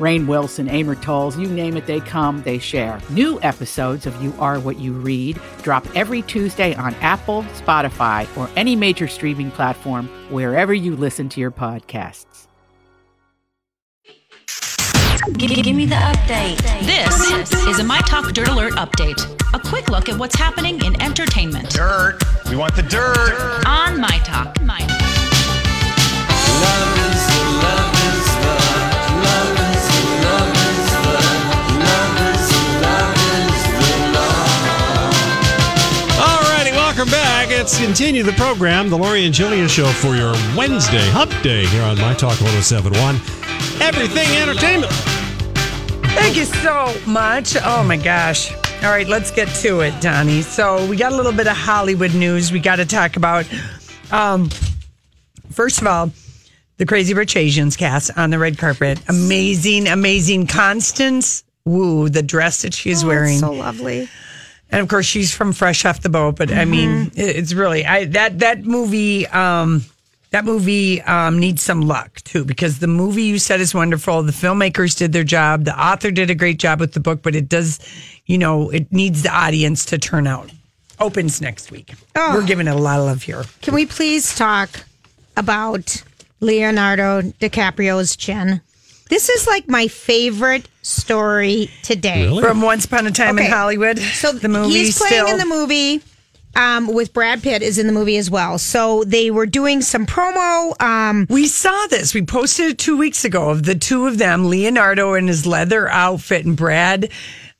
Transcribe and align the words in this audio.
Rainn 0.00 0.26
Wilson, 0.26 0.68
Amor 0.68 0.94
Towles, 0.94 1.38
you 1.38 1.46
name 1.46 1.76
it, 1.76 1.86
they 1.86 2.00
come, 2.00 2.42
they 2.42 2.58
share. 2.58 2.98
New 3.10 3.38
episodes 3.42 4.06
of 4.06 4.20
You 4.22 4.32
Are 4.38 4.58
What 4.58 4.78
You 4.78 4.94
Read 4.94 5.38
drop 5.62 5.86
every 5.94 6.22
Tuesday 6.22 6.74
on 6.74 6.94
Apple, 6.96 7.42
Spotify, 7.54 8.26
or 8.36 8.48
any 8.56 8.74
major 8.74 9.06
streaming 9.06 9.50
platform 9.50 10.08
wherever 10.30 10.72
you 10.72 10.96
listen 10.96 11.28
to 11.28 11.40
your 11.40 11.50
podcasts. 11.50 12.46
Give, 15.34 15.50
give 15.50 15.76
me 15.76 15.84
the 15.84 15.96
update. 15.96 16.56
This 16.86 17.52
is 17.66 17.78
a 17.78 17.84
My 17.84 18.00
Talk 18.00 18.32
Dirt 18.32 18.48
Alert 18.48 18.72
update. 18.74 19.20
A 19.52 19.58
quick 19.58 19.90
look 19.90 20.08
at 20.08 20.18
what's 20.18 20.34
happening 20.34 20.82
in 20.82 21.00
entertainment 21.02 21.68
Dirt. 21.70 22.18
We 22.48 22.56
want 22.56 22.74
the 22.74 22.82
dirt. 22.82 23.66
on 23.66 24.00
My 24.00 24.18
Talk. 24.24 24.60
My 24.62 24.80
All 26.62 27.29
Let's 37.60 37.78
continue 37.78 38.22
the 38.22 38.32
program, 38.32 38.88
the 38.88 38.96
Lori 38.96 39.26
and 39.26 39.34
Julia 39.34 39.68
Show 39.68 39.84
for 39.84 40.16
your 40.16 40.32
Wednesday 40.56 41.06
Hump 41.10 41.30
Day 41.42 41.66
here 41.66 41.82
on 41.82 42.00
My 42.00 42.14
Talk 42.14 42.40
1071. 42.40 43.16
Everything 43.82 44.26
Entertainment. 44.38 44.90
Thank 46.14 46.36
you 46.38 46.46
so 46.46 46.96
much. 47.06 47.56
Oh 47.62 47.84
my 47.84 47.98
gosh. 47.98 48.50
All 48.82 48.88
right, 48.88 49.06
let's 49.06 49.30
get 49.30 49.46
to 49.56 49.80
it, 49.80 49.92
Donnie. 50.00 50.40
So 50.40 50.86
we 50.86 50.96
got 50.96 51.12
a 51.12 51.14
little 51.14 51.34
bit 51.34 51.48
of 51.48 51.54
Hollywood 51.54 52.14
news 52.14 52.50
we 52.50 52.60
got 52.60 52.76
to 52.76 52.86
talk 52.86 53.16
about. 53.16 53.46
Um, 54.10 54.48
first 55.50 55.82
of 55.82 55.86
all, 55.86 56.10
the 56.78 56.86
Crazy 56.86 57.12
Rich 57.12 57.36
Asians 57.36 57.76
cast 57.76 58.16
on 58.16 58.30
the 58.30 58.38
red 58.38 58.56
carpet. 58.56 59.02
Amazing, 59.06 59.86
amazing. 59.86 60.46
Constance 60.46 61.44
Wu, 61.66 62.08
the 62.08 62.22
dress 62.22 62.62
that 62.62 62.72
she's 62.72 63.04
wearing. 63.04 63.36
So 63.36 63.52
lovely. 63.52 64.08
And 64.72 64.80
of 64.80 64.88
course, 64.88 65.06
she's 65.06 65.34
from 65.34 65.52
Fresh 65.52 65.84
Off 65.84 66.00
the 66.00 66.08
Boat. 66.08 66.36
But 66.36 66.52
I 66.52 66.64
mean, 66.64 67.10
it's 67.14 67.52
really 67.52 67.84
I 67.84 68.04
that 68.06 68.38
that 68.40 68.64
movie. 68.64 69.26
Um, 69.26 69.84
that 70.30 70.44
movie 70.44 71.02
um, 71.02 71.40
needs 71.40 71.60
some 71.60 71.80
luck 71.80 72.20
too, 72.22 72.44
because 72.44 72.78
the 72.78 72.86
movie 72.86 73.24
you 73.24 73.40
said 73.40 73.60
is 73.60 73.74
wonderful. 73.74 74.22
The 74.22 74.30
filmmakers 74.30 74.96
did 74.96 75.12
their 75.12 75.24
job. 75.24 75.64
The 75.64 75.76
author 75.76 76.12
did 76.12 76.30
a 76.30 76.36
great 76.36 76.60
job 76.60 76.78
with 76.78 76.92
the 76.92 77.00
book, 77.00 77.20
but 77.22 77.34
it 77.34 77.48
does, 77.48 77.80
you 78.26 78.38
know, 78.38 78.70
it 78.70 78.92
needs 78.92 79.24
the 79.24 79.34
audience 79.34 79.84
to 79.86 79.98
turn 79.98 80.28
out. 80.28 80.48
Opens 81.00 81.40
next 81.40 81.72
week. 81.72 81.94
Oh. 82.14 82.34
We're 82.36 82.46
giving 82.46 82.68
it 82.68 82.70
a 82.70 82.78
lot 82.78 83.00
of 83.00 83.06
love 83.06 83.24
here. 83.24 83.42
Can 83.60 83.74
we 83.74 83.86
please 83.86 84.36
talk 84.36 84.70
about 85.36 86.00
Leonardo 86.38 87.22
DiCaprio's 87.22 88.14
chin? 88.14 88.60
This 89.10 89.28
is 89.28 89.46
like 89.46 89.68
my 89.68 89.88
favorite 89.88 90.66
story 90.82 91.68
today. 91.82 92.22
Really? 92.24 92.42
From 92.42 92.62
Once 92.62 92.84
Upon 92.86 93.06
a 93.06 93.10
Time 93.10 93.38
in 93.38 93.50
Hollywood. 93.50 93.98
So 93.98 94.32
the 94.32 94.48
movie 94.48 94.72
he's 94.72 94.96
playing 94.98 95.12
still. 95.26 95.28
in 95.28 95.38
the 95.38 95.46
movie. 95.46 96.00
Um, 96.56 96.92
with 96.92 97.12
Brad 97.12 97.44
Pitt 97.44 97.62
is 97.62 97.78
in 97.78 97.86
the 97.86 97.92
movie 97.92 98.16
as 98.16 98.28
well. 98.28 98.58
So 98.58 99.04
they 99.04 99.30
were 99.30 99.46
doing 99.46 99.82
some 99.82 100.04
promo. 100.04 100.80
Um, 100.82 101.26
We 101.30 101.46
saw 101.46 101.86
this. 101.88 102.12
We 102.12 102.22
posted 102.22 102.66
it 102.72 102.78
two 102.78 102.96
weeks 102.96 103.24
ago 103.24 103.50
of 103.50 103.62
the 103.62 103.76
two 103.76 104.08
of 104.08 104.18
them, 104.18 104.48
Leonardo 104.48 105.14
in 105.14 105.28
his 105.28 105.46
leather 105.46 105.88
outfit 105.88 106.44
and 106.44 106.56
Brad, 106.56 107.08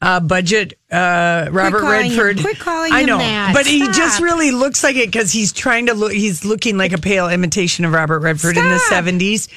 uh, 0.03 0.19
budget, 0.19 0.77
uh, 0.91 1.47
Robert 1.53 1.81
calling 1.83 2.11
him- 2.11 2.19
Redford. 2.19 2.41
quit 2.41 2.59
calling 2.59 2.93
I 2.93 3.01
him 3.01 3.07
know, 3.07 3.19
that. 3.19 3.53
but 3.55 3.65
he 3.65 3.87
just 3.93 4.21
really 4.21 4.51
looks 4.51 4.83
like 4.83 4.97
it 4.97 5.07
because 5.07 5.31
he's 5.31 5.53
trying 5.53 5.87
to 5.87 5.95
look. 5.95 6.11
He's 6.11 6.45
looking 6.45 6.77
like 6.77 6.93
a 6.93 6.99
pale 6.99 7.29
imitation 7.29 7.85
of 7.85 7.93
Robert 7.93 8.19
Redford 8.21 8.57
in 8.57 8.69
the 8.69 8.79
seventies. 8.89 9.49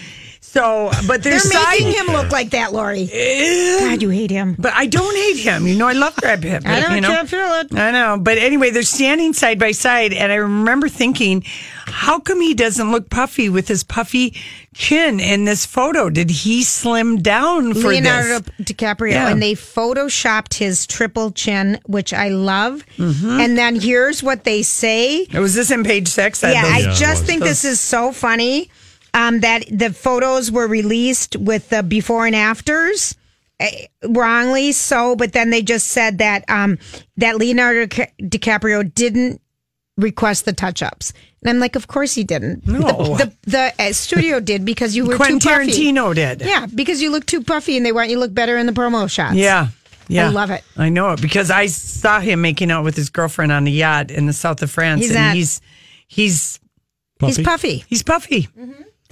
So, 0.54 0.92
but 1.08 1.24
they're 1.24 1.32
there's 1.32 1.52
side. 1.52 1.80
making 1.80 1.94
him 1.94 2.06
look 2.14 2.32
like 2.32 2.52
that, 2.52 2.74
Lori. 2.74 3.08
God, 3.08 4.04
you 4.04 4.10
hate 4.10 4.30
him. 4.30 4.56
But 4.60 4.74
I 4.74 4.86
don't 4.86 5.16
hate 5.16 5.40
him. 5.40 5.66
You 5.66 5.76
know, 5.76 5.88
I 5.88 5.94
love 5.94 6.16
Brad 6.18 6.44
Pitt. 6.44 6.64
I 6.64 6.80
don't 6.80 6.94
you 6.94 7.02
know, 7.02 7.08
can't 7.08 7.28
feel 7.28 7.40
it. 7.56 7.74
I 7.74 7.90
know. 7.90 8.20
But 8.22 8.38
anyway, 8.38 8.70
they're 8.70 8.84
standing 8.84 9.34
side 9.34 9.58
by 9.58 9.72
side. 9.72 10.14
And 10.14 10.32
I 10.32 10.36
remember 10.36 10.90
thinking, 10.90 11.42
how 11.88 12.20
come 12.20 12.40
he 12.40 12.54
doesn't 12.54 12.92
look 12.92 13.10
puffy 13.10 13.50
with 13.50 13.68
his 13.68 13.84
puffy 13.84 14.36
chin 14.76 15.20
in 15.20 15.46
this 15.46 15.66
photo? 15.66 16.12
Did 16.12 16.30
he 16.30 16.64
slim 16.64 17.24
down 17.24 17.74
for 17.74 17.88
Leonardo 17.88 18.42
this? 18.60 18.74
DiCaprio, 18.74 19.10
Yeah. 19.14 19.30
and 19.30 19.42
they 19.42 19.54
photoshopped 19.54 20.54
his 20.54 20.86
triple 20.86 21.32
chin, 21.32 21.80
which 21.88 22.14
I 22.14 22.30
love. 22.30 22.86
Mm-hmm. 22.98 23.40
And 23.40 23.58
then 23.58 23.80
here's 23.80 24.22
what 24.22 24.44
they 24.44 24.62
say. 24.62 25.26
Was 25.34 25.56
this 25.56 25.72
in 25.72 25.84
page 25.84 26.10
six? 26.10 26.44
yeah, 26.44 26.62
I 26.64 26.78
Yeah, 26.80 26.94
just 26.94 27.26
think 27.26 27.42
this 27.42 27.66
is 27.66 27.80
so 27.80 28.12
funny 28.12 28.70
um, 29.14 29.40
that 29.42 29.66
the 29.72 29.92
photos 29.94 30.52
were 30.52 30.68
released 30.68 31.36
with 31.36 31.70
the 31.70 31.84
before 31.84 32.26
and 32.26 32.36
afters. 32.36 33.16
eh, 33.60 33.88
Wrongly 34.06 34.72
so, 34.72 35.16
but 35.16 35.34
then 35.34 35.50
they 35.50 35.62
just 35.62 35.88
said 35.88 36.18
that 36.20 36.44
um, 36.50 36.78
that 37.18 37.38
Leonardo 37.38 37.86
DiCaprio 38.22 38.94
didn't 38.94 39.40
request 39.98 40.46
the 40.46 40.54
touch 40.54 40.82
ups, 40.82 41.14
and 41.42 41.50
I'm 41.52 41.60
like, 41.60 41.76
of 41.76 41.88
course 41.88 42.16
he 42.16 42.24
didn't. 42.24 42.66
No. 42.66 42.80
the 43.18 43.26
the, 43.26 43.34
the 43.52 43.74
uh, 43.90 43.94
studio 43.94 44.40
did 44.40 44.66
because 44.66 44.96
you 44.96 45.06
were 45.06 45.16
Quentin 45.16 45.40
too 45.40 45.50
puffy. 45.50 45.72
Tarantino 45.72 46.16
did. 46.16 46.42
Yeah, 46.42 46.66
because 46.66 47.02
you 47.02 47.12
look 47.12 47.26
too 47.28 47.44
puffy 47.44 47.78
and 47.78 47.86
they 47.86 47.92
want 47.92 48.10
you 48.10 48.16
to 48.16 48.20
look 48.20 48.34
better 48.34 48.58
in 48.58 48.66
the 48.66 48.72
promo 48.74 49.10
shots. 49.10 49.36
Yeah. 49.36 49.68
Yeah. 50.10 50.28
I 50.28 50.32
love 50.32 50.50
it. 50.52 50.64
I 50.76 50.90
know 50.90 51.12
it 51.14 51.22
because 51.22 51.50
I 51.50 51.68
saw 51.68 52.20
him 52.20 52.42
making 52.42 52.72
out 52.72 52.84
with 52.84 52.96
his 52.96 53.10
girlfriend 53.10 53.54
on 53.54 53.64
the 53.64 53.72
yacht 53.72 54.12
in 54.12 54.26
the 54.26 54.34
south 54.34 54.62
of 54.62 54.70
France. 54.70 55.00
He's 55.02 55.12
and 55.16 55.28
not- 55.28 55.36
he's 55.36 55.62
he's 56.08 56.60
He's 57.20 57.40
puffy. 57.40 57.86
He's 57.88 58.04
puffy. 58.04 58.50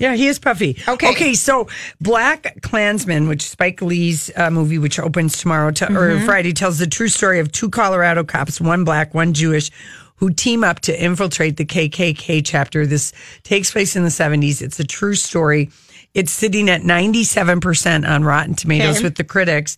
Yeah, 0.01 0.15
he 0.15 0.27
is 0.27 0.39
puffy. 0.39 0.77
Okay. 0.87 1.09
Okay, 1.11 1.33
so 1.33 1.67
Black 1.99 2.61
Klansman, 2.61 3.27
which 3.27 3.43
Spike 3.43 3.81
Lee's 3.81 4.31
uh, 4.35 4.49
movie, 4.49 4.79
which 4.79 4.99
opens 4.99 5.37
tomorrow 5.37 5.71
to, 5.71 5.93
or 5.95 6.19
Friday, 6.21 6.53
tells 6.53 6.79
the 6.79 6.87
true 6.87 7.07
story 7.07 7.39
of 7.39 7.51
two 7.51 7.69
Colorado 7.69 8.23
cops, 8.23 8.59
one 8.59 8.83
black, 8.83 9.13
one 9.13 9.33
Jewish, 9.33 9.69
who 10.15 10.31
team 10.31 10.63
up 10.63 10.79
to 10.81 11.03
infiltrate 11.03 11.57
the 11.57 11.65
KKK 11.65 12.41
chapter. 12.43 12.85
This 12.85 13.13
takes 13.43 13.71
place 13.71 13.95
in 13.95 14.03
the 14.03 14.09
70s. 14.09 14.61
It's 14.61 14.79
a 14.79 14.83
true 14.83 15.15
story. 15.15 15.69
It's 16.13 16.31
sitting 16.31 16.69
at 16.69 16.81
97% 16.81 18.07
on 18.07 18.23
Rotten 18.23 18.53
Tomatoes 18.55 18.97
Okay. 18.97 19.03
with 19.05 19.15
the 19.15 19.23
critics. 19.23 19.77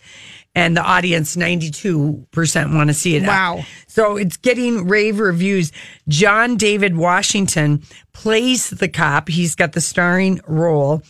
And 0.56 0.78
the 0.78 0.84
audience, 0.84 1.36
92% 1.36 2.76
want 2.76 2.90
to 2.90 2.94
see 2.94 3.16
it. 3.16 3.24
Wow. 3.24 3.64
So 3.88 4.18
it's 4.18 4.38
getting 4.38 4.88
rave 4.88 5.20
reviews. 5.20 5.72
John 6.08 6.58
David 6.58 6.96
Washington 6.96 7.82
plays 8.14 8.70
the 8.70 8.88
cop. 8.88 9.30
He's 9.30 9.56
got 9.56 9.72
the 9.74 9.82
starring 9.82 10.42
role. 10.48 11.02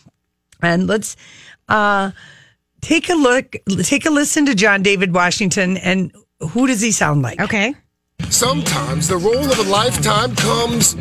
And 0.62 0.88
let's 0.88 1.18
uh, 1.68 2.12
take 2.80 3.10
a 3.10 3.16
look, 3.16 3.58
take 3.82 4.06
a 4.06 4.10
listen 4.10 4.46
to 4.46 4.56
John 4.56 4.82
David 4.82 5.14
Washington. 5.14 5.76
And 5.76 6.14
who 6.40 6.66
does 6.68 6.80
he 6.80 6.94
sound 6.94 7.22
like? 7.22 7.42
Okay. 7.42 7.76
Sometimes 8.30 9.08
the 9.08 9.18
role 9.18 9.52
of 9.52 9.60
a 9.60 9.70
lifetime 9.70 10.36
comes 10.36 10.94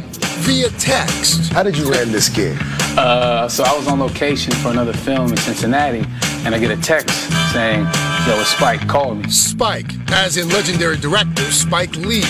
via 0.44 0.69
text. 0.70 1.52
How 1.52 1.62
did 1.62 1.76
you 1.76 1.88
land 1.88 2.10
this 2.10 2.28
gig? 2.28 2.56
Uh, 2.96 3.48
so 3.48 3.64
I 3.64 3.76
was 3.76 3.88
on 3.88 4.00
location 4.00 4.52
for 4.54 4.69
another 4.69 4.92
film 4.92 5.30
in 5.30 5.36
Cincinnati, 5.36 6.04
and 6.44 6.54
I 6.54 6.58
get 6.58 6.70
a 6.70 6.80
text 6.82 7.16
saying, 7.52 7.84
"Yo, 8.26 8.38
it's 8.40 8.50
Spike, 8.50 8.86
call 8.86 9.14
me." 9.14 9.28
Spike, 9.30 9.90
as 10.10 10.36
in 10.36 10.48
legendary 10.50 10.98
director 10.98 11.50
Spike 11.50 11.96
Lee. 11.96 12.24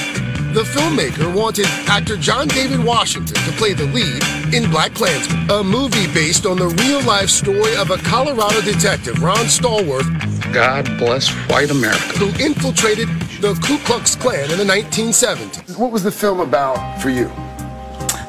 The 0.52 0.64
filmmaker 0.64 1.34
wanted 1.34 1.64
actor 1.88 2.14
John 2.19 2.46
David 2.46 2.84
Washington 2.84 3.37
to 3.37 3.52
play 3.52 3.72
the 3.72 3.87
lead 3.87 4.54
in 4.54 4.70
Black 4.70 4.93
Klansman, 4.93 5.50
a 5.50 5.64
movie 5.64 6.12
based 6.12 6.44
on 6.44 6.58
the 6.58 6.69
real 6.69 7.00
life 7.04 7.31
story 7.31 7.75
of 7.76 7.90
a 7.90 7.96
Colorado 7.96 8.60
detective, 8.60 9.22
Ron 9.22 9.46
Stallworth, 9.46 10.52
God 10.52 10.84
bless 10.99 11.31
white 11.49 11.70
America. 11.70 12.02
who 12.19 12.26
infiltrated 12.44 13.08
the 13.40 13.54
Ku 13.66 13.78
Klux 13.78 14.14
Klan 14.14 14.50
in 14.50 14.58
the 14.58 14.64
1970s. 14.64 15.78
What 15.78 15.90
was 15.90 16.02
the 16.02 16.12
film 16.12 16.40
about 16.40 17.00
for 17.00 17.08
you? 17.08 17.32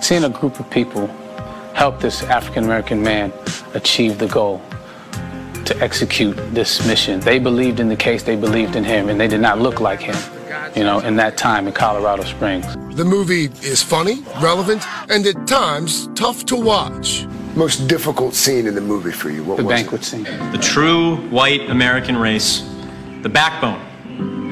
Seeing 0.01 0.23
a 0.23 0.29
group 0.29 0.61
of 0.61 0.69
people 0.69 1.07
help 1.73 1.99
this 1.99 2.23
African 2.23 2.63
American 2.63 3.03
man 3.03 3.33
achieve 3.73 4.17
the 4.17 4.27
goal 4.27 4.61
to 5.65 5.77
execute 5.81 6.37
this 6.53 6.87
mission. 6.87 7.19
They 7.19 7.39
believed 7.39 7.81
in 7.81 7.89
the 7.89 7.97
case, 7.97 8.23
they 8.23 8.37
believed 8.37 8.77
in 8.77 8.85
him, 8.85 9.09
and 9.09 9.19
they 9.19 9.27
did 9.27 9.41
not 9.41 9.59
look 9.59 9.81
like 9.81 9.99
him, 9.99 10.15
you 10.75 10.83
know, 10.83 10.99
in 10.99 11.15
that 11.17 11.37
time 11.37 11.67
in 11.67 11.73
Colorado 11.73 12.23
Springs. 12.23 12.65
The 12.95 13.05
movie 13.05 13.45
is 13.61 13.81
funny, 13.83 14.23
relevant, 14.39 14.83
and 15.09 15.25
at 15.25 15.47
times 15.47 16.07
tough 16.15 16.45
to 16.47 16.55
watch. 16.55 17.25
Most 17.55 17.87
difficult 17.87 18.33
scene 18.33 18.65
in 18.67 18.75
the 18.75 18.81
movie 18.81 19.11
for 19.11 19.29
you? 19.29 19.43
What 19.43 19.57
The 19.57 19.63
was 19.65 19.73
banquet 19.73 20.01
it? 20.01 20.05
scene. 20.05 20.23
The 20.51 20.59
true 20.61 21.17
white 21.29 21.69
American 21.69 22.17
race, 22.17 22.67
the 23.21 23.29
backbone 23.29 23.79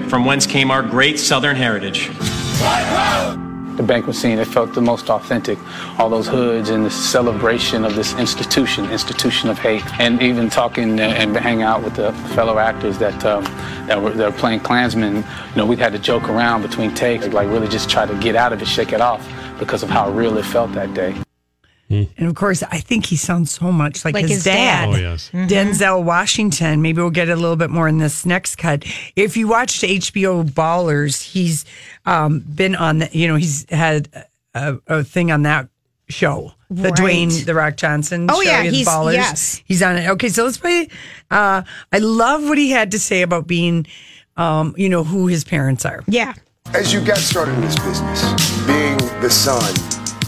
from 0.09 0.25
whence 0.25 0.45
came 0.45 0.69
our 0.71 0.83
great 0.83 1.19
Southern 1.19 1.55
heritage. 1.55 2.09
The 3.81 3.87
banquet 3.87 4.15
scene, 4.15 4.37
it 4.37 4.45
felt 4.45 4.75
the 4.75 4.81
most 4.81 5.09
authentic. 5.09 5.57
All 5.97 6.07
those 6.07 6.27
hoods 6.27 6.69
and 6.69 6.85
the 6.85 6.91
celebration 6.91 7.83
of 7.83 7.95
this 7.95 8.13
institution, 8.13 8.85
institution 8.91 9.49
of 9.49 9.57
hate, 9.57 9.81
and 9.99 10.21
even 10.21 10.51
talking 10.51 10.99
and 10.99 11.35
hanging 11.35 11.63
out 11.63 11.83
with 11.83 11.95
the 11.95 12.13
fellow 12.35 12.59
actors 12.59 12.99
that 12.99 13.25
um, 13.25 13.43
that 13.87 13.99
were 13.99 14.11
that 14.11 14.33
were 14.33 14.37
playing 14.37 14.59
Klansmen. 14.59 15.15
You 15.15 15.23
know, 15.55 15.65
we 15.65 15.77
had 15.77 15.93
to 15.93 15.99
joke 15.99 16.29
around 16.29 16.61
between 16.61 16.93
takes, 16.93 17.25
like 17.29 17.47
really 17.49 17.67
just 17.67 17.89
try 17.89 18.05
to 18.05 18.13
get 18.19 18.35
out 18.35 18.53
of 18.53 18.61
it, 18.61 18.67
shake 18.67 18.93
it 18.93 19.01
off, 19.01 19.27
because 19.57 19.81
of 19.81 19.89
how 19.89 20.11
real 20.11 20.37
it 20.37 20.45
felt 20.45 20.71
that 20.73 20.93
day. 20.93 21.15
And 21.91 22.27
of 22.27 22.35
course, 22.35 22.63
I 22.63 22.79
think 22.79 23.05
he 23.05 23.15
sounds 23.15 23.51
so 23.51 23.71
much 23.71 24.03
like, 24.05 24.13
Like 24.13 24.23
his, 24.23 24.31
his 24.35 24.43
dad. 24.45 24.85
dad. 24.85 24.89
Oh, 24.89 24.97
yes. 24.97 25.29
Denzel 25.33 26.03
Washington. 26.03 26.81
Maybe 26.81 27.01
we'll 27.01 27.09
get 27.11 27.29
a 27.29 27.35
little 27.35 27.55
bit 27.55 27.69
more 27.69 27.87
in 27.87 27.97
this 27.97 28.25
next 28.25 28.55
cut. 28.57 28.83
If 29.15 29.35
you 29.37 29.47
watched 29.47 29.83
HBO 29.83 30.43
Ballers, 30.49 31.21
he's 31.21 31.65
um, 32.05 32.39
been 32.39 32.75
on, 32.75 32.99
the, 32.99 33.09
you 33.11 33.27
know, 33.27 33.35
he's 33.35 33.69
had 33.69 34.09
a, 34.53 34.77
a 34.87 35.03
thing 35.03 35.31
on 35.31 35.43
that 35.43 35.67
show. 36.09 36.53
The 36.69 36.83
Right. 36.89 36.93
Dwayne 36.93 37.45
The 37.45 37.53
Rock 37.53 37.75
Johnson 37.75 38.27
Oh, 38.31 38.41
show, 38.41 38.49
yeah, 38.49 38.63
he's- 38.63 38.87
Ballers. 38.87 39.13
yes. 39.13 39.61
He's 39.65 39.81
on 39.83 39.97
it. 39.97 40.07
Okay, 40.09 40.29
so 40.29 40.45
let's 40.45 40.57
play. 40.57 40.87
Uh, 41.29 41.63
I 41.91 41.97
love 41.99 42.43
what 42.43 42.57
he 42.57 42.69
had 42.71 42.91
to 42.91 42.99
say 42.99 43.21
about 43.23 43.45
being, 43.47 43.85
um, 44.37 44.73
you 44.77 44.87
know, 44.89 45.03
who 45.03 45.27
his 45.27 45.43
parents 45.43 45.85
are. 45.85 46.01
Yeah. 46.07 46.33
As 46.73 46.93
you 46.93 47.01
got 47.03 47.17
started 47.17 47.53
in 47.55 47.61
this 47.61 47.75
business, 47.79 48.65
being 48.65 48.97
the 49.19 49.29
son 49.29 49.73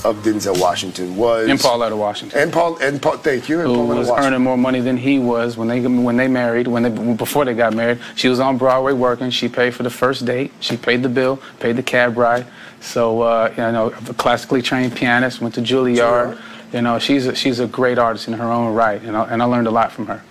of 0.05 0.17
Denzel 0.23 0.59
Washington 0.59 1.15
was 1.15 1.47
And 1.49 1.59
Pauletta 1.59 1.95
Washington. 1.95 2.39
and 2.39 2.51
Paul 2.51 2.77
and 2.81 3.01
Paul. 3.01 3.17
Thank 3.17 3.47
you. 3.49 3.59
And 3.61 3.67
who 3.67 3.75
Pauletta 3.75 3.99
was 3.99 4.07
Washington. 4.09 4.33
earning 4.33 4.43
more 4.43 4.57
money 4.57 4.79
than 4.81 4.97
he 4.97 5.19
was 5.19 5.55
when 5.57 5.67
they 5.67 5.81
when 5.81 6.17
they 6.17 6.27
married 6.27 6.67
when 6.67 6.83
they 6.83 7.13
before 7.15 7.45
they 7.45 7.53
got 7.53 7.73
married. 7.73 7.99
She 8.15 8.27
was 8.27 8.39
on 8.39 8.57
Broadway 8.57 8.93
working. 8.93 9.29
She 9.29 9.47
paid 9.49 9.73
for 9.73 9.83
the 9.83 9.89
first 9.89 10.25
date. 10.25 10.51
She 10.59 10.77
paid 10.77 11.03
the 11.03 11.09
bill, 11.09 11.39
paid 11.59 11.75
the 11.77 11.83
cab 11.83 12.17
ride. 12.17 12.45
So 12.81 13.21
uh, 13.21 13.49
you 13.51 13.71
know, 13.71 13.87
a 14.09 14.13
classically 14.13 14.61
trained 14.61 14.95
pianist. 14.95 15.41
Went 15.41 15.55
to 15.55 15.61
Juilliard. 15.61 16.39
You 16.73 16.81
know, 16.81 16.97
she's 16.97 17.27
a, 17.27 17.35
she's 17.35 17.59
a 17.59 17.67
great 17.67 17.99
artist 17.99 18.27
in 18.27 18.33
her 18.33 18.51
own 18.51 18.73
right, 18.73 18.99
and 19.03 19.15
I, 19.15 19.25
and 19.25 19.43
I 19.43 19.45
learned 19.45 19.67
a 19.67 19.71
lot 19.71 19.91
from 19.91 20.07
her. 20.07 20.23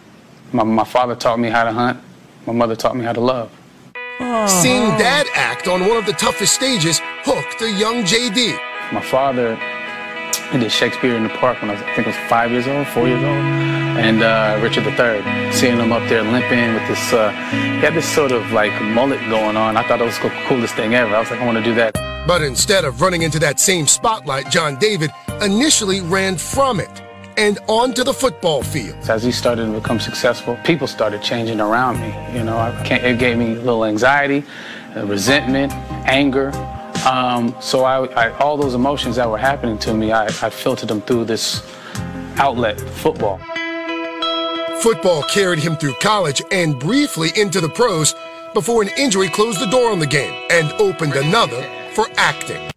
My, 0.53 0.65
my 0.65 0.83
father 0.85 1.15
taught 1.15 1.39
me 1.39 1.49
how 1.49 1.63
to 1.63 1.73
hunt. 1.73 2.01
My 2.47 2.53
mother 2.53 2.75
taught 2.75 2.97
me 2.97 3.05
how 3.05 3.13
to 3.13 3.21
love. 3.21 3.49
Seeing 4.49 4.89
dad 4.99 5.27
act 5.35 5.69
on 5.69 5.83
one 5.83 5.97
of 5.97 6.05
the 6.05 6.13
toughest 6.15 6.53
stages 6.55 7.01
hooked 7.23 7.61
the 7.61 7.71
young 7.71 8.03
JD. 8.03 8.59
My 8.93 9.03
father 9.03 9.59
he 10.53 10.59
did 10.59 10.71
Shakespeare 10.71 11.17
in 11.17 11.23
the 11.23 11.31
Park 11.31 11.61
when 11.63 11.71
I, 11.71 11.75
was, 11.75 11.83
I 11.83 11.95
think 11.95 12.07
I 12.07 12.11
was 12.11 12.29
five 12.29 12.51
years 12.51 12.67
old, 12.67 12.87
four 12.89 13.09
years 13.09 13.23
old, 13.23 13.45
and 13.97 14.23
uh, 14.23 14.61
Richard 14.63 14.85
III. 14.85 15.53
Seeing 15.53 15.79
him 15.79 15.93
up 15.93 16.07
there 16.11 16.23
limping 16.23 16.75
with 16.75 16.87
this, 16.89 17.13
uh, 17.13 17.31
he 17.51 17.81
had 17.81 17.95
this 17.95 18.07
sort 18.07 18.33
of 18.33 18.53
like 18.53 18.73
mullet 18.83 19.21
going 19.31 19.57
on. 19.57 19.77
I 19.77 19.83
thought 19.89 19.99
that 19.99 20.05
was 20.05 20.19
the 20.19 20.29
coolest 20.47 20.75
thing 20.75 20.95
ever. 20.95 21.15
I 21.15 21.21
was 21.21 21.31
like, 21.31 21.41
I 21.41 21.47
want 21.47 21.57
to 21.57 21.65
do 21.65 21.75
that. 21.77 21.95
But 22.27 22.43
instead 22.43 22.85
of 22.85 23.01
running 23.01 23.23
into 23.23 23.39
that 23.39 23.59
same 23.59 23.87
spotlight, 23.87 24.51
John 24.51 24.79
David 24.79 25.11
initially 25.41 26.03
ran 26.03 26.37
from 26.37 26.79
it 26.79 27.03
and 27.39 27.59
onto 27.67 28.05
the 28.05 28.13
football 28.13 28.63
field. 28.63 28.97
As 29.09 29.23
he 29.23 29.33
started 29.33 29.67
to 29.67 29.73
become 29.73 30.01
successful, 30.01 30.59
people 30.65 30.87
started 30.87 31.23
changing 31.23 31.61
around 31.61 31.99
me. 31.99 32.09
You 32.37 32.45
know, 32.45 32.59
I 32.59 32.71
can't, 32.85 33.03
it 33.03 33.19
gave 33.19 33.39
me 33.39 33.53
a 33.53 33.61
little 33.61 33.87
anxiety, 33.87 34.45
resentment, 34.95 35.73
anger. 36.07 36.53
Um, 37.07 37.55
so 37.61 37.85
I, 37.85 38.05
I, 38.15 38.31
all 38.39 38.57
those 38.57 38.75
emotions 38.75 39.17
that 39.17 39.29
were 39.29 39.39
happening 39.39 39.79
to 39.79 39.95
me, 39.95 40.13
I, 40.13 40.27
I 40.27 40.51
filtered 40.51 40.89
them 40.89 41.01
through 41.03 41.25
this 41.25 41.63
outlet, 42.37 42.81
football. 42.81 43.39
Football 44.81 45.23
carried 45.25 45.59
him 45.61 45.77
through 45.77 45.95
college 46.01 46.43
and 46.51 46.79
briefly 46.79 47.31
into 47.37 47.61
the 47.61 47.69
pros 47.69 48.15
before 48.55 48.83
an 48.83 48.91
injury 48.97 49.29
closed 49.29 49.61
the 49.61 49.67
door 49.67 49.91
on 49.91 49.99
the 49.99 50.07
game 50.07 50.33
and 50.51 50.71
opened 50.81 51.15
another 51.15 51.63
for 51.93 52.07
acting. 52.17 52.69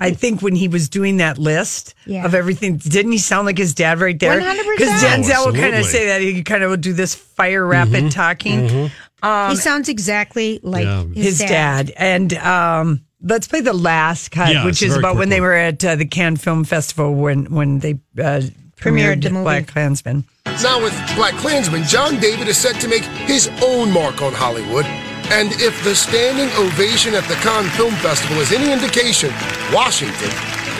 I 0.00 0.10
think 0.12 0.42
when 0.42 0.54
he 0.54 0.68
was 0.68 0.88
doing 0.88 1.18
that 1.18 1.38
list 1.38 1.94
Yeah. 2.04 2.24
of 2.26 2.34
everything, 2.34 2.76
didn't 2.78 3.12
he 3.12 3.18
sound 3.18 3.46
like 3.46 3.56
his 3.56 3.72
dad 3.74 4.00
right 4.00 4.18
there? 4.18 4.38
100%. 4.40 4.76
Because 4.76 5.02
Denzel 5.02 5.46
would 5.46 5.54
kind 5.54 5.74
of 5.76 5.84
say 5.86 6.06
that 6.06 6.20
he 6.20 6.42
kind 6.42 6.62
of 6.62 6.70
would 6.70 6.80
do 6.82 6.92
this 6.92 7.14
fire 7.14 7.64
rapid 7.66 8.10
talking. 8.10 8.90
he 9.22 9.56
sounds 9.56 9.88
exactly 9.88 10.60
like 10.62 10.84
Yeah. 10.84 11.04
his, 11.14 11.24
his 11.24 11.38
dad. 11.38 11.92
And 11.96 12.34
um, 12.34 13.02
let's 13.24 13.48
play 13.48 13.60
the 13.60 13.72
last 13.72 14.30
cut, 14.30 14.50
Yes, 14.52 14.64
which 14.64 14.82
is 14.82 14.96
about 14.96 15.16
when 15.16 15.28
they 15.30 15.40
were 15.40 15.54
at 15.54 15.84
uh, 15.84 15.96
the 15.96 16.04
Cannes 16.06 16.36
Film 16.36 16.64
Festival 16.64 17.14
when 17.14 17.46
when 17.46 17.80
they 17.80 17.92
uh, 18.18 18.40
Premiered 18.76 19.16
premiered, 19.16 19.22
the 19.22 19.30
movie. 19.30 19.44
Black 19.44 19.66
Klansman. 19.68 20.24
Now, 20.62 20.82
with 20.82 20.92
Black 21.16 21.34
Klansman, 21.34 21.84
John 21.84 22.18
David 22.20 22.48
is 22.48 22.56
set 22.58 22.80
to 22.82 22.88
make 22.88 23.02
his 23.26 23.48
own 23.62 23.90
mark 23.90 24.20
on 24.22 24.32
Hollywood. 24.32 24.84
And 25.32 25.52
if 25.52 25.82
the 25.84 25.94
standing 25.94 26.50
ovation 26.58 27.14
at 27.14 27.24
the 27.24 27.34
Cannes 27.36 27.70
Film 27.76 27.94
Festival 27.94 28.36
is 28.38 28.52
any 28.52 28.70
indication, 28.72 29.30
Washington 29.72 30.30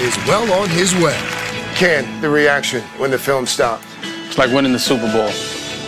is 0.05 0.15
well 0.29 0.53
on 0.61 0.69
his 0.69 0.95
way. 0.97 1.17
Ken, 1.77 2.05
the 2.21 2.29
reaction 2.29 2.83
when 2.99 3.11
the 3.11 3.19
film 3.19 3.47
stopped. 3.47 3.85
It's 4.27 4.37
like 4.37 4.53
winning 4.53 4.73
the 4.73 4.79
Super 4.79 5.11
Bowl. 5.13 5.31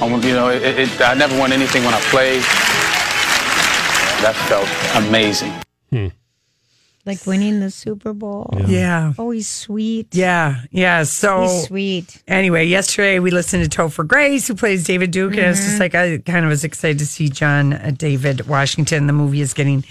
I, 0.01 0.11
want- 0.11 0.25
you 0.25 0.33
know, 0.33 0.49
it, 0.49 0.63
it, 0.63 1.01
I 1.03 1.13
never 1.15 1.39
won 1.39 1.53
anything 1.53 1.85
when 1.85 1.93
I 1.93 2.01
played. 2.09 2.41
That 4.23 4.35
felt 4.49 4.69
amazing. 5.07 5.53
Like 7.07 7.25
winning 7.25 7.61
the 7.61 7.71
Super 7.71 8.13
Bowl. 8.13 8.51
Yeah. 8.67 9.13
Oh, 9.17 9.31
he's 9.31 9.49
sweet. 9.49 10.09
Yeah, 10.13 10.63
yeah. 10.73 11.05
So 11.05 11.43
He's 11.43 11.67
sweet. 11.69 12.23
anyway, 12.27 12.67
yesterday 12.67 13.21
we 13.21 13.31
listened 13.31 13.63
to 13.71 13.71
Topher 13.79 14.05
Grace, 14.05 14.49
who 14.49 14.57
plays 14.57 14.83
David 14.85 15.13
Duke, 15.13 15.37
and 15.37 15.47
it's 15.47 15.61
Mm-hmm. 15.61 15.69
just 15.69 15.81
like 15.81 15.95
I 15.95 16.19
kind 16.19 16.45
of 16.45 16.51
was 16.51 16.65
excited 16.65 16.99
to 16.99 17.07
see 17.07 17.29
John 17.29 17.75
uh, 17.75 17.93
David 17.97 18.49
Washington. 18.49 19.07
The 19.07 19.13
movie 19.13 19.41
is 19.41 19.55
getting 19.55 19.85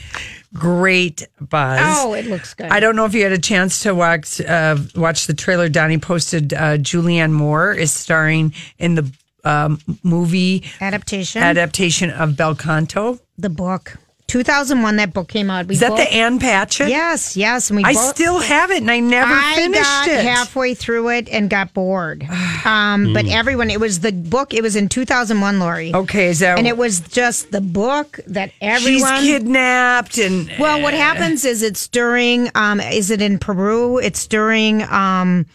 great 0.53 1.27
buzz. 1.39 1.79
Oh, 1.83 2.13
it 2.13 2.25
looks 2.25 2.53
good. 2.53 2.67
I 2.67 2.79
don't 2.79 2.95
know 2.95 3.05
if 3.05 3.13
you 3.13 3.23
had 3.23 3.31
a 3.31 3.37
chance 3.39 3.79
to 3.83 3.95
watch 3.95 4.41
uh, 4.41 4.77
watch 4.95 5.27
the 5.27 5.33
trailer. 5.33 5.69
Donnie 5.69 5.97
posted 5.97 6.53
uh, 6.53 6.77
Julianne 6.77 7.31
Moore 7.31 7.73
is 7.73 7.93
starring 7.93 8.53
in 8.77 8.95
the 8.95 9.09
um, 9.43 9.79
movie 10.03 10.63
Adaptation. 10.81 11.41
adaptation 11.43 12.09
of 12.09 12.35
Bel 12.35 12.55
Canto. 12.55 13.19
the 13.37 13.49
book. 13.49 13.97
2001, 14.27 14.95
that 14.95 15.13
book 15.13 15.27
came 15.27 15.49
out. 15.49 15.67
We 15.67 15.75
Is 15.75 15.81
that 15.81 15.89
both- 15.89 15.99
the 15.99 16.11
Ann 16.13 16.39
Patchett? 16.39 16.89
Yes, 16.89 17.37
yes. 17.37 17.69
And 17.69 17.77
we 17.77 17.83
I 17.83 17.93
both- 17.93 18.15
still 18.15 18.39
have 18.39 18.71
it, 18.71 18.77
and 18.81 18.89
I 18.89 18.99
never 18.99 19.33
I 19.33 19.53
finished 19.55 19.83
got 19.83 20.07
it. 20.07 20.25
halfway 20.25 20.73
through 20.73 21.09
it 21.09 21.29
and 21.29 21.49
got 21.49 21.73
bored. 21.73 22.27
Um, 22.65 23.13
But 23.13 23.27
everyone, 23.27 23.69
it 23.69 23.79
was 23.79 23.99
the 23.99 24.11
book. 24.11 24.51
It 24.51 24.63
was 24.63 24.75
in 24.75 24.89
2001, 24.89 25.59
Lori. 25.59 25.93
Okay, 25.93 26.27
is 26.29 26.39
that 26.39 26.57
And 26.57 26.65
it 26.65 26.77
was 26.77 26.99
just 26.99 27.51
the 27.51 27.61
book 27.61 28.19
that 28.25 28.49
everyone. 28.59 29.21
she's 29.21 29.31
kidnapped 29.33 30.17
and 30.17 30.49
well, 30.57 30.81
what 30.81 30.95
happens 30.95 31.45
is 31.45 31.61
it's 31.61 31.87
during. 31.87 32.49
Um, 32.55 32.79
is 32.81 33.11
it 33.11 33.21
in 33.21 33.37
Peru? 33.37 33.99
It's 33.99 34.25
during. 34.25 34.81
Um, 34.81 35.45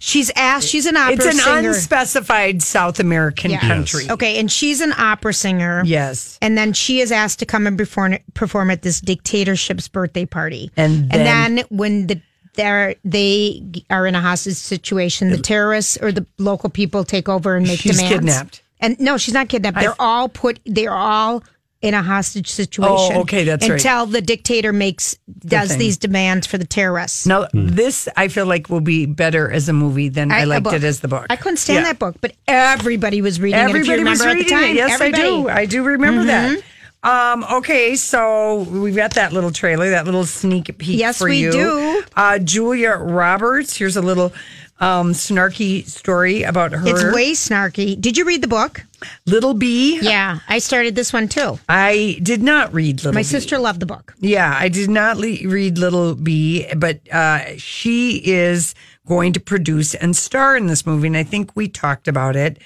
she's 0.00 0.32
asked. 0.34 0.66
She's 0.66 0.86
an 0.86 0.96
opera 0.96 1.16
singer. 1.18 1.28
It's 1.30 1.38
an 1.46 1.54
singer. 1.54 1.68
unspecified 1.68 2.62
South 2.62 2.98
American 2.98 3.52
Yeah. 3.52 3.60
country. 3.60 4.10
Okay, 4.10 4.40
and 4.40 4.50
she's 4.50 4.80
an 4.80 4.92
opera 4.98 5.32
singer. 5.32 5.82
Yes. 5.84 6.36
And 6.42 6.58
then 6.58 6.72
she 6.72 7.00
is 7.00 7.12
asked 7.12 7.38
to 7.38 7.46
come 7.46 7.68
and 7.68 7.78
perform 7.78 8.18
perform 8.34 8.70
at 8.72 8.82
this 8.82 9.00
dictatorship's 9.00 9.86
birthday 9.86 10.26
party. 10.26 10.72
And 10.76 11.02
and 11.02 11.10
then- 11.12 11.54
then 11.56 11.64
when 11.68 12.06
the 12.08 12.20
they're, 12.56 12.96
they 13.04 13.62
are 13.90 14.06
in 14.08 14.16
a 14.16 14.20
hostage 14.20 14.56
situation, 14.56 15.30
the 15.30 15.38
terrorists 15.38 15.96
or 16.02 16.10
the 16.10 16.26
local 16.38 16.68
people 16.68 17.04
take 17.04 17.28
over 17.28 17.54
and 17.54 17.64
make 17.64 17.78
She's 17.78 17.96
demands. 17.96 18.12
kidnapped. 18.16 18.62
And 18.80 18.98
no, 18.98 19.18
she's 19.18 19.32
not 19.34 19.48
kidnapped. 19.48 19.78
They're 19.78 19.94
all 20.00 20.28
put. 20.28 20.58
They're 20.66 20.92
all 20.92 21.44
in 21.82 21.94
a 21.94 22.02
hostage 22.02 22.48
situation. 22.50 23.16
Oh, 23.16 23.20
okay, 23.22 23.44
that's 23.44 23.66
right. 23.68 23.76
until 23.76 24.04
the 24.06 24.20
dictator 24.20 24.72
makes 24.72 25.16
does 25.40 25.70
thing. 25.70 25.78
these 25.78 25.96
demands 25.96 26.46
for 26.46 26.58
the 26.58 26.66
terrorists. 26.66 27.26
Now, 27.26 27.46
this 27.54 28.06
I 28.16 28.28
feel 28.28 28.44
like 28.46 28.68
will 28.68 28.80
be 28.82 29.06
better 29.06 29.50
as 29.50 29.68
a 29.68 29.72
movie 29.72 30.08
than 30.10 30.30
I 30.30 30.44
liked 30.44 30.66
it 30.72 30.84
as 30.84 31.00
the 31.00 31.08
book. 31.08 31.26
I 31.30 31.36
couldn't 31.36 31.56
stand 31.56 31.78
Yeah. 31.78 31.92
that 31.92 31.98
book, 31.98 32.16
but 32.20 32.32
everybody 32.46 33.22
was 33.22 33.40
reading 33.40 33.60
it. 33.60 33.62
Everybody 33.62 34.04
was 34.04 34.20
reading 34.20 34.40
at 34.42 34.44
the 34.44 34.50
time, 34.50 34.64
it. 34.70 34.76
Yes, 34.76 34.92
Everybody. 35.00 35.22
Mm-hmm. 35.22 35.46
I 35.48 35.52
do. 35.54 35.60
I 35.60 35.66
do 35.66 35.82
remember 35.84 36.24
that. 36.24 36.62
Um, 37.02 37.46
okay, 37.50 37.96
so 37.96 38.56
we've 38.64 38.94
got 38.94 39.14
that 39.14 39.32
little 39.32 39.50
trailer, 39.50 39.88
that 39.88 40.04
little 40.04 40.26
sneak 40.26 40.66
peek 40.76 40.98
Yes, 41.00 41.16
for 41.16 41.30
we 41.30 41.38
you. 41.38 41.50
do. 41.50 42.02
Uh, 42.14 42.38
Julia 42.38 42.90
Roberts. 42.90 43.74
Here's 43.74 43.96
a 43.96 44.02
little 44.02 44.34
um, 44.80 45.12
snarky 45.12 45.86
story 45.86 46.42
about 46.42 46.72
her. 46.72 46.82
It's 46.86 47.04
way 47.14 47.32
snarky. 47.32 48.00
Did 48.00 48.16
you 48.16 48.24
read 48.24 48.42
the 48.42 48.48
book? 48.48 48.82
Little 49.26 49.54
Bee. 49.54 50.00
Yeah, 50.00 50.40
I 50.48 50.58
started 50.58 50.94
this 50.94 51.12
one 51.12 51.28
too. 51.28 51.58
I 51.68 52.18
did 52.22 52.42
not 52.42 52.72
read 52.72 52.96
Little 52.98 53.12
My 53.12 53.20
Bee. 53.20 53.24
sister 53.24 53.58
loved 53.58 53.80
the 53.80 53.86
book. 53.86 54.14
Yeah, 54.18 54.56
I 54.58 54.68
did 54.68 54.90
not 54.90 55.16
le- 55.16 55.46
read 55.48 55.78
Little 55.78 56.14
Bee, 56.14 56.66
but 56.76 57.00
uh, 57.12 57.56
she 57.56 58.22
is 58.24 58.74
going 59.06 59.32
to 59.34 59.40
produce 59.40 59.94
and 59.94 60.16
star 60.16 60.56
in 60.56 60.66
this 60.66 60.86
movie, 60.86 61.06
and 61.08 61.16
I 61.16 61.24
think 61.24 61.54
we 61.56 61.68
talked 61.68 62.08
about 62.08 62.36
it. 62.36 62.58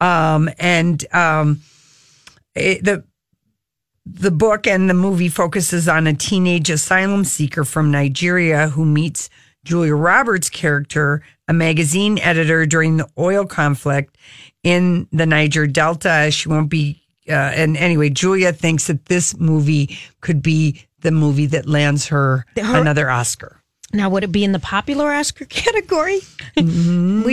Um, 0.00 0.48
and 0.58 1.04
um, 1.14 1.60
it, 2.54 2.84
the 2.84 3.04
the 4.06 4.30
book 4.30 4.66
and 4.66 4.88
the 4.88 4.94
movie 4.94 5.28
focuses 5.28 5.88
on 5.88 6.06
a 6.06 6.14
teenage 6.14 6.70
asylum 6.70 7.24
seeker 7.24 7.64
from 7.64 7.90
Nigeria 7.90 8.68
who 8.70 8.84
meets 8.84 9.28
Julia 9.64 9.94
Roberts' 9.94 10.48
character, 10.48 11.22
a 11.48 11.52
magazine 11.52 12.18
editor 12.18 12.66
during 12.66 12.96
the 12.96 13.08
oil 13.18 13.44
conflict 13.46 14.16
in 14.62 15.06
the 15.12 15.26
Niger 15.26 15.66
Delta. 15.66 16.30
She 16.30 16.48
won't 16.48 16.70
be. 16.70 17.02
Uh, 17.28 17.32
and 17.34 17.76
anyway, 17.76 18.08
Julia 18.10 18.52
thinks 18.52 18.86
that 18.88 19.06
this 19.06 19.36
movie 19.38 19.98
could 20.20 20.42
be 20.42 20.84
the 21.00 21.10
movie 21.10 21.46
that 21.46 21.66
lands 21.68 22.06
her, 22.08 22.44
Her- 22.56 22.80
another 22.80 23.10
Oscar. 23.10 23.56
Now, 23.92 24.08
would 24.08 24.22
it 24.22 24.30
be 24.30 24.44
in 24.44 24.52
the 24.52 24.58
popular 24.60 25.12
Oscar 25.12 25.44
category? 25.48 26.20
we 26.56 26.62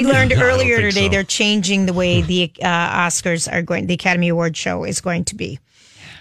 learned 0.06 0.32
No, 0.36 0.42
earlier 0.42 0.78
today 0.82 1.06
so. 1.06 1.10
they're 1.10 1.24
changing 1.24 1.86
the 1.86 1.94
way 1.94 2.22
the 2.22 2.52
uh, 2.62 2.66
Oscars 3.06 3.52
are 3.52 3.62
going, 3.62 3.86
the 3.88 3.94
Academy 3.94 4.30
Award 4.30 4.58
show 4.58 4.84
is 4.84 5.00
going 5.00 5.24
to 5.26 5.36
be. 5.36 5.60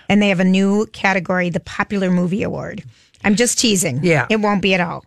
And 0.09 0.21
they 0.23 0.29
have 0.29 0.41
a 0.41 0.45
new 0.45 0.87
category, 0.93 1.49
the 1.51 1.61
Popular 1.61 2.11
Movie 2.11 2.43
Award. 2.43 2.85
I'm 3.25 3.35
just 3.35 3.59
teasing. 3.59 4.01
Yeah. 4.05 4.27
It 4.31 4.37
won't 4.37 4.61
be 4.63 4.75
at 4.75 4.81
all. 4.81 5.05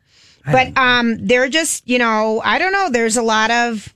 But 0.51 0.77
um, 0.77 1.25
they're 1.25 1.50
just, 1.50 1.88
you 1.88 2.00
know, 2.00 2.41
I 2.44 2.60
don't 2.60 2.72
know. 2.72 2.89
There's 2.89 3.18
a 3.18 3.22
lot 3.22 3.51
of, 3.51 3.94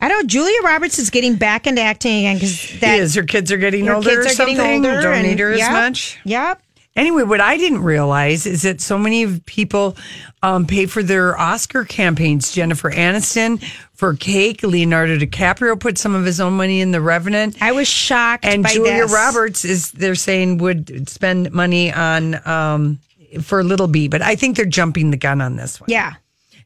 I 0.00 0.08
don't 0.08 0.22
know. 0.22 0.26
Julia 0.26 0.62
Roberts 0.62 0.98
is 0.98 1.10
getting 1.10 1.36
back 1.36 1.66
into 1.66 1.80
acting 1.82 2.18
again 2.20 2.36
because 2.36 2.80
that 2.80 2.98
is 2.98 3.14
her 3.14 3.22
kids 3.24 3.50
are 3.52 3.56
getting 3.58 3.88
older 3.88 4.08
kids 4.08 4.16
or 4.16 4.20
are 4.20 4.46
getting 4.46 4.56
something. 4.56 4.86
older 4.86 5.00
Don't 5.00 5.14
and- 5.14 5.26
need 5.26 5.38
her 5.38 5.52
as 5.52 5.70
much. 5.70 6.18
Yep. 6.24 6.62
Anyway, 6.96 7.22
what 7.22 7.40
I 7.40 7.56
didn't 7.56 7.84
realize 7.84 8.44
is 8.44 8.62
that 8.62 8.80
so 8.80 8.98
many 8.98 9.38
people 9.40 9.96
um, 10.42 10.66
pay 10.66 10.86
for 10.86 11.00
their 11.00 11.38
Oscar 11.38 11.84
campaigns. 11.84 12.50
Jennifer 12.50 12.90
Aniston 12.90 13.62
for 13.94 14.14
Cake. 14.14 14.64
Leonardo 14.64 15.16
DiCaprio 15.16 15.78
put 15.78 15.96
some 15.96 16.16
of 16.16 16.24
his 16.24 16.40
own 16.40 16.54
money 16.56 16.80
in 16.80 16.90
The 16.90 17.00
Revenant. 17.00 17.56
I 17.62 17.70
was 17.70 17.86
shocked. 17.86 18.44
And 18.44 18.66
Julia 18.66 19.02
this. 19.02 19.12
Roberts 19.12 19.64
is 19.64 19.92
they're 19.92 20.16
saying 20.16 20.58
would 20.58 21.08
spend 21.08 21.52
money 21.52 21.92
on 21.92 22.44
um, 22.48 22.98
for 23.42 23.62
Little 23.62 23.88
Bee, 23.88 24.08
but 24.08 24.22
I 24.22 24.34
think 24.34 24.56
they're 24.56 24.66
jumping 24.66 25.10
the 25.10 25.16
gun 25.16 25.40
on 25.40 25.56
this 25.56 25.80
one. 25.80 25.88
Yeah. 25.90 26.14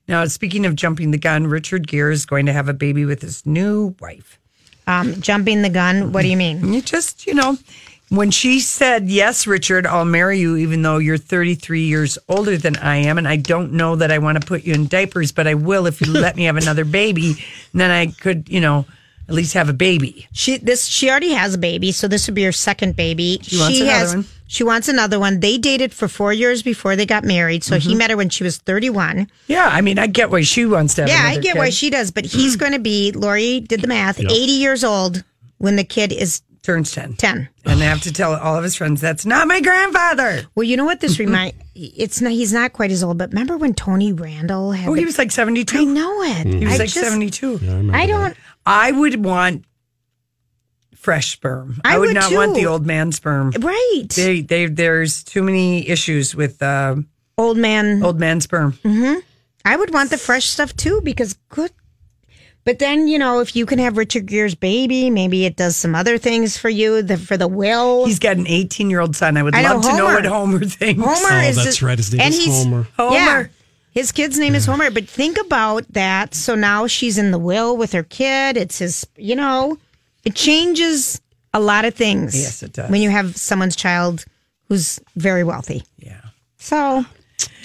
Now, 0.09 0.25
speaking 0.27 0.67
of 0.67 0.75
jumping 0.75 1.11
the 1.11 1.19
gun, 1.19 1.47
Richard 1.47 1.87
Gere 1.87 2.13
is 2.13 2.27
going 2.27 2.47
to 2.47 2.53
have 2.53 2.69
a 2.69 2.75
baby 2.75 3.05
with 3.05 3.23
his 3.23 3.45
new 3.47 3.95
wife. 4.01 4.39
Um, 4.87 5.21
jumping 5.21 5.63
the 5.63 5.71
gun. 5.71 6.13
What 6.13 6.23
do 6.23 6.29
you 6.29 6.37
mean? 6.37 6.73
You 6.73 6.83
just, 6.83 7.27
you 7.27 7.35
know, 7.35 7.57
when 8.09 8.31
she 8.31 8.59
said, 8.61 9.09
Yes, 9.09 9.47
Richard, 9.47 9.87
I'll 9.87 10.05
marry 10.05 10.39
you, 10.41 10.57
even 10.57 10.83
though 10.83 10.99
you're 10.99 11.17
33 11.17 11.83
years 11.83 12.19
older 12.29 12.57
than 12.59 12.77
I 12.77 12.97
am, 12.97 13.17
and 13.17 13.29
I 13.29 13.37
don't 13.37 13.73
know 13.73 13.97
that 13.97 14.11
I 14.11 14.19
want 14.19 14.41
to 14.41 14.47
put 14.47 14.65
you 14.65 14.75
in 14.75 14.89
diapers, 14.89 15.31
but 15.31 15.47
I 15.47 15.55
will 15.55 15.87
if 15.87 16.01
you 16.01 16.13
let 16.13 16.37
me 16.37 16.45
have 16.45 16.57
another 16.57 16.85
baby, 16.85 17.31
and 17.73 17.81
then 17.81 17.91
I 17.91 18.07
could, 18.07 18.49
you 18.49 18.61
know, 18.61 18.87
at 19.33 19.37
least 19.37 19.55
have 19.55 19.69
a 19.69 19.73
baby. 19.73 20.29
She 20.33 20.59
this 20.59 20.85
she 20.87 21.09
already 21.11 21.31
has 21.33 21.55
a 21.55 21.59
baby, 21.59 21.91
so 21.91 22.07
this 22.07 22.27
would 22.29 22.35
be 22.35 22.45
her 22.45 22.53
second 22.53 22.97
baby. 22.97 23.39
She 23.43 23.59
wants 23.59 23.81
another 23.81 23.93
has 23.99 24.15
one. 24.15 24.25
she 24.47 24.63
wants 24.63 24.89
another 24.89 25.19
one. 25.19 25.41
They 25.41 25.57
dated 25.57 25.93
for 25.95 26.07
four 26.07 26.33
years 26.35 26.63
before 26.63 26.97
they 26.97 27.07
got 27.07 27.25
married, 27.25 27.65
so 27.65 27.79
he 27.79 27.95
Mhm. 27.95 27.99
met 27.99 28.11
her 28.11 28.17
when 28.19 28.29
she 28.29 28.45
was 28.45 28.59
thirty 28.59 28.91
one. 28.91 29.29
Yeah, 29.49 29.67
I 29.67 29.81
mean, 29.81 29.99
I 29.99 30.07
get 30.07 30.31
why 30.31 30.43
she 30.43 30.67
wants 30.67 30.95
to 30.95 31.03
have 31.03 31.09
Yeah, 31.09 31.23
I 31.25 31.35
get 31.37 31.55
kid. 31.55 31.59
why 31.59 31.71
she 31.71 31.89
does, 31.89 32.11
but 32.11 32.27
he's 32.27 32.57
going 32.63 32.73
to 32.73 32.79
be 32.79 33.11
Lori 33.13 33.61
did 33.61 33.81
the 33.81 33.89
math, 33.89 34.19
Yep. 34.21 34.31
eighty 34.31 34.53
years 34.53 34.85
old 34.85 35.25
when 35.59 35.77
the 35.77 35.85
kid 35.85 36.13
is 36.13 36.43
turns 36.63 36.93
ten. 36.93 37.15
Ten. 37.15 37.49
And 37.65 37.81
I 37.83 37.85
have 37.85 38.03
to 38.03 38.13
tell 38.13 38.35
all 38.35 38.57
of 38.57 38.63
his 38.65 38.77
friends, 38.77 39.01
that's 39.01 39.27
not 39.27 39.49
my 39.49 39.61
grandfather. 39.61 40.43
Well, 40.55 40.65
you 40.65 40.77
know 40.77 40.85
what 40.85 41.01
this 41.01 41.19
remind? 41.19 41.55
It's 41.75 42.21
not. 42.21 42.33
He's 42.33 42.53
not 42.53 42.73
quite 42.73 42.91
as 42.91 43.03
old, 43.03 43.19
but 43.19 43.31
remember 43.31 43.57
when 43.57 43.75
Tony 43.75 44.13
Randall 44.13 44.73
had? 44.73 44.89
Oh, 44.89 44.93
he 44.95 45.01
the- 45.03 45.07
was 45.07 45.19
like 45.19 45.31
72. 45.33 45.79
I 45.79 45.85
know 45.85 46.23
it. 46.23 46.47
He 46.47 46.65
was 46.65 46.75
I 46.75 46.79
like 46.79 46.89
just- 46.89 47.05
72. 47.07 47.91
I 47.93 48.07
don't. 48.07 48.37
I 48.65 48.93
would 48.93 49.25
want 49.25 49.65
fresh 50.95 51.33
sperm. 51.33 51.81
I 51.85 51.97
I, 51.97 51.99
would, 51.99 52.07
would 52.09 52.15
not 52.15 52.29
too. 52.31 52.37
want 52.37 52.55
the 52.55 52.67
old 52.67 52.87
man 52.87 53.11
sperm. 53.11 53.51
Right. 53.59 54.05
They, 54.15 54.41
they, 54.41 54.67
there's 54.67 55.25
too 55.25 55.43
many 55.43 55.89
issues 55.89 56.35
with 56.35 56.63
uh, 56.63 56.95
old 57.37 57.57
man 57.57 58.03
old 58.05 58.21
man 58.21 58.41
sperm. 58.41 58.73
hmm 58.85 59.15
I 59.65 59.77
would 59.77 59.93
want 59.93 60.11
the 60.11 60.19
fresh 60.19 60.47
stuff 60.47 60.77
too 60.77 61.01
because 61.03 61.35
good. 61.49 61.71
But 62.65 62.79
then 62.79 63.09
you 63.09 63.19
know, 63.19 63.41
if 63.41 63.57
you 63.57 63.67
can 63.67 63.79
have 63.81 63.97
Richard 63.97 64.27
Gere's 64.27 64.55
baby, 64.55 65.11
maybe 65.11 65.45
it 65.45 65.57
does 65.57 65.77
some 65.77 65.95
other 65.95 66.17
things 66.19 66.57
for 66.57 66.69
you. 66.69 67.03
The 67.03 67.17
for 67.17 67.37
the 67.37 67.49
will. 67.49 68.07
He's 68.07 68.19
got 68.21 68.37
an 68.37 68.47
18 68.47 68.89
year 68.91 69.01
old 69.01 69.17
son. 69.17 69.37
I 69.37 69.43
would 69.43 69.55
I 69.55 69.63
know, 69.63 69.75
love 69.75 69.83
to 69.83 69.89
know 69.97 70.07
Homer. 70.07 70.15
what 70.15 70.25
Homer 70.27 70.59
thinks. 70.65 71.03
Homer 71.03 71.29
oh, 71.33 71.49
is 71.49 71.59
Oh, 71.59 71.65
that's 71.65 71.83
right. 71.83 71.99
His 71.99 72.13
name 72.13 72.21
and 72.21 72.35
is 72.35 72.45
he's- 72.45 72.65
Homer. 72.65 72.87
Yeah, 72.99 73.47
his 73.91 74.13
kid's 74.13 74.39
name 74.39 74.55
is 74.55 74.65
Homer. 74.67 74.91
But 74.91 75.09
think 75.09 75.39
about 75.41 75.85
that. 75.93 76.35
So 76.35 76.55
now 76.55 76.87
she's 76.87 77.19
in 77.19 77.31
the 77.33 77.39
will 77.39 77.77
with 77.77 77.93
her 77.93 78.05
kid. 78.05 78.57
It's 78.57 78.79
his. 78.79 79.07
You 79.17 79.35
know, 79.35 79.77
it 80.25 80.35
changes 80.37 81.21
a 81.53 81.59
lot 81.61 81.85
of 81.85 81.95
things. 81.95 82.41
Yes, 82.41 82.63
it 82.63 82.73
does. 82.75 82.91
When 82.91 83.03
you 83.03 83.11
have 83.11 83.37
someone's 83.37 83.75
child 83.77 84.25
who's 84.69 85.01
very 85.17 85.43
wealthy. 85.45 85.83
Yeah. 85.99 86.21
So 86.59 87.05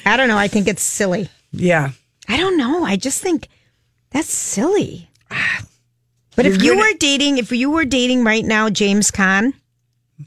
I 0.06 0.18
don't 0.18 0.28
know. 0.28 0.38
I 0.40 0.48
think 0.48 0.68
it's 0.68 0.82
silly. 0.82 1.30
Yeah. 1.52 1.92
I 2.28 2.38
don't 2.38 2.58
know. 2.58 2.84
I 2.84 2.96
just 2.98 3.22
think 3.22 3.48
that's 4.12 4.30
silly. 4.30 5.10
But 6.36 6.46
if 6.46 6.56
You're 6.58 6.64
you 6.64 6.72
gonna- 6.82 6.92
were 6.94 6.98
dating, 7.00 7.38
if 7.40 7.52
you 7.52 7.70
were 7.72 7.86
dating 7.86 8.24
right 8.24 8.46
now, 8.46 8.70
James 8.70 9.10
Caan, 9.12 9.54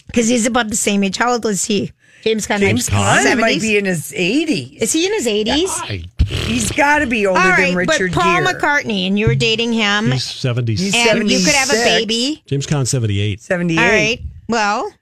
because 0.06 0.28
he's 0.28 0.46
about 0.46 0.68
the 0.68 0.76
same 0.76 1.04
age. 1.04 1.16
How 1.16 1.32
old 1.32 1.46
is 1.46 1.64
he? 1.66 1.92
James 2.24 2.46
Caan. 2.46 2.58
James 2.58 2.90
right? 2.92 3.24
Caan 3.24 3.40
might 3.40 3.58
70s? 3.58 3.60
be 3.62 3.76
in 3.78 3.84
his 3.86 4.12
80s. 4.12 4.76
Is 4.82 4.92
he 4.92 5.06
in 5.06 5.12
his 5.14 5.26
eighties? 5.26 5.72
He's 6.26 6.70
got 6.72 6.98
to 6.98 7.06
be 7.06 7.26
older 7.26 7.40
All 7.40 7.48
right, 7.48 7.68
than 7.68 7.76
Richard 7.76 8.12
but 8.12 8.20
Paul 8.22 8.42
Gere. 8.42 8.52
McCartney, 8.54 9.06
and 9.06 9.18
you 9.18 9.26
were 9.26 9.34
dating 9.34 9.72
him, 9.72 10.10
He's 10.12 10.24
70. 10.24 10.72
and 10.94 11.30
you 11.30 11.38
could 11.38 11.54
have 11.54 11.70
a 11.70 11.74
76. 11.74 11.84
baby. 11.84 12.42
James 12.46 12.66
Caan 12.66 12.86
78. 12.86 13.40
78. 13.40 13.78
All 13.80 13.88
right. 13.88 14.20
Well, 14.48 14.92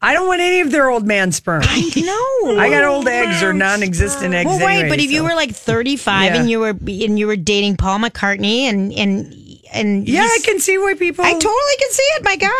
I 0.00 0.12
don't 0.14 0.26
want 0.28 0.40
any 0.40 0.60
of 0.60 0.70
their 0.70 0.88
old 0.90 1.06
man 1.06 1.32
sperm. 1.32 1.62
I 1.64 1.80
know. 2.44 2.58
I 2.60 2.70
got 2.70 2.84
old 2.84 3.08
eggs 3.08 3.42
or 3.42 3.52
non-existent 3.52 4.32
eggs. 4.32 4.46
well, 4.46 4.64
wait, 4.64 4.74
anyway, 4.80 4.88
but 4.90 5.00
if 5.00 5.10
you 5.10 5.24
were 5.24 5.34
like 5.34 5.50
thirty-five 5.52 6.34
Yeah. 6.34 6.40
and 6.40 6.48
you 6.50 6.60
were 6.60 6.70
and 6.70 7.18
you 7.18 7.26
were 7.26 7.36
dating 7.36 7.76
Paul 7.78 7.98
McCartney, 7.98 8.60
and 8.62 8.92
and 8.92 9.34
and 9.72 10.08
yeah, 10.08 10.20
I 10.22 10.26
he's- 10.28 10.44
can 10.46 10.60
see 10.60 10.78
why 10.78 10.94
people. 10.94 11.24
I 11.24 11.32
totally 11.32 11.76
can 11.80 11.90
see 11.90 12.02
it. 12.16 12.24
My 12.24 12.36
God, 12.36 12.50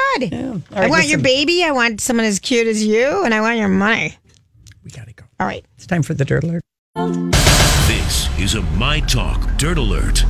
I 0.76 0.80
right, 0.80 0.90
want 0.90 1.04
your 1.08 1.18
listen. 1.18 1.22
baby. 1.22 1.62
I 1.64 1.70
want 1.70 2.00
someone 2.00 2.26
as 2.26 2.38
cute 2.40 2.66
as 2.66 2.84
you, 2.84 3.24
and 3.24 3.32
I 3.32 3.40
want 3.40 3.58
your 3.58 3.68
money. 3.68 4.16
We 4.84 4.90
gotta 4.90 5.12
go. 5.12 5.24
All 5.38 5.46
right. 5.46 5.64
It's 5.76 5.86
time 5.86 6.02
for 6.02 6.14
the 6.14 6.24
dirt 6.24 6.42
alert. 6.44 6.62
This 7.86 8.28
is 8.38 8.54
a 8.56 8.62
My 8.76 8.98
Talk 9.00 9.56
Dirt 9.58 9.78
Alert. 9.78 10.24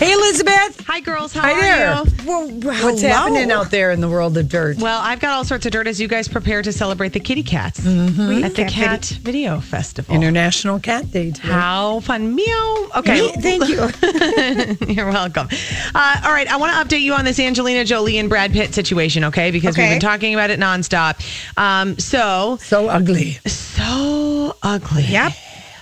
Hey, 0.00 0.12
Elizabeth. 0.14 0.82
Hi, 0.86 1.00
girls. 1.00 1.34
How 1.34 1.42
Hi 1.42 1.52
are 1.52 1.60
there. 1.60 2.04
you? 2.04 2.26
Well, 2.26 2.48
What's 2.82 3.02
happening 3.02 3.50
out 3.50 3.70
there 3.70 3.90
in 3.90 4.00
the 4.00 4.08
world 4.08 4.36
of 4.38 4.48
dirt? 4.48 4.78
Well, 4.78 4.98
I've 4.98 5.20
got 5.20 5.34
all 5.34 5.44
sorts 5.44 5.66
of 5.66 5.72
dirt 5.72 5.86
as 5.86 6.00
you 6.00 6.08
guys 6.08 6.26
prepare 6.26 6.62
to 6.62 6.72
celebrate 6.72 7.12
the 7.12 7.20
kitty 7.20 7.42
cats 7.42 7.80
at 7.80 7.84
the 7.84 8.64
Cat 8.64 8.70
Cat 8.70 9.04
Video 9.20 9.60
Festival. 9.60 10.14
International 10.14 10.80
Cat 10.80 11.10
Day. 11.10 11.32
today. 11.32 11.48
How 11.48 12.00
fun. 12.00 12.34
Meow. 12.34 12.88
Okay. 12.96 13.28
Thank 13.32 13.68
you. 13.68 14.86
You're 14.94 15.10
welcome. 15.10 15.48
Uh, 15.94 16.20
all 16.24 16.32
right. 16.32 16.48
I 16.48 16.56
want 16.56 16.72
to 16.90 16.96
update 16.96 17.02
you 17.02 17.12
on 17.12 17.26
this 17.26 17.38
Angelina 17.38 17.84
Jolie 17.84 18.16
and 18.16 18.30
Brad 18.30 18.52
Pitt 18.52 18.72
situation, 18.72 19.24
okay? 19.24 19.50
Because 19.50 19.76
we've 19.76 19.88
been 19.88 20.00
talking 20.00 20.32
about 20.32 20.48
it 20.48 20.58
nonstop. 20.58 21.20
Um, 21.58 21.98
so, 21.98 22.56
So 22.62 22.88
ugly. 22.88 23.32
so 23.46 24.56
ugly. 24.62 25.04
Yep. 25.04 25.32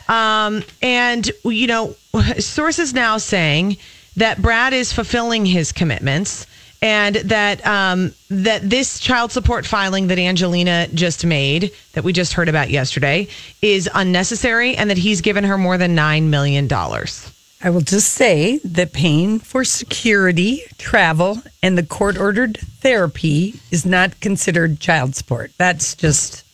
Um, 0.08 0.62
and 0.82 1.30
you 1.44 1.66
know, 1.66 1.94
sources 2.38 2.94
now 2.94 3.18
saying 3.18 3.76
that 4.16 4.40
Brad 4.40 4.72
is 4.72 4.92
fulfilling 4.92 5.46
his 5.46 5.72
commitments 5.72 6.46
and 6.80 7.16
that 7.16 7.66
um, 7.66 8.12
that 8.30 8.68
this 8.68 9.00
child 9.00 9.32
support 9.32 9.66
filing 9.66 10.06
that 10.08 10.18
Angelina 10.18 10.86
just 10.94 11.24
made, 11.24 11.72
that 11.92 12.04
we 12.04 12.12
just 12.12 12.34
heard 12.34 12.48
about 12.48 12.70
yesterday, 12.70 13.28
is 13.62 13.88
unnecessary, 13.94 14.76
and 14.76 14.90
that 14.90 14.98
he's 14.98 15.20
given 15.20 15.44
her 15.44 15.58
more 15.58 15.76
than 15.76 15.94
nine 15.94 16.30
million 16.30 16.68
dollars. 16.68 17.32
I 17.60 17.70
will 17.70 17.80
just 17.80 18.14
say 18.14 18.58
that 18.58 18.92
paying 18.92 19.40
for 19.40 19.64
security, 19.64 20.62
travel, 20.78 21.42
and 21.60 21.76
the 21.76 21.82
court 21.82 22.16
ordered 22.16 22.58
therapy 22.58 23.60
is 23.72 23.84
not 23.84 24.20
considered 24.20 24.78
child 24.78 25.16
support. 25.16 25.50
That's 25.58 25.94
just. 25.96 26.44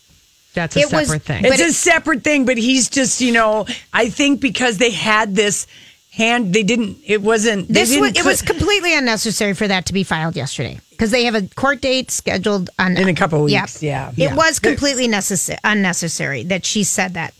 That's 0.54 0.76
a 0.76 0.80
It 0.80 0.92
was- 0.92 1.06
separate 1.08 1.22
thing. 1.22 1.44
It's 1.44 1.60
a 1.60 1.72
separate 1.72 2.22
thing, 2.24 2.44
but 2.46 2.56
he's 2.56 2.88
just, 2.88 3.20
you 3.20 3.32
know, 3.32 3.66
I 3.92 4.08
think 4.08 4.40
because 4.40 4.78
they 4.78 4.90
had 4.90 5.34
this 5.34 5.66
hand, 6.12 6.54
they 6.54 6.62
didn't, 6.62 6.98
it 7.04 7.20
wasn't, 7.22 7.66
they 7.68 7.74
This 7.80 7.90
didn't 7.90 8.02
was, 8.02 8.16
it 8.18 8.24
was 8.24 8.40
completely 8.42 8.96
unnecessary 8.96 9.52
for 9.54 9.66
that 9.68 9.86
to 9.86 9.92
be 9.92 10.04
filed 10.04 10.36
yesterday 10.36 10.78
because 10.90 11.10
they 11.10 11.24
have 11.24 11.34
a 11.34 11.42
court 11.56 11.80
date 11.80 12.12
scheduled 12.12 12.70
on 12.78 12.96
In 12.96 13.08
a 13.08 13.14
couple 13.14 13.38
of 13.40 13.44
weeks, 13.46 13.82
Yep. 13.82 14.14
yeah, 14.16 14.26
it 14.26 14.30
yeah. 14.30 14.34
was 14.34 14.60
completely 14.60 15.08
necessary, 15.08 15.58
unnecessary 15.64 16.44
that 16.44 16.64
she 16.64 16.84
said 16.84 17.14
that. 17.14 17.34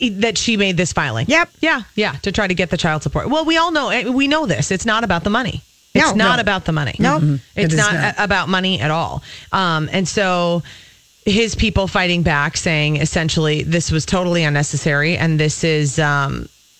that 0.00 0.38
she 0.38 0.56
made 0.56 0.76
this 0.76 0.92
filing. 0.92 1.26
Yep. 1.28 1.50
Yeah, 1.60 1.82
yeah, 1.96 2.12
to 2.22 2.30
try 2.32 2.46
to 2.46 2.54
get 2.54 2.70
the 2.70 2.76
child 2.76 3.02
support. 3.02 3.30
Well, 3.30 3.44
we 3.44 3.56
all 3.56 3.72
know 3.72 3.88
eh, 3.90 4.08
we 4.08 4.28
know 4.28 4.46
this. 4.46 4.70
It's 4.70 4.86
not 4.86 5.02
about 5.04 5.24
the 5.24 5.30
money. 5.30 5.62
It's 5.94 6.04
No. 6.10 6.14
not 6.14 6.36
No. 6.36 6.40
about 6.40 6.64
the 6.66 6.72
money. 6.72 6.94
No. 7.00 7.18
Mhm. 7.18 7.40
It's 7.56 7.72
It 7.74 7.78
is 7.78 7.78
not, 7.78 7.94
not. 7.94 8.14
about 8.18 8.48
money 8.48 8.80
at 8.80 8.90
all. 8.92 9.22
Um, 9.50 9.88
and 9.92 10.06
so 10.06 10.62
his 11.28 11.54
people 11.54 11.86
fighting 11.86 12.22
back 12.22 12.56
saying 12.56 12.96
essentially 12.96 13.62
this 13.62 13.92
was 13.92 14.06
totally 14.06 14.44
unnecessary 14.44 15.16
and 15.16 15.38
this 15.38 15.62
is 15.62 15.98
um 15.98 16.48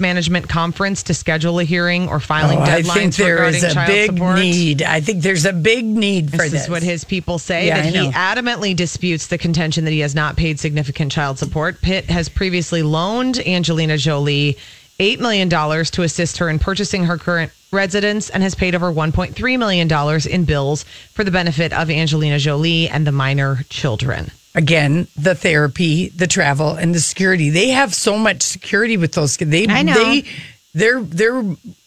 Management 0.00 0.48
conference 0.48 1.02
to 1.04 1.14
schedule 1.14 1.58
a 1.58 1.64
hearing 1.64 2.08
or 2.08 2.20
filing 2.20 2.58
Oh, 2.58 2.62
I 2.62 2.82
deadlines 2.82 2.92
think 2.94 3.14
there 3.16 3.34
regarding 3.36 3.56
is 3.56 3.64
a 3.64 3.74
child 3.74 3.86
big 3.88 4.10
support. 4.12 4.38
need. 4.38 4.82
I 4.82 5.00
think 5.00 5.22
there's 5.22 5.44
a 5.44 5.52
big 5.52 5.84
need 5.84 6.30
for 6.30 6.38
This 6.38 6.52
this. 6.52 6.62
is 6.64 6.68
what 6.70 6.82
his 6.82 7.04
people 7.04 7.38
say 7.38 7.66
Yeah, 7.66 7.82
that 7.82 7.94
I 7.94 7.98
he 8.04 8.08
adamantly 8.10 8.74
disputes 8.74 9.26
the 9.28 9.38
contention 9.38 9.84
that 9.84 9.90
he 9.92 10.00
has 10.00 10.14
not 10.14 10.36
paid 10.36 10.58
significant 10.58 11.12
child 11.12 11.38
support. 11.38 11.80
Pitt 11.82 12.06
has 12.06 12.28
previously 12.28 12.82
loaned 12.82 13.38
Angelina 13.46 13.96
Jolie 13.98 14.56
$8 14.98 15.18
million 15.20 15.48
to 15.48 16.02
assist 16.02 16.38
her 16.38 16.48
in 16.50 16.58
purchasing 16.58 17.04
her 17.04 17.16
current 17.16 17.52
residence 17.72 18.28
and 18.30 18.42
has 18.42 18.54
paid 18.54 18.74
over 18.74 18.92
$1.3 18.92 19.58
million 19.58 19.90
in 20.30 20.44
bills 20.44 20.82
for 21.14 21.24
the 21.24 21.30
benefit 21.30 21.72
of 21.72 21.88
Angelina 21.90 22.38
Jolie 22.38 22.88
and 22.88 23.06
the 23.06 23.12
minor 23.12 23.60
children. 23.70 24.30
Again, 24.54 25.06
the 25.16 25.34
therapy, 25.34 26.08
the 26.08 26.26
travel, 26.26 26.72
and 26.72 26.94
the 26.94 27.00
security. 27.00 27.50
They 27.50 27.68
have 27.68 27.94
so 27.94 28.18
much 28.18 28.42
security 28.42 28.96
with 28.96 29.12
those 29.12 29.36
kids. 29.36 29.50
They, 29.50 29.66
I 29.68 29.82
know. 29.82 29.94
They, 29.94 30.24
their 30.74 31.00
their 31.02 31.44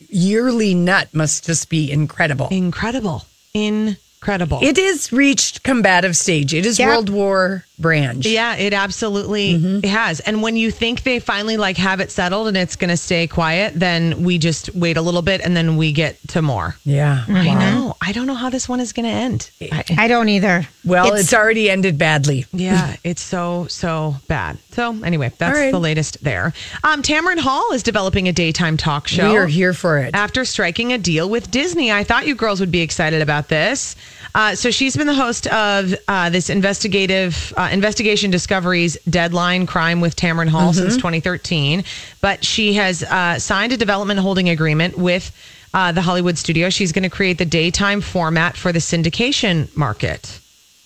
yearly 0.10 0.74
nut 0.74 1.10
must 1.14 1.46
just 1.46 1.70
be 1.70 1.92
incredible. 1.92 2.48
Incredible. 2.52 3.26
Incredible. 3.54 4.60
It 4.62 4.78
is 4.78 5.12
reached 5.12 5.64
combative 5.64 6.16
stage. 6.16 6.54
It 6.54 6.66
is 6.66 6.80
Yep. 6.80 6.88
World 6.88 7.10
War 7.10 7.66
branch. 7.84 8.26
Yeah, 8.26 8.56
it 8.56 8.74
absolutely 8.74 9.54
Mm-hmm. 9.54 9.78
it 9.84 9.90
has. 9.90 10.20
And 10.22 10.42
when 10.42 10.56
you 10.58 10.72
think 10.72 11.04
they 11.04 11.20
finally 11.20 11.58
like 11.58 11.78
have 11.78 12.00
it 12.00 12.10
settled 12.10 12.48
and 12.48 12.58
it's 12.58 12.76
going 12.76 12.90
to 12.90 12.98
stay 12.98 13.28
quiet, 13.28 13.74
then 13.80 14.24
we 14.24 14.40
just 14.40 14.74
wait 14.74 14.98
a 14.98 15.02
little 15.02 15.22
bit 15.22 15.42
and 15.42 15.56
then 15.56 15.78
we 15.78 15.92
get 15.92 16.18
to 16.30 16.42
more. 16.42 16.76
Yeah. 16.86 17.26
I 17.28 17.46
Wow. 17.48 17.60
know. 17.60 17.96
I 18.02 18.12
don't 18.14 18.26
know 18.26 18.34
how 18.36 18.50
this 18.50 18.68
one 18.68 18.80
is 18.80 18.92
going 18.94 19.06
to 19.06 19.12
end. 19.12 19.52
I, 19.72 19.84
I 19.98 20.08
don't 20.08 20.30
either. 20.30 20.68
Well, 20.84 21.14
it's, 21.14 21.34
already 21.34 21.70
ended 21.70 21.98
badly. 22.00 22.46
yeah, 22.52 22.96
it's 23.04 23.22
so 23.22 23.68
so 23.68 24.16
bad. 24.28 24.58
So 24.72 24.92
anyway, 25.04 25.32
that's 25.38 25.56
All 25.58 25.64
right. 25.64 25.72
the 25.72 25.80
latest 25.80 26.24
there. 26.24 26.54
Um, 26.84 27.02
Tamron 27.04 27.38
Hall 27.40 27.72
is 27.74 27.84
developing 27.84 28.28
a 28.28 28.34
daytime 28.34 28.76
talk 28.78 29.08
show. 29.08 29.30
We 29.32 29.38
are 29.38 29.46
here 29.48 29.74
for 29.74 30.00
it. 30.00 30.14
After 30.16 30.44
striking 30.46 30.92
a 30.94 30.98
deal 30.98 31.30
with 31.30 31.52
Disney, 31.52 31.92
I 31.92 32.04
thought 32.04 32.26
you 32.28 32.36
girls 32.36 32.60
would 32.60 32.72
be 32.72 32.82
excited 32.82 33.22
about 33.22 33.50
this. 33.50 33.96
Uh, 34.36 34.56
so 34.56 34.72
she's 34.72 34.96
been 34.98 35.06
the 35.08 35.14
host 35.14 35.46
of 35.48 35.94
uh, 36.08 36.30
this 36.30 36.50
investigative 36.50 37.54
uh, 37.56 37.70
investigation 37.72 38.32
discoveries 38.32 38.98
deadline 39.10 39.66
crime 39.68 40.02
with 40.02 40.16
Tamron 40.16 40.48
Hall 40.50 40.72
Mm-hmm. 40.72 40.80
since 40.90 40.96
2013, 40.98 41.84
but 42.22 42.44
she 42.44 42.74
has 42.74 43.04
uh, 43.04 43.38
signed 43.38 43.72
a 43.74 43.78
development 43.78 44.20
holding 44.20 44.50
agreement 44.50 44.98
with. 44.98 45.32
Uh, 45.76 45.92
the 45.92 46.04
Hollywood 46.04 46.38
studio. 46.38 46.70
She's 46.70 46.92
going 46.92 47.02
to 47.02 47.10
create 47.10 47.40
the 47.40 47.46
daytime 47.46 48.00
format 48.02 48.56
for 48.56 48.72
the 48.72 48.78
syndication 48.78 49.76
market. 49.76 50.40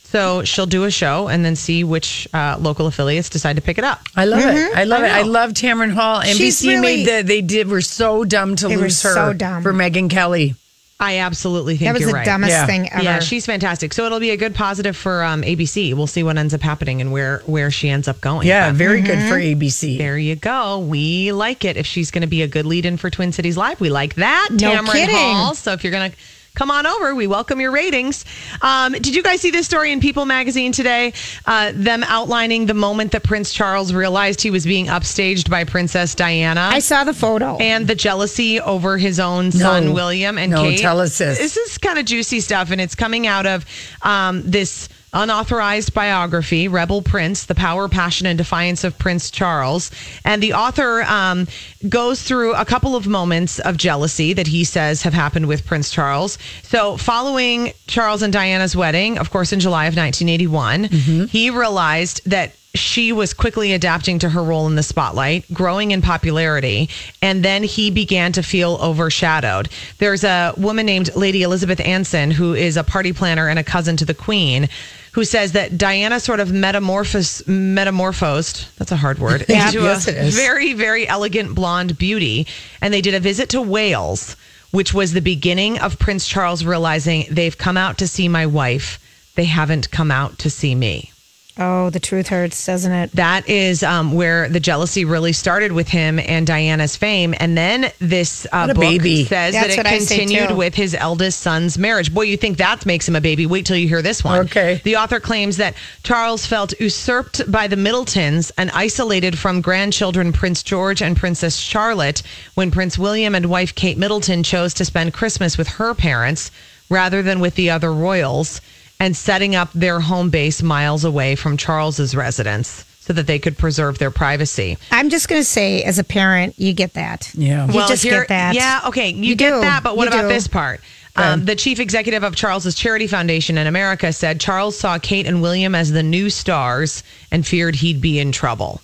So 0.05 0.45
she'll 0.45 0.65
do 0.65 0.85
a 0.85 0.91
show 0.91 1.27
and 1.27 1.43
then 1.43 1.57
see 1.57 1.83
which 1.83 2.25
uh, 2.33 2.55
local 2.57 2.87
affiliates 2.87 3.27
decide 3.29 3.57
to 3.57 3.61
pick 3.61 3.77
it 3.77 3.83
up. 3.83 3.99
I 4.15 4.23
love 4.23 4.39
it. 4.45 4.77
I 4.77 4.85
love 4.85 5.01
I 5.03 5.07
it. 5.07 5.11
I 5.11 5.21
love 5.23 5.51
Tamron 5.51 5.91
Hall. 5.91 6.21
She's 6.21 6.61
NBC 6.61 6.67
really- 6.69 6.81
made 6.81 7.05
the 7.05 7.21
they 7.21 7.41
did 7.41 7.67
were 7.67 7.81
so 7.81 8.23
dumb 8.23 8.55
to 8.55 8.69
lose 8.69 9.01
her 9.03 9.13
so 9.13 9.33
dumb. 9.33 9.61
for 9.61 9.73
Megyn 9.73 10.09
Kelly. 10.09 10.55
I 10.99 11.19
absolutely 11.19 11.77
think 11.77 11.89
That 11.89 11.93
was 11.93 12.01
you're 12.01 12.09
the 12.09 12.15
right. 12.15 12.25
dumbest 12.25 12.51
Yeah. 12.51 12.65
thing 12.65 12.89
ever. 12.91 13.03
Yeah, 13.03 13.19
she's 13.19 13.45
fantastic. 13.45 13.93
So 13.93 14.05
it'll 14.07 14.19
be 14.19 14.31
a 14.31 14.37
good 14.37 14.55
positive 14.55 14.97
for 14.97 15.23
um, 15.23 15.43
ABC. 15.43 15.93
We'll 15.93 16.07
see 16.07 16.23
what 16.23 16.37
ends 16.39 16.55
up 16.55 16.61
happening 16.61 17.01
and 17.01 17.11
where 17.11 17.43
where 17.45 17.69
she 17.69 17.87
ends 17.89 18.07
up 18.07 18.19
going. 18.19 18.47
Yeah, 18.47 18.69
But 18.71 18.77
very 18.77 19.01
good 19.01 19.19
for 19.29 19.35
ABC. 19.35 19.99
there 19.99 20.17
you 20.17 20.35
go. 20.35 20.79
We 20.79 21.31
like 21.31 21.63
it. 21.65 21.77
If 21.77 21.85
she's 21.85 22.09
going 22.09 22.23
to 22.23 22.27
be 22.27 22.41
a 22.41 22.47
good 22.47 22.65
lead 22.65 22.85
in 22.87 22.97
for 22.97 23.11
Twin 23.11 23.31
Cities 23.31 23.57
Live, 23.57 23.79
we 23.79 23.91
like 23.91 24.15
that. 24.15 24.49
No 24.51 24.71
Tamron 24.71 24.91
kidding. 24.91 25.15
Hall. 25.15 25.53
So 25.53 25.71
if 25.73 25.83
you're 25.83 25.91
going 25.91 26.09
to 26.11 26.17
come 26.57 26.71
on 26.71 26.87
over, 26.87 27.13
we 27.13 27.27
welcome 27.27 27.61
your 27.61 27.69
ratings. 27.71 28.25
Um, 28.63 28.93
did 28.93 29.15
you 29.15 29.21
guys 29.21 29.41
see 29.41 29.51
this 29.51 29.67
story 29.67 29.91
in 29.91 29.99
People 29.99 30.25
Magazine 30.25 30.71
today? 30.71 31.13
Uh, 31.45 31.71
them 31.75 32.03
outlining 32.03 32.65
the 32.65 32.73
moment 32.73 33.11
that 33.11 33.23
Prince 33.23 33.53
Charles 33.53 33.93
realized 33.93 34.41
he 34.41 34.49
was 34.49 34.65
being 34.65 34.87
upstaged 34.87 35.51
by 35.51 35.63
Princess 35.65 36.15
Diana. 36.15 36.67
I 36.73 36.79
saw 36.79 37.03
the 37.03 37.13
photo. 37.13 37.57
and 37.57 37.87
the 37.87 37.93
jealousy 37.93 38.59
over 38.59 38.97
his 38.97 39.19
own 39.19 39.51
son 39.51 39.93
William 39.93 40.39
and 40.39 40.51
No, 40.51 40.63
Kate. 40.63 40.79
tell 40.79 40.99
us 40.99 41.19
this. 41.19 41.37
This 41.37 41.57
is 41.57 41.77
kind 41.77 41.99
of 41.99 42.05
juicy 42.05 42.39
stuff, 42.39 42.71
and 42.71 42.81
it's 42.81 42.95
coming 42.95 43.27
out 43.27 43.45
of 43.45 43.63
um, 44.01 44.41
this 44.43 44.89
unauthorized 45.13 45.93
biography, 45.93 46.67
Rebel 46.67 47.01
Prince: 47.01 47.45
The 47.45 47.55
Power, 47.55 47.87
Passion, 47.87 48.27
and 48.27 48.37
Defiance 48.37 48.83
of 48.83 48.97
Prince 48.97 49.31
Charles. 49.31 49.91
And 50.25 50.41
the 50.43 50.53
author 50.53 51.03
um, 51.03 51.47
goes 51.87 52.21
through 52.23 52.53
a 52.55 52.65
couple 52.65 52.95
of 52.95 53.07
moments 53.07 53.59
of 53.59 53.77
jealousy 53.77 54.33
that 54.33 54.47
he 54.47 54.63
says 54.63 55.01
have 55.03 55.13
happened 55.13 55.47
with 55.47 55.65
Prince 55.65 55.89
Charles. 55.89 56.37
So, 56.63 56.97
following 56.97 57.73
Charles 57.87 58.21
and 58.21 58.33
Diana's 58.33 58.75
wedding, 58.75 59.17
of 59.17 59.29
course, 59.31 59.51
in 59.53 59.59
July 59.59 59.85
of 59.85 59.95
1981, 59.95 60.85
he 61.27 61.49
realized 61.49 62.21
that 62.29 62.55
she 62.77 63.11
was 63.11 63.33
quickly 63.33 63.73
adapting 63.73 64.19
to 64.19 64.29
her 64.29 64.43
role 64.43 64.67
in 64.67 64.75
the 64.75 64.83
spotlight, 64.83 65.51
growing 65.53 65.91
in 65.91 66.01
popularity, 66.01 66.89
and 67.21 67.43
then 67.43 67.63
he 67.63 67.91
began 67.91 68.31
to 68.33 68.43
feel 68.43 68.77
overshadowed. 68.81 69.69
There's 69.97 70.23
a 70.23 70.53
woman 70.57 70.85
named 70.85 71.15
Lady 71.15 71.43
Elizabeth 71.43 71.79
Anson 71.79 72.31
who 72.31 72.53
is 72.53 72.77
a 72.77 72.83
party 72.83 73.13
planner 73.13 73.47
and 73.47 73.59
a 73.59 73.63
cousin 73.63 73.97
to 73.97 74.05
the 74.05 74.13
Queen. 74.13 74.69
Who 75.13 75.25
says 75.25 75.53
that 75.53 75.79
Diana 75.79 76.19
sort 76.19 76.39
of 76.39 76.49
metamorphos, 76.49 77.47
metamorphosed, 77.47 78.67
that's 78.77 78.91
a 78.91 78.95
hard 78.95 79.17
word, 79.17 79.41
into 79.49 79.81
yes, 79.81 80.07
a 80.07 80.29
very, 80.29 80.73
very 80.73 81.07
elegant 81.07 81.55
blonde 81.55 81.97
beauty. 81.97 82.45
And 82.83 82.93
they 82.93 83.01
did 83.01 83.15
a 83.15 83.19
visit 83.19 83.49
to 83.49 83.61
Wales, 83.61 84.35
which 84.69 84.93
was 84.93 85.13
the 85.13 85.21
beginning 85.21 85.79
of 85.79 85.97
Prince 85.97 86.27
Charles 86.27 86.63
realizing 86.63 87.25
they've 87.31 87.57
come 87.57 87.77
out 87.77 87.97
to 87.97 88.07
see 88.07 88.27
my 88.27 88.45
wife. 88.45 88.99
They 89.33 89.45
haven't 89.45 89.89
come 89.89 90.11
out 90.11 90.37
to 90.39 90.51
see 90.51 90.75
me. 90.75 91.11
Oh, 91.59 91.89
the 91.89 91.99
truth 91.99 92.27
hurts, 92.27 92.65
doesn't 92.65 92.91
it? 92.91 93.11
That 93.13 93.47
is 93.49 93.83
um, 93.83 94.13
where 94.13 94.49
the 94.49 94.59
jealousy 94.59 95.05
really 95.05 95.33
started 95.33 95.71
with 95.71 95.87
him 95.87 96.19
and 96.19 96.45
Diana's 96.45 96.95
fame. 96.95 97.33
And 97.39 97.57
then 97.57 97.91
this 97.99 98.47
uh, 98.51 98.67
book 98.67 98.77
baby. 98.77 99.25
says 99.25 99.53
That's 99.53 99.75
that 99.75 99.85
it 99.85 99.89
continued 99.89 100.55
with 100.55 100.75
his 100.75 100.93
eldest 100.95 101.41
son's 101.41 101.77
marriage. 101.77 102.13
Boy, 102.13 102.23
you 102.23 102.37
think 102.37 102.57
that 102.57 102.85
makes 102.85 103.07
him 103.07 103.15
a 103.15 103.21
baby. 103.21 103.45
Wait 103.45 103.65
till 103.65 103.77
you 103.77 103.87
hear 103.87 104.01
this 104.01 104.23
one. 104.23 104.39
Okay. 104.45 104.81
The 104.83 104.97
author 104.97 105.19
claims 105.19 105.57
that 105.57 105.75
Charles 106.03 106.45
felt 106.45 106.79
usurped 106.79 107.49
by 107.51 107.67
the 107.67 107.75
Middletons 107.75 108.51
and 108.57 108.71
isolated 108.71 109.37
from 109.37 109.61
grandchildren 109.61 110.33
Prince 110.33 110.63
George 110.63 111.01
and 111.01 111.17
Princess 111.17 111.57
Charlotte 111.57 112.23
when 112.55 112.71
Prince 112.71 112.97
William 112.97 113.35
and 113.35 113.47
wife 113.47 113.75
Kate 113.75 113.97
Middleton 113.97 114.43
chose 114.43 114.73
to 114.75 114.85
spend 114.85 115.13
Christmas 115.13 115.57
with 115.57 115.67
her 115.67 115.93
parents 115.93 116.51
rather 116.89 117.21
than 117.21 117.39
with 117.39 117.55
the 117.55 117.69
other 117.69 117.93
royals 117.93 118.61
and 118.99 119.15
setting 119.15 119.55
up 119.55 119.71
their 119.73 119.99
home 119.99 120.29
base 120.29 120.61
miles 120.63 121.03
away 121.05 121.35
from 121.35 121.57
Charles's 121.57 122.15
residence 122.15 122.83
so 122.99 123.13
that 123.13 123.27
they 123.27 123.39
could 123.39 123.57
preserve 123.57 123.99
their 123.99 124.11
privacy. 124.11 124.77
I'm 124.91 125.09
just 125.09 125.29
going 125.29 125.39
to 125.39 125.45
say, 125.45 125.81
as 125.83 125.97
a 125.99 126.03
parent, 126.03 126.55
you 126.57 126.73
get 126.73 126.93
that. 126.93 127.31
Yeah. 127.35 127.65
You 127.67 127.73
just 127.87 128.03
here- 128.03 128.19
get 128.21 128.27
that. 128.29 128.55
Yeah, 128.55 128.81
okay, 128.87 129.09
you, 129.11 129.23
You 129.23 129.35
get 129.35 129.51
do. 129.53 129.61
that, 129.61 129.81
but 129.83 129.95
what 129.95 130.05
You 130.05 130.09
about 130.19 130.23
do. 130.23 130.27
this 130.33 130.47
part? 130.47 130.81
Um, 131.15 131.45
the 131.45 131.55
chief 131.55 131.79
executive 131.79 132.21
of 132.23 132.35
Charles's 132.35 132.75
charity 132.75 133.07
foundation 133.07 133.57
in 133.57 133.65
America 133.65 134.13
said 134.13 134.39
Charles 134.39 134.77
saw 134.77 134.99
Kate 134.99 135.25
and 135.25 135.41
William 135.41 135.73
as 135.73 135.91
the 135.91 136.03
new 136.03 136.29
stars 136.29 137.01
and 137.31 137.45
feared 137.47 137.75
he'd 137.75 138.01
be 138.01 138.19
in 138.19 138.31
trouble. 138.31 138.81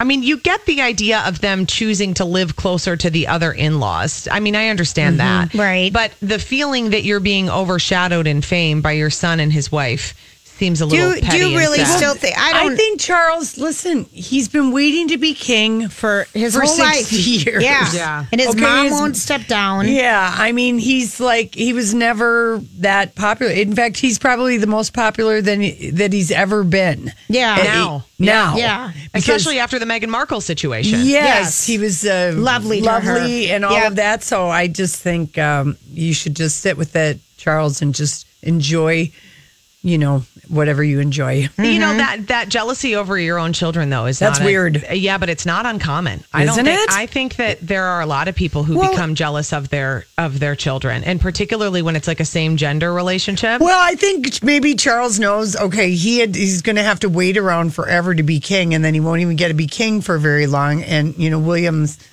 I 0.00 0.04
mean, 0.04 0.22
you 0.22 0.38
get 0.38 0.66
the 0.66 0.82
idea 0.82 1.22
of 1.26 1.40
them 1.40 1.66
choosing 1.66 2.14
to 2.14 2.24
live 2.24 2.56
closer 2.56 2.96
to 2.96 3.10
the 3.10 3.28
other 3.28 3.52
in 3.52 3.78
laws. 3.78 4.26
I 4.30 4.40
mean, 4.40 4.56
I 4.56 4.68
understand 4.68 5.18
mm-hmm. 5.18 5.56
that. 5.56 5.62
Right. 5.62 5.92
But 5.92 6.12
the 6.20 6.38
feeling 6.38 6.90
that 6.90 7.04
you're 7.04 7.20
being 7.20 7.48
overshadowed 7.48 8.26
in 8.26 8.42
fame 8.42 8.82
by 8.82 8.92
your 8.92 9.10
son 9.10 9.38
and 9.40 9.52
his 9.52 9.70
wife 9.70 10.14
seems 10.58 10.80
a 10.80 10.86
Do 10.86 10.90
little. 10.96 11.14
you- 11.16 11.20
do 11.20 11.26
petty 11.26 11.38
you 11.38 11.46
and 11.48 11.56
really 11.56 11.78
sad. 11.78 11.96
still 11.96 12.14
think? 12.14 12.38
I 12.38 12.50
I 12.50 12.52
don't. 12.64 12.76
think 12.76 13.00
Charles. 13.00 13.58
Listen, 13.58 14.06
he's 14.12 14.48
been 14.48 14.70
waiting 14.72 15.08
to 15.08 15.18
be 15.18 15.34
king 15.34 15.88
for 15.88 16.26
his 16.32 16.54
for 16.54 16.62
whole 16.62 16.74
60 16.74 16.82
life. 16.84 17.12
years. 17.46 17.62
Yeah. 17.62 17.88
Yeah. 17.92 18.24
And 18.30 18.40
his 18.40 18.50
Okay, 18.50 18.60
mom 18.60 18.84
his- 18.86 18.92
won't 18.92 19.16
step 19.16 19.46
down. 19.46 19.88
Yeah, 19.88 20.34
I 20.38 20.52
mean, 20.52 20.78
he's 20.78 21.18
like 21.20 21.54
he 21.54 21.72
was 21.72 21.92
never 21.94 22.60
that 22.78 23.14
popular. 23.14 23.52
In 23.52 23.74
fact, 23.74 23.96
he's 23.96 24.18
probably 24.18 24.56
the 24.56 24.66
most 24.66 24.92
popular 24.94 25.40
than 25.40 25.60
that 25.94 26.12
he's 26.12 26.30
ever 26.30 26.62
been. 26.64 27.12
Yeah. 27.28 27.56
And 27.56 27.64
Now. 27.64 28.04
he- 28.18 28.24
now, 28.24 28.56
Yeah. 28.56 28.92
Because- 29.12 29.22
especially 29.28 29.58
after 29.58 29.78
the 29.78 29.86
Meghan 29.86 30.08
Markle 30.08 30.40
situation. 30.40 31.00
Yes, 31.00 31.06
Yes. 31.06 31.66
he 31.66 31.78
was 31.78 32.04
uh, 32.04 32.32
Lovely 32.36 32.80
to 32.80 32.86
lovely, 32.86 33.48
her. 33.48 33.54
and 33.56 33.64
all 33.64 33.72
Yeah. 33.72 33.86
of 33.88 33.96
that. 33.96 34.22
So 34.22 34.48
I 34.48 34.66
just 34.68 34.96
think 34.96 35.36
um, 35.38 35.76
you 35.92 36.14
should 36.14 36.36
just 36.36 36.60
sit 36.60 36.76
with 36.76 36.94
it, 36.96 37.18
Charles, 37.36 37.82
and 37.82 37.94
just 37.94 38.26
enjoy, 38.42 39.10
you 39.84 39.98
know, 39.98 40.24
whatever 40.48 40.82
you 40.82 40.98
enjoy. 40.98 41.32
You 41.34 41.48
Mm-hmm. 41.50 41.80
know 41.80 41.96
that 41.98 42.26
that 42.28 42.48
jealousy 42.48 42.96
over 42.96 43.18
your 43.18 43.38
own 43.38 43.52
children 43.52 43.90
though 43.90 44.06
is 44.06 44.18
That's 44.18 44.38
not 44.38 44.44
a- 44.44 44.46
weird. 44.46 44.84
yeah, 44.92 45.18
but 45.18 45.28
it's 45.28 45.44
not 45.46 45.66
uncommon. 45.66 46.24
I 46.32 46.44
Isn't 46.44 46.56
don't 46.56 46.64
think, 46.74 46.90
it? 46.90 46.94
I 46.96 47.06
think 47.06 47.36
that 47.36 47.60
there 47.60 47.84
are 47.84 48.00
a 48.00 48.06
lot 48.06 48.26
of 48.28 48.34
people 48.34 48.64
who 48.64 48.78
Well- 48.78 48.90
become 48.92 49.14
jealous 49.14 49.52
of 49.52 49.68
their 49.68 50.06
of 50.18 50.40
their 50.40 50.56
children, 50.56 51.04
and 51.04 51.20
particularly 51.20 51.82
when 51.82 51.96
it's 51.96 52.08
like 52.08 52.20
a 52.20 52.24
same 52.24 52.56
gender 52.56 52.92
relationship. 52.92 53.60
Well, 53.60 53.78
I 53.80 53.94
think 53.94 54.42
maybe 54.42 54.74
Charles 54.74 55.20
knows. 55.20 55.54
Okay, 55.54 55.90
he 55.92 56.18
had, 56.18 56.34
he's 56.34 56.62
going 56.62 56.76
to 56.76 56.82
have 56.82 57.00
to 57.00 57.08
wait 57.10 57.36
around 57.36 57.74
forever 57.74 58.14
to 58.14 58.22
be 58.22 58.40
king, 58.40 58.72
and 58.74 58.82
then 58.84 58.94
he 58.94 59.00
won't 59.00 59.20
even 59.20 59.36
get 59.36 59.48
to 59.48 59.54
be 59.54 59.66
king 59.66 60.00
for 60.00 60.16
very 60.18 60.46
long. 60.46 60.82
And 60.82 61.14
you 61.18 61.28
know, 61.30 61.38
Williams 61.38 61.96
d- 61.96 62.04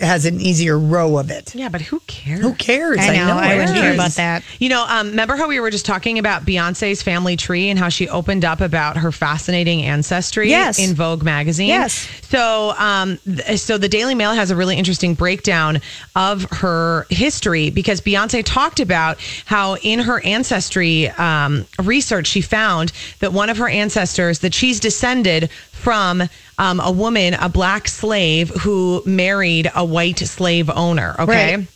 has 0.00 0.24
an 0.24 0.40
easier 0.40 0.78
row 0.78 1.18
of 1.18 1.30
it. 1.30 1.52
yeah, 1.54 1.68
but 1.68 1.80
who 1.80 1.98
cares? 2.06 2.40
Who 2.40 2.54
cares? 2.54 2.98
I 3.00 3.16
know. 3.16 3.36
I, 3.36 3.54
it 3.54 3.58
wouldn't 3.58 3.76
care 3.78 3.92
about 3.94 4.12
that. 4.12 4.44
You 4.60 4.68
know, 4.68 4.84
um, 4.88 5.08
remember 5.10 5.34
how 5.36 5.48
we 5.48 5.58
were 5.58 5.70
just 5.70 5.84
talking 5.84 6.18
about 6.20 6.44
Beyonce's 6.46 7.02
family 7.02 7.36
tree 7.36 7.68
and 7.70 7.78
how 7.78 7.88
she 7.88 8.08
opened 8.08 8.44
up 8.44 8.60
about 8.60 8.96
her 8.98 9.10
fascinating 9.10 9.82
ancestry 9.82 10.48
Yes. 10.48 10.78
in 10.78 10.94
Vogue 10.94 11.24
magazine? 11.24 11.68
Yes. 11.68 12.08
So, 12.28 12.72
um, 12.78 13.18
th- 13.26 13.58
so 13.58 13.76
the 13.76 13.88
Daily 13.88 14.14
Mail 14.14 14.32
has 14.32 14.52
a 14.52 14.56
really 14.56 14.76
interesting 14.76 15.14
breakdown 15.14 15.80
of 16.14 16.44
her 16.50 17.06
history 17.10 17.70
because 17.70 18.00
Beyonce 18.00 18.42
talked 18.44 18.78
about 18.78 19.18
how 19.44 19.76
in 19.78 19.98
her 19.98 20.20
ancestry 20.24 21.08
um, 21.10 21.66
research 21.82 22.28
she 22.28 22.40
found 22.42 22.92
that 23.18 23.32
one 23.32 23.50
of 23.50 23.58
her 23.58 23.68
ancestors 23.68 24.38
that 24.38 24.54
she's 24.54 24.78
descended 24.78 25.50
from 25.72 26.22
um, 26.58 26.80
a 26.80 26.90
woman, 26.90 27.34
a 27.34 27.48
black 27.48 27.88
slave 27.88 28.50
who 28.50 29.02
married 29.04 29.70
a 29.74 29.84
white 29.84 30.18
slave 30.18 30.70
owner. 30.70 31.16
Okay. 31.18 31.56
Right. 31.56 31.66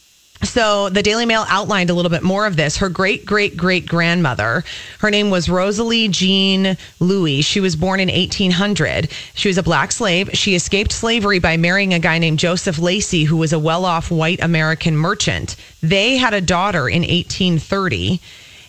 So 0.44 0.88
the 0.88 1.02
Daily 1.02 1.26
Mail 1.26 1.44
outlined 1.48 1.90
a 1.90 1.94
little 1.94 2.10
bit 2.10 2.22
more 2.22 2.46
of 2.46 2.54
this. 2.54 2.76
Her 2.76 2.88
great 2.88 3.26
great 3.26 3.56
great 3.56 3.86
grandmother, 3.86 4.62
her 5.00 5.10
name 5.10 5.30
was 5.30 5.48
Rosalie 5.48 6.06
Jean 6.08 6.76
Louis. 7.00 7.42
She 7.42 7.58
was 7.58 7.74
born 7.74 7.98
in 7.98 8.08
1800. 8.08 9.10
She 9.34 9.48
was 9.48 9.58
a 9.58 9.64
black 9.64 9.90
slave. 9.90 10.30
She 10.34 10.54
escaped 10.54 10.92
slavery 10.92 11.40
by 11.40 11.56
marrying 11.56 11.92
a 11.92 11.98
guy 11.98 12.18
named 12.18 12.38
Joseph 12.38 12.78
Lacey, 12.78 13.24
who 13.24 13.36
was 13.36 13.52
a 13.52 13.58
well 13.58 13.84
off 13.84 14.12
white 14.12 14.40
American 14.40 14.96
merchant. 14.96 15.56
They 15.82 16.16
had 16.16 16.34
a 16.34 16.40
daughter 16.40 16.88
in 16.88 17.02
1830, 17.02 18.20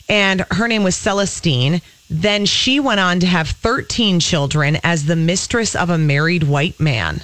and 0.09 0.45
her 0.51 0.67
name 0.67 0.83
was 0.83 0.95
Celestine. 0.95 1.81
Then 2.09 2.45
she 2.45 2.79
went 2.79 2.99
on 2.99 3.19
to 3.19 3.27
have 3.27 3.49
13 3.49 4.19
children 4.19 4.77
as 4.83 5.05
the 5.05 5.15
mistress 5.15 5.75
of 5.75 5.89
a 5.89 5.97
married 5.97 6.43
white 6.43 6.79
man. 6.79 7.21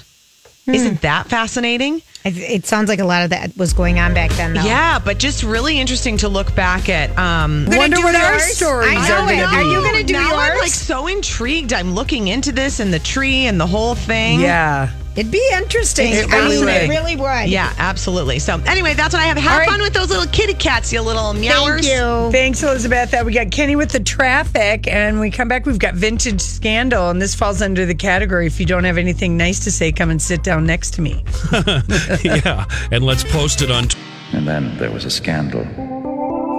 Isn't 0.66 1.00
that 1.02 1.28
fascinating? 1.28 2.02
It 2.24 2.66
sounds 2.66 2.88
like 2.88 2.98
a 2.98 3.04
lot 3.04 3.22
of 3.22 3.30
that 3.30 3.56
was 3.56 3.72
going 3.72 4.00
on 4.00 4.12
back 4.12 4.32
then, 4.32 4.54
though. 4.54 4.62
Yeah, 4.62 4.98
but 4.98 5.18
just 5.18 5.44
really 5.44 5.78
interesting 5.78 6.16
to 6.18 6.28
look 6.28 6.52
back 6.56 6.88
at. 6.88 7.16
Um, 7.16 7.66
Gonna 7.66 7.78
Wonder 7.78 7.96
do 7.98 8.02
what 8.02 8.16
our 8.16 8.38
stories 8.40 8.90
I 8.98 9.08
know 9.08 9.14
are 9.14 9.32
it. 9.32 9.36
going 9.36 9.38
to 9.38 9.44
Are 9.56 9.62
you 9.62 9.80
going 9.80 9.94
to 9.94 10.02
do 10.02 10.12
now 10.14 10.30
yours? 10.30 10.50
I'm 10.52 10.58
like 10.58 10.70
so 10.70 11.06
intrigued. 11.06 11.72
I'm 11.72 11.94
looking 11.94 12.26
into 12.26 12.50
this 12.50 12.80
and 12.80 12.92
the 12.92 12.98
tree 12.98 13.46
and 13.46 13.60
the 13.60 13.66
whole 13.66 13.94
thing. 13.94 14.40
Yeah. 14.40 14.90
It'd 15.16 15.32
be 15.32 15.42
interesting. 15.54 16.12
It 16.12 16.30
I 16.30 16.38
really 16.40 16.66
mean, 16.66 16.68
it 16.68 16.88
really 16.90 17.16
would. 17.16 17.48
Yeah, 17.48 17.72
absolutely. 17.78 18.38
So 18.38 18.60
anyway, 18.66 18.92
that's 18.94 19.14
what 19.14 19.22
I 19.22 19.26
have. 19.26 19.38
Have 19.38 19.52
All 19.52 19.58
right. 19.60 19.68
fun 19.68 19.80
with 19.80 19.94
those 19.94 20.10
little 20.10 20.26
kitty 20.30 20.52
cats, 20.54 20.92
you 20.92 21.00
little 21.00 21.32
meowers. 21.32 21.86
Thank 21.86 21.98
you. 21.98 22.30
Thanks, 22.32 22.62
Elizabeth. 22.62 23.14
Uh, 23.14 23.22
we 23.24 23.32
got 23.32 23.50
Kenny 23.50 23.76
with 23.76 23.90
the 23.92 24.00
traffic, 24.00 24.86
and 24.86 25.18
we 25.18 25.30
come 25.30 25.48
back. 25.48 25.64
We've 25.64 25.78
got 25.78 25.94
vintage 25.94 26.40
scandal, 26.42 27.08
and 27.08 27.20
this 27.22 27.34
falls 27.34 27.62
under 27.62 27.86
the 27.86 27.94
category. 27.94 28.46
If 28.46 28.60
you 28.60 28.66
don't 28.66 28.84
have 28.84 28.98
anything 28.98 29.36
nice 29.38 29.60
to 29.64 29.72
say, 29.72 29.90
come 29.90 30.10
and 30.10 30.20
sit 30.20 30.42
down 30.42 30.66
next 30.66 30.92
to 30.94 31.00
me. 31.00 31.24
yeah, 32.22 32.66
and 32.92 33.02
let's 33.04 33.24
post 33.24 33.62
it 33.62 33.70
on. 33.70 33.88
T- 33.88 33.98
And 34.32 34.46
then 34.46 34.76
there 34.76 34.90
was 34.90 35.04
a 35.06 35.10
scandal. 35.10 35.64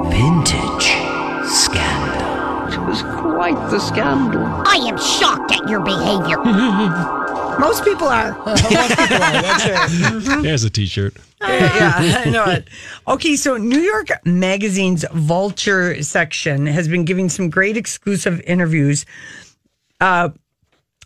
Vintage 0.10 0.86
scandal. 1.48 2.74
It 2.74 2.80
was 2.88 3.02
quite 3.04 3.56
the 3.70 3.80
scandal. 3.80 4.42
I 4.44 4.76
am 4.90 4.98
shocked 4.98 5.52
at 5.52 5.70
your 5.70 5.80
behavior. 5.82 6.38
Most 7.60 7.84
people 7.84 8.08
are. 8.08 8.34
There's 10.42 10.64
a 10.64 10.70
T-shirt. 10.70 11.16
yeah, 11.42 12.22
I 12.26 12.30
know 12.30 12.46
it. 12.46 12.68
Okay, 13.08 13.36
so 13.36 13.58
New 13.58 13.80
York 13.80 14.08
Magazine's 14.26 15.06
Vulture 15.14 16.02
section 16.04 16.66
has 16.66 16.88
been 16.88 17.06
giving 17.06 17.30
some 17.30 17.50
great 17.50 17.78
exclusive 17.78 18.42
interviews, 18.42 19.06
uh, 20.02 20.30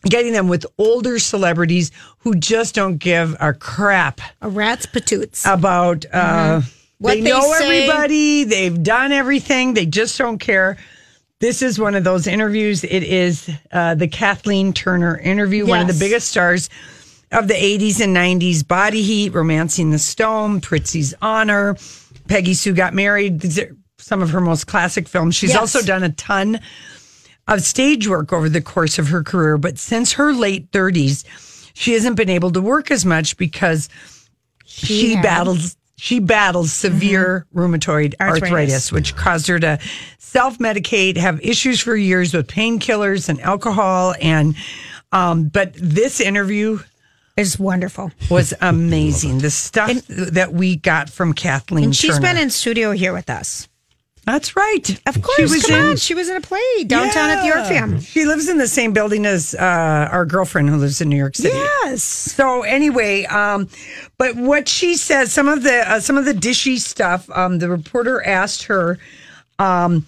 getting 0.04 0.34
them 0.34 0.48
with 0.48 0.66
older 0.78 1.20
celebrities 1.20 1.92
who 2.20 2.36
just 2.36 2.76
don't 2.76 2.98
give 2.98 3.36
a 3.40 3.54
crap 3.54 4.20
A 4.42 4.50
rat's 4.50 4.86
patoots. 4.86 5.46
about. 5.52 6.06
Uh, 6.12 6.62
What 6.98 7.14
they 7.16 7.22
they 7.22 7.30
know 7.32 7.42
say. 7.58 7.84
everybody. 7.86 8.44
They've 8.44 8.84
done 8.84 9.12
everything. 9.12 9.74
They 9.74 9.86
just 9.88 10.18
don't 10.18 10.38
care. 10.38 10.78
This 11.42 11.64
is 11.64 11.80
one 11.80 11.96
of 11.96 12.04
those 12.04 12.28
interviews. 12.28 12.84
It 12.84 13.02
is 13.04 13.50
uh, 13.72 13.96
the 13.96 14.08
Kathleen 14.08 14.74
Turner 14.74 15.18
interview, 15.18 15.66
one 15.66 15.82
of 15.82 15.88
the 15.88 16.00
biggest 16.00 16.30
stars 16.30 16.70
of 17.32 17.48
the 17.48 17.56
80s 17.56 18.00
and 18.00 18.16
90s. 18.16 18.66
Body 18.68 19.02
Heat, 19.02 19.34
Romancing 19.34 19.90
the 19.90 19.98
Stone, 19.98 20.62
Prizzi's 20.62 21.16
Honor, 21.20 21.76
Peggy 22.28 22.54
Sue 22.54 22.74
Got 22.74 22.94
Married. 22.94 23.40
These 23.40 23.58
are 23.60 23.76
some 23.98 24.22
of 24.22 24.30
her 24.30 24.40
most 24.40 24.68
classic 24.68 25.08
films. 25.10 25.36
She's 25.36 25.50
Yes. 25.52 25.60
also 25.60 25.82
done 25.82 26.04
a 26.04 26.10
ton 26.12 26.60
of 27.48 27.64
stage 27.64 28.08
work 28.08 28.32
over 28.32 28.48
the 28.48 28.62
course 28.62 29.00
of 29.00 29.08
her 29.08 29.24
career, 29.24 29.58
but 29.58 29.80
since 29.80 30.14
her 30.14 30.34
late 30.34 30.70
30s, 30.72 31.24
she 31.74 31.94
hasn't 31.94 32.18
been 32.18 32.30
able 32.30 32.52
to 32.52 32.62
work 32.62 32.92
as 32.92 33.04
much 33.04 33.36
because 33.38 33.90
she, 34.66 35.16
had- 35.16 35.24
battles 35.24 35.76
she 36.02 36.20
battles 36.20 36.74
severe 36.74 37.46
rheumatoid 37.54 38.16
arthritis. 38.20 38.42
Arthritis. 38.42 38.92
which 38.92 39.16
caused 39.16 39.46
her 39.46 39.60
to 39.60 39.78
self-medicate, 40.18 41.16
have 41.16 41.40
issues 41.42 41.80
for 41.80 41.96
years 41.96 42.34
with 42.34 42.48
painkillers 42.48 43.30
and 43.30 43.40
alcohol 43.42 44.16
and 44.20 44.56
um, 45.12 45.50
but 45.50 45.74
this 45.76 46.20
interview 46.20 46.80
is 47.38 47.60
wonderful. 47.60 48.12
was 48.32 48.52
amazing. 48.62 49.40
the 49.40 49.52
stuff 49.52 49.92
that 50.08 50.52
we 50.54 50.76
got 50.76 51.08
from 51.08 51.34
Kathleen 51.34 51.84
And 51.84 51.96
she's 51.96 52.16
Turner. 52.16 52.22
been 52.34 52.38
in 52.38 52.50
studio 52.50 52.94
here 52.94 53.14
with 53.14 53.30
us. 53.30 53.68
That's 54.26 54.56
right. 54.56 54.90
Of 55.08 55.22
course. 55.22 55.36
She 55.38 55.42
was 55.44 55.66
Come 55.66 55.80
in- 55.80 55.86
on. 55.88 55.96
She 55.98 56.14
was 56.14 56.30
in 56.30 56.36
a 56.38 56.42
play 56.42 56.84
downtown 56.86 57.30
at 57.32 57.42
the 57.42 57.48
Yeah. 57.48 57.62
Orpheum. 57.64 58.00
She 58.02 58.26
lives 58.26 58.48
in 58.50 58.60
the 58.60 58.68
same 58.68 58.94
building 58.94 59.26
as 59.26 59.56
uh, 59.56 59.62
our 60.12 60.26
girlfriend 60.26 60.70
who 60.70 60.78
lives 60.78 61.02
in 61.02 61.10
New 61.10 61.18
York 61.18 61.36
City. 61.36 61.56
Yes. 61.58 62.04
So 62.04 62.62
anyway, 62.62 63.26
um, 63.26 63.68
but 64.20 64.36
what 64.36 64.68
she 64.70 64.96
says, 64.96 65.32
some 65.34 65.48
of 65.48 65.64
the 65.64 65.90
uh, 65.92 66.00
some 66.00 66.18
of 66.18 66.26
the 66.26 66.34
dishy 66.34 66.78
stuff. 66.80 67.30
Um, 67.32 67.58
the 67.60 67.68
reporter 67.70 68.24
asked 68.24 68.64
her 68.64 69.00
um, 69.58 70.06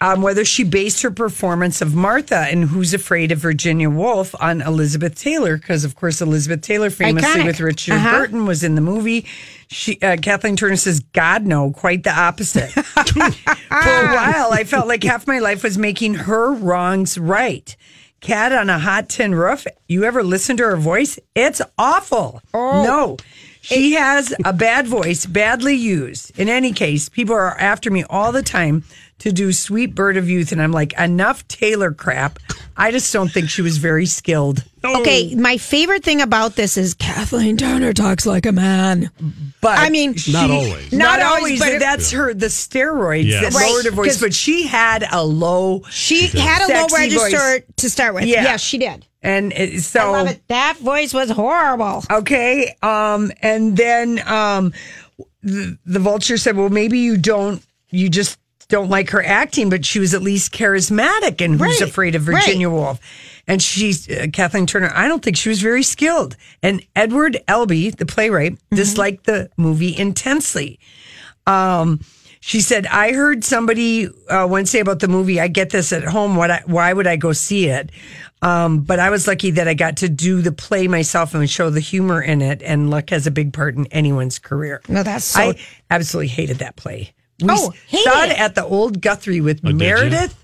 um, 0.00 0.22
whether 0.22 0.44
she 0.44 0.64
based 0.64 1.02
her 1.02 1.12
performance 1.12 1.80
of 1.80 1.94
Martha 1.94 2.50
in 2.50 2.64
Who's 2.64 2.92
Afraid 2.92 3.30
of 3.30 3.38
Virginia 3.38 3.88
Woolf 3.88 4.34
on 4.40 4.60
Elizabeth 4.60 5.14
Taylor, 5.14 5.56
because 5.56 5.84
of 5.84 5.94
course 5.94 6.20
Elizabeth 6.20 6.62
Taylor, 6.62 6.90
famously 6.90 7.42
Iconic. 7.42 7.46
with 7.46 7.60
Richard 7.60 7.94
Uh-huh. 7.94 8.10
Burton, 8.18 8.44
was 8.44 8.64
in 8.64 8.74
the 8.74 8.80
movie. 8.80 9.24
She 9.72 9.98
uh, 10.00 10.16
Kathleen 10.18 10.56
Turner 10.56 10.76
says, 10.76 11.00
"God 11.00 11.46
no, 11.46 11.72
quite 11.72 12.04
the 12.04 12.12
opposite." 12.12 12.70
For 12.72 13.20
a 13.20 14.14
while, 14.14 14.52
I 14.52 14.64
felt 14.64 14.86
like 14.86 15.02
half 15.02 15.26
my 15.26 15.38
life 15.38 15.62
was 15.62 15.78
making 15.78 16.14
her 16.14 16.52
wrongs 16.52 17.18
right. 17.18 17.74
Cat 18.20 18.52
on 18.52 18.70
a 18.70 18.78
hot 18.78 19.08
tin 19.08 19.34
roof. 19.34 19.66
You 19.88 20.04
ever 20.04 20.22
listen 20.22 20.56
to 20.58 20.62
her 20.62 20.76
voice? 20.76 21.18
It's 21.34 21.60
awful. 21.76 22.40
Oh. 22.54 22.84
No. 22.84 23.16
She 23.62 23.92
has 23.92 24.34
a 24.44 24.52
bad 24.52 24.88
voice, 24.88 25.24
badly 25.24 25.74
used. 25.74 26.38
In 26.38 26.48
any 26.48 26.72
case, 26.72 27.08
people 27.08 27.34
are 27.34 27.56
after 27.58 27.90
me 27.90 28.04
all 28.10 28.32
the 28.32 28.42
time 28.42 28.84
to 29.22 29.32
do 29.32 29.52
Sweet 29.52 29.94
Bird 29.94 30.16
of 30.16 30.28
Youth. 30.28 30.50
And 30.52 30.60
I'm 30.60 30.72
like, 30.72 30.92
enough 30.98 31.46
Taylor 31.48 31.92
crap. 31.92 32.38
I 32.76 32.90
just 32.90 33.12
don't 33.12 33.30
think 33.30 33.48
she 33.50 33.62
was 33.62 33.78
very 33.78 34.04
skilled. 34.06 34.64
Okay, 34.84 35.34
my 35.36 35.58
favorite 35.58 36.02
thing 36.02 36.20
about 36.20 36.56
this 36.56 36.76
is 36.76 36.94
Kathleen 36.94 37.56
Turner 37.56 37.92
talks 37.92 38.26
like 38.26 38.46
a 38.46 38.52
man. 38.52 39.10
But 39.60 39.78
I 39.78 39.90
mean, 39.90 40.10
Not 40.28 40.48
she- 40.48 40.52
always. 40.52 40.92
Not, 40.92 41.20
Not 41.20 41.22
always. 41.22 41.42
always, 41.42 41.60
but 41.60 41.68
it- 41.74 41.78
that's 41.80 42.10
her, 42.10 42.34
the 42.34 42.46
steroids 42.46 43.26
Yes. 43.26 43.42
that 43.54 43.60
Right, 43.60 43.70
lowered 43.70 43.84
her 43.84 43.90
voice. 43.92 44.12
'cause- 44.14 44.20
But 44.20 44.34
she 44.34 44.66
had 44.66 45.06
a 45.12 45.24
low. 45.24 45.84
She 45.90 46.26
had 46.26 46.68
a 46.68 46.74
low 46.74 46.86
register 46.92 47.38
voice. 47.38 47.62
to 47.76 47.90
start 47.90 48.14
with. 48.14 48.24
Yeah. 48.24 48.42
Yes, 48.42 48.60
she 48.60 48.78
did. 48.78 49.06
And 49.22 49.52
it, 49.52 49.82
so. 49.82 50.00
I 50.00 50.08
love 50.18 50.26
it. 50.30 50.42
That 50.48 50.78
voice 50.78 51.14
was 51.14 51.30
horrible. 51.30 52.02
Okay. 52.10 52.74
Um, 52.82 53.30
and 53.40 53.76
then 53.76 54.20
um, 54.28 54.72
the, 55.44 55.78
the 55.86 56.00
vulture 56.00 56.36
said, 56.36 56.56
well, 56.56 56.70
maybe 56.70 56.98
you 56.98 57.16
don't, 57.16 57.62
you 57.90 58.08
just 58.08 58.36
don't 58.72 58.88
like 58.88 59.10
her 59.10 59.22
acting, 59.24 59.68
but 59.70 59.84
she 59.84 59.98
was 60.00 60.14
at 60.14 60.22
least 60.22 60.50
charismatic 60.52 61.40
and 61.44 61.52
who's 61.60 61.80
Right, 61.80 61.88
afraid 61.88 62.14
of 62.14 62.22
Virginia 62.22 62.68
Woolf. 62.70 62.98
And 63.46 63.60
she's 63.62 64.08
uh, 64.08 64.28
Kathleen 64.32 64.66
Turner. 64.66 64.90
I 64.94 65.06
don't 65.08 65.22
think 65.22 65.36
she 65.36 65.48
was 65.48 65.60
very 65.60 65.82
skilled. 65.82 66.36
And 66.62 66.84
Edward 66.96 67.38
Albee, 67.48 67.90
the 67.90 68.06
playwright, 68.06 68.52
Mm-hmm. 68.52 68.76
disliked 68.76 69.24
the 69.26 69.50
movie 69.56 69.96
intensely. 69.96 70.78
Um, 71.46 72.00
she 72.40 72.60
said, 72.60 72.86
"I 72.86 73.12
heard 73.12 73.44
somebody 73.44 74.08
uh, 74.28 74.46
once 74.50 74.70
say 74.70 74.80
about 74.80 74.98
the 75.00 75.08
movie. 75.08 75.38
I 75.40 75.48
get 75.48 75.70
this 75.70 75.92
at 75.92 76.02
home. 76.04 76.34
What? 76.36 76.50
I, 76.50 76.62
why 76.66 76.92
would 76.92 77.06
I 77.06 77.16
go 77.16 77.32
see 77.32 77.68
it? 77.68 77.90
Um, 78.42 78.80
but 78.80 78.98
I 78.98 79.10
was 79.10 79.26
lucky 79.28 79.52
that 79.52 79.68
I 79.68 79.74
got 79.74 79.98
to 79.98 80.08
do 80.08 80.40
the 80.42 80.50
play 80.50 80.88
myself 80.88 81.34
and 81.34 81.48
show 81.48 81.70
the 81.70 81.78
humor 81.80 82.20
in 82.20 82.42
it. 82.42 82.60
And 82.62 82.90
luck 82.90 83.10
has 83.10 83.26
a 83.28 83.30
big 83.30 83.52
part 83.52 83.76
in 83.76 83.86
anyone's 83.92 84.38
career. 84.40 84.80
No, 84.88 85.02
that's 85.04 85.24
so- 85.26 85.40
I 85.40 85.54
absolutely 85.90 86.28
hated 86.28 86.58
that 86.58 86.74
play. 86.76 87.12
We 87.42 87.48
Oh, 87.50 87.72
hate 87.88 88.04
saw 88.04 88.24
it 88.24 88.30
it. 88.30 88.38
at 88.40 88.54
the 88.54 88.64
old 88.64 89.00
Guthrie 89.00 89.40
with 89.40 89.60
Oh. 89.64 89.72
Meredith. 89.72 90.34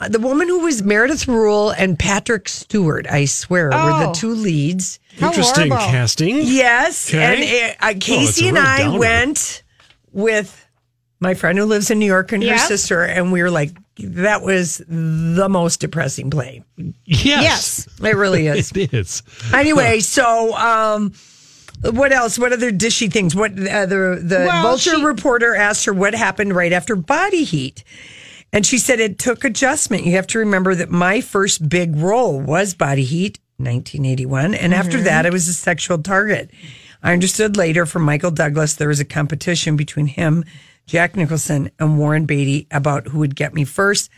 Uh, 0.00 0.08
The 0.08 0.18
woman 0.18 0.48
who 0.48 0.60
was 0.60 0.82
Meredith 0.82 1.26
Ruehl 1.26 1.72
and 1.78 1.98
Patrick 1.98 2.48
Stewart, 2.48 3.06
I 3.08 3.26
swear, 3.26 3.68
were 3.70 3.74
Oh. 3.76 4.06
the 4.08 4.12
two 4.12 4.34
leads. 4.34 4.98
How 5.20 5.28
Interesting 5.28 5.70
horrible. 5.70 5.86
casting. 5.92 6.40
Yes, 6.42 7.08
Okay. 7.08 7.22
and 7.22 7.42
uh, 7.80 7.86
uh, 7.86 7.92
Oh, 7.94 7.98
Casey 8.00 8.46
it's 8.48 8.48
and 8.48 8.58
I 8.58 8.78
downer. 8.78 8.98
went 8.98 9.62
with 10.12 10.66
my 11.20 11.34
friend 11.34 11.56
who 11.58 11.64
lives 11.64 11.90
in 11.90 11.98
New 12.00 12.06
York 12.06 12.32
and 12.32 12.42
her 12.42 12.58
sister, 12.58 13.02
and 13.02 13.30
we 13.32 13.40
were 13.40 13.50
like, 13.50 13.70
"That 13.98 14.42
was 14.42 14.82
the 14.88 15.48
most 15.48 15.78
depressing 15.80 16.28
play." 16.30 16.64
Yes. 17.04 17.86
It 18.02 18.16
really 18.16 18.48
is. 18.48 18.72
It 18.74 18.92
is. 18.92 19.22
anyway, 19.54 20.00
so 20.00 20.54
um, 20.56 21.12
what 21.92 22.12
else? 22.12 22.38
What 22.38 22.52
other 22.52 22.70
dishy 22.70 23.12
things? 23.12 23.34
What 23.34 23.52
uh, 23.52 23.86
the 23.86 24.20
the 24.22 24.44
Well, 24.46 24.62
Vulture 24.62 24.96
she- 24.96 25.04
reporter 25.04 25.54
asked 25.54 25.84
her 25.86 25.92
what 25.92 26.14
happened 26.14 26.54
right 26.54 26.72
after 26.72 26.96
Body 26.96 27.44
Heat, 27.44 27.84
and 28.52 28.64
she 28.64 28.78
said 28.78 29.00
it 29.00 29.18
took 29.18 29.44
adjustment. 29.44 30.04
You 30.04 30.12
have 30.12 30.26
to 30.28 30.38
remember 30.38 30.74
that 30.74 30.90
my 30.90 31.20
first 31.20 31.68
big 31.68 31.96
role 31.96 32.40
was 32.40 32.74
Body 32.74 33.04
Heat, 33.04 33.38
1981, 33.58 34.54
and 34.54 34.74
after 34.74 34.96
Mm-hmm. 34.96 35.04
that, 35.04 35.26
I 35.26 35.30
was 35.30 35.48
a 35.48 35.54
sexual 35.54 35.98
target. 35.98 36.50
I 37.02 37.12
understood 37.12 37.56
later 37.56 37.84
from 37.86 38.02
Michael 38.02 38.30
Douglas 38.30 38.74
there 38.74 38.88
was 38.88 39.00
a 39.00 39.04
competition 39.04 39.76
between 39.76 40.06
him, 40.06 40.44
Jack 40.86 41.16
Nicholson, 41.16 41.70
and 41.78 41.98
Warren 41.98 42.24
Beatty 42.24 42.66
about 42.70 43.08
who 43.08 43.18
would 43.18 43.36
get 43.36 43.52
me 43.54 43.64
first. 43.64 44.10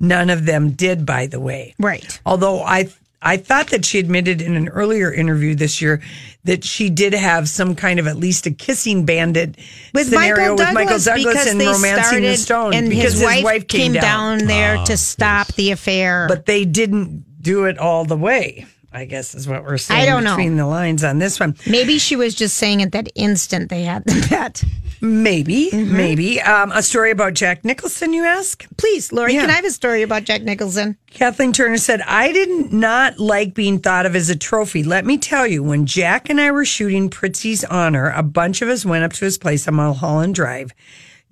None 0.00 0.28
of 0.28 0.44
them 0.44 0.72
did, 0.72 1.06
by 1.06 1.26
the 1.26 1.40
way. 1.40 1.74
Right. 1.78 2.20
Although 2.26 2.62
I 2.62 2.88
I 3.26 3.38
thought 3.38 3.68
that 3.70 3.84
she 3.86 3.98
admitted 3.98 4.42
in 4.42 4.54
an 4.54 4.68
earlier 4.68 5.10
interview 5.12 5.54
this 5.54 5.80
year 5.80 6.02
that 6.44 6.62
she 6.62 6.90
did 6.90 7.14
have 7.14 7.48
some 7.48 7.74
kind 7.74 7.98
of 7.98 8.06
at 8.06 8.16
least 8.16 8.44
a 8.46 8.50
kissing 8.50 9.06
bandit 9.06 9.56
With 9.94 10.08
scenario 10.10 10.50
Michael 10.50 10.56
with 10.56 10.74
Michael 10.74 10.98
Douglas 10.98 11.04
Douglas 11.06 11.24
because 11.34 11.46
and 11.46 11.60
they 11.60 11.66
romancing 11.66 12.22
the 12.22 12.36
started- 12.36 12.38
stone 12.38 12.74
and 12.74 12.90
because 12.90 13.14
his 13.14 13.42
wife, 13.42 13.66
came, 13.66 13.94
down, 13.94 14.38
there 14.46 14.76
Ah, 14.76 14.84
to 14.84 14.96
stop 14.98 15.48
the 15.54 15.70
affair. 15.70 16.26
but 16.28 16.44
they 16.44 16.66
didn't 16.66 17.24
do 17.40 17.64
it 17.64 17.78
all 17.78 18.04
the 18.04 18.16
way. 18.16 18.66
I 18.94 19.04
guess 19.06 19.34
is 19.34 19.48
what 19.48 19.64
we're 19.64 19.76
saying. 19.76 20.00
I 20.00 20.06
don't 20.06 20.22
know. 20.22 20.36
between 20.36 20.56
the 20.56 20.66
lines 20.66 21.02
on 21.02 21.18
this 21.18 21.40
one. 21.40 21.56
Maybe 21.66 21.98
she 21.98 22.14
was 22.16 22.34
just 22.34 22.56
saying 22.56 22.80
at 22.80 22.92
that 22.92 23.08
instant 23.16 23.68
they 23.68 23.82
had 23.82 24.04
the 24.04 24.26
bet. 24.30 24.62
Maybe, 25.00 25.68
Mm-hmm. 25.70 25.96
maybe 25.96 26.40
um, 26.40 26.70
a 26.72 26.82
story 26.82 27.10
about 27.10 27.34
Jack 27.34 27.64
Nicholson. 27.64 28.12
You 28.12 28.24
ask. 28.24 28.64
Please, 28.78 29.12
Lori, 29.12 29.34
Yeah. 29.34 29.42
can 29.42 29.50
I 29.50 29.54
have 29.54 29.64
a 29.64 29.70
story 29.70 30.02
about 30.02 30.24
Jack 30.24 30.42
Nicholson? 30.42 30.96
Kathleen 31.10 31.52
Turner 31.52 31.76
said, 31.76 32.00
I 32.02 32.32
did 32.32 32.72
not 32.72 33.18
like 33.18 33.52
being 33.52 33.80
thought 33.80 34.06
of 34.06 34.14
as 34.16 34.30
a 34.30 34.36
trophy. 34.36 34.82
Let 34.84 35.04
me 35.04 35.18
tell 35.18 35.46
you, 35.46 35.62
when 35.62 35.84
Jack 35.86 36.30
and 36.30 36.40
I 36.40 36.52
were 36.52 36.64
shooting 36.64 37.10
Prizzi's 37.10 37.64
Honor, 37.64 38.10
a 38.14 38.22
bunch 38.22 38.62
of 38.62 38.68
us 38.68 38.84
went 38.86 39.04
up 39.04 39.12
to 39.14 39.24
his 39.24 39.36
place 39.36 39.66
on 39.68 39.74
Mulholland 39.74 40.36
Drive. 40.36 40.72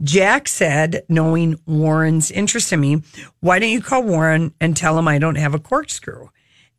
Jack 0.03 0.49
said, 0.49 1.05
knowing 1.09 1.59
Warren's 1.65 2.31
interest 2.33 2.73
in 2.73 2.81
me, 2.81 3.03
why 3.41 3.59
don't 3.61 3.71
you 3.71 3.81
call 3.81 4.03
Warren 4.03 4.53
and 4.61 4.77
tell 4.77 4.99
him 4.99 5.07
I 5.07 5.19
don't 5.19 5.37
have 5.37 5.55
a 5.55 5.61
corkscrew? 5.61 6.29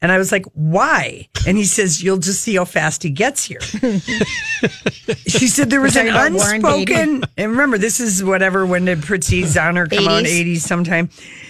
And 0.04 0.12
I 0.12 0.18
was 0.18 0.34
like, 0.34 0.46
why? 0.54 1.30
And 1.48 1.58
he 1.58 1.64
says, 1.64 2.04
you'll 2.04 2.18
just 2.18 2.42
see 2.42 2.56
how 2.56 2.66
fast 2.66 3.04
he 3.04 3.10
gets 3.10 3.46
here. 3.46 3.62
she 3.62 5.48
said 5.48 5.70
there 5.70 5.80
was 5.80 5.96
an 5.96 6.08
talking 6.08 6.10
about 6.10 6.32
Warren 6.34 6.62
Beatty. 6.62 6.94
unspoken, 6.94 7.24
and 7.38 7.52
remember, 7.52 7.78
this 7.78 8.02
is 8.02 8.22
whatever, 8.22 8.66
when 8.66 8.84
did 8.84 9.00
Prizzi's 9.00 9.56
Honor 9.56 9.88
come 9.88 10.10
out? 10.10 10.26
80s. 10.26 10.56
80s 10.56 10.58
sometime. 10.58 11.10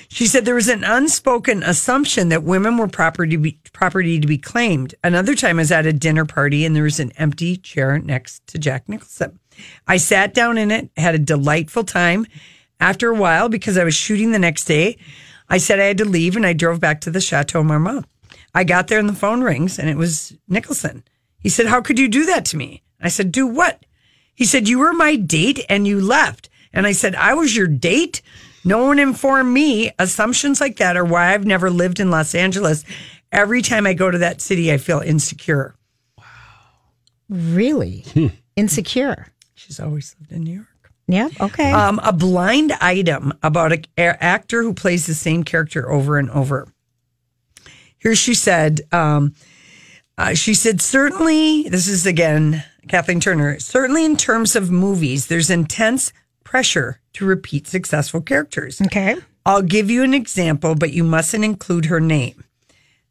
She 0.10 0.28
said 0.28 0.46
there 0.46 0.54
was 0.54 0.70
an 0.70 0.84
unspoken 0.84 1.64
assumption 1.64 2.30
that 2.30 2.44
women 2.44 2.78
were 2.78 2.88
property 2.88 3.32
to 3.32 3.40
be, 3.40 3.60
property 3.74 4.20
to 4.20 4.28
be 4.28 4.38
claimed. 4.38 4.94
Another 5.04 5.34
time 5.34 5.58
I 5.58 5.64
was 5.64 5.72
at 5.72 5.88
a 5.88 5.94
dinner 5.94 6.24
party 6.24 6.64
and 6.64 6.76
there 6.76 6.84
was 6.84 7.00
an 7.00 7.12
empty 7.18 7.58
chair 7.58 7.98
next 7.98 8.46
to 8.48 8.60
Jack 8.60 8.88
Nicholson. 8.88 9.40
I 9.88 9.98
sat 9.98 10.36
down 10.36 10.60
in 10.60 10.70
it, 10.70 10.92
had 10.96 11.16
a 11.16 11.20
delightful 11.20 11.86
time. 11.86 12.28
After 12.80 13.10
a 13.10 13.16
while, 13.16 13.50
because 13.50 13.80
I 13.80 13.84
was 13.84 13.96
shooting 13.96 14.32
the 14.32 14.38
next 14.38 14.66
day, 14.66 14.98
I 15.50 15.58
said 15.58 15.80
I 15.80 15.86
had 15.86 15.98
to 15.98 16.06
leave 16.06 16.36
and 16.36 16.46
I 16.46 16.54
drove 16.54 16.80
back 16.80 17.02
to 17.02 17.10
the 17.10 17.22
Chateau 17.22 17.64
Marmont. 17.64 18.06
I 18.54 18.64
got 18.64 18.88
there 18.88 19.00
and 19.00 19.10
the 19.10 19.14
phone 19.14 19.42
rings 19.42 19.80
and 19.80 19.90
it 19.90 19.98
was 19.98 20.38
Nicholson. 20.48 21.04
He 21.40 21.50
said, 21.50 21.68
How 21.68 21.82
could 21.82 22.00
you 22.00 22.08
do 22.08 22.26
that 22.28 22.46
to 22.46 22.58
me? 22.58 22.84
I 23.02 23.10
said, 23.10 23.32
Do 23.32 23.48
what? 23.48 23.86
He 24.36 24.46
said, 24.46 24.68
You 24.68 24.80
were 24.80 24.94
my 24.94 25.16
date 25.16 25.66
and 25.70 25.88
you 25.88 26.00
left. 26.02 26.50
And 26.72 26.88
I 26.88 26.92
said, 26.92 27.16
I 27.16 27.34
was 27.34 27.56
your 27.56 27.68
date? 27.68 28.22
No 28.66 28.86
one 28.86 29.00
informed 29.00 29.54
me. 29.54 29.92
Assumptions 30.00 30.62
like 30.62 30.78
that 30.78 30.98
are 30.98 31.06
why 31.06 31.34
I've 31.34 31.46
never 31.46 31.70
lived 31.70 32.00
in 32.00 32.10
Los 32.10 32.34
Angeles. 32.34 32.86
Every 33.32 33.62
time 33.62 33.86
I 33.86 33.94
go 33.94 34.10
to 34.10 34.20
that 34.20 34.42
city, 34.42 34.72
I 34.72 34.78
feel 34.78 35.00
insecure. 35.00 35.76
Wow. 36.18 36.24
Really? 37.30 38.06
Insecure. 38.56 39.28
She's 39.56 39.80
always 39.80 40.16
lived 40.20 40.32
in 40.32 40.44
New 40.44 40.54
York. 40.54 40.68
Yeah. 41.08 41.30
Okay. 41.42 41.72
Um, 41.72 42.00
a 42.04 42.14
blind 42.14 42.72
item 42.74 43.34
about 43.44 43.74
an 43.74 43.86
actor 43.98 44.64
who 44.64 44.74
plays 44.74 45.06
the 45.06 45.14
same 45.14 45.44
character 45.44 45.92
over 45.92 46.18
and 46.18 46.30
over. 46.32 46.73
Here 48.04 48.16
she 48.16 48.34
said, 48.34 48.82
um, 48.92 49.34
uh, 50.18 50.34
she 50.34 50.54
said, 50.54 50.82
certainly, 50.82 51.70
this 51.70 51.88
is 51.88 52.06
again 52.06 52.64
Kathleen 52.90 53.22
Turner, 53.22 53.60
certainly 53.60 54.04
in 54.04 54.18
terms 54.18 54.58
of 54.58 54.70
movies, 54.70 55.28
there's 55.28 55.50
intense 55.50 56.12
pressure 56.44 57.00
to 57.14 57.26
repeat 57.26 57.66
successful 57.66 58.22
characters. 58.22 58.82
okay. 58.82 59.16
I'll 59.46 59.62
give 59.62 59.90
you 59.90 60.04
an 60.04 60.14
example, 60.14 60.76
but 60.76 60.94
you 60.94 61.04
mustn't 61.04 61.44
include 61.44 61.86
her 61.86 62.00
name. 62.00 62.44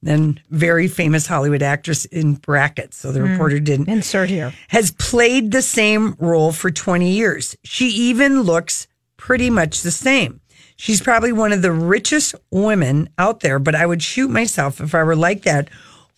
Then, 0.03 0.41
very 0.51 0.89
famous 0.89 1.27
Hollywood 1.27 1.63
actress 1.63 2.05
in 2.07 2.35
brackets, 2.35 2.99
so 2.99 3.13
the 3.13 3.23
reporter 3.23 3.61
didn't 3.61 3.89
Insert 3.89 4.29
here. 4.29 4.53
has 4.69 4.91
played 4.91 5.53
the 5.53 5.63
same 5.63 6.17
role 6.19 6.53
for 6.53 6.71
20 6.71 7.11
years. 7.11 7.57
She 7.65 7.87
even 7.89 8.43
looks 8.43 8.89
pretty 9.17 9.49
much 9.49 9.83
the 9.83 9.91
same. 9.91 10.41
She's 10.83 11.01
probably 11.01 11.31
one 11.31 11.53
of 11.53 11.63
the 11.63 11.71
richest 11.71 12.35
women 12.51 13.09
out 13.17 13.39
there, 13.39 13.61
but 13.61 13.77
I 13.77 13.87
would 13.87 14.03
shoot 14.03 14.27
myself 14.31 14.81
if 14.81 14.97
I 14.97 15.05
were 15.05 15.15
like 15.15 15.43
that, 15.43 15.69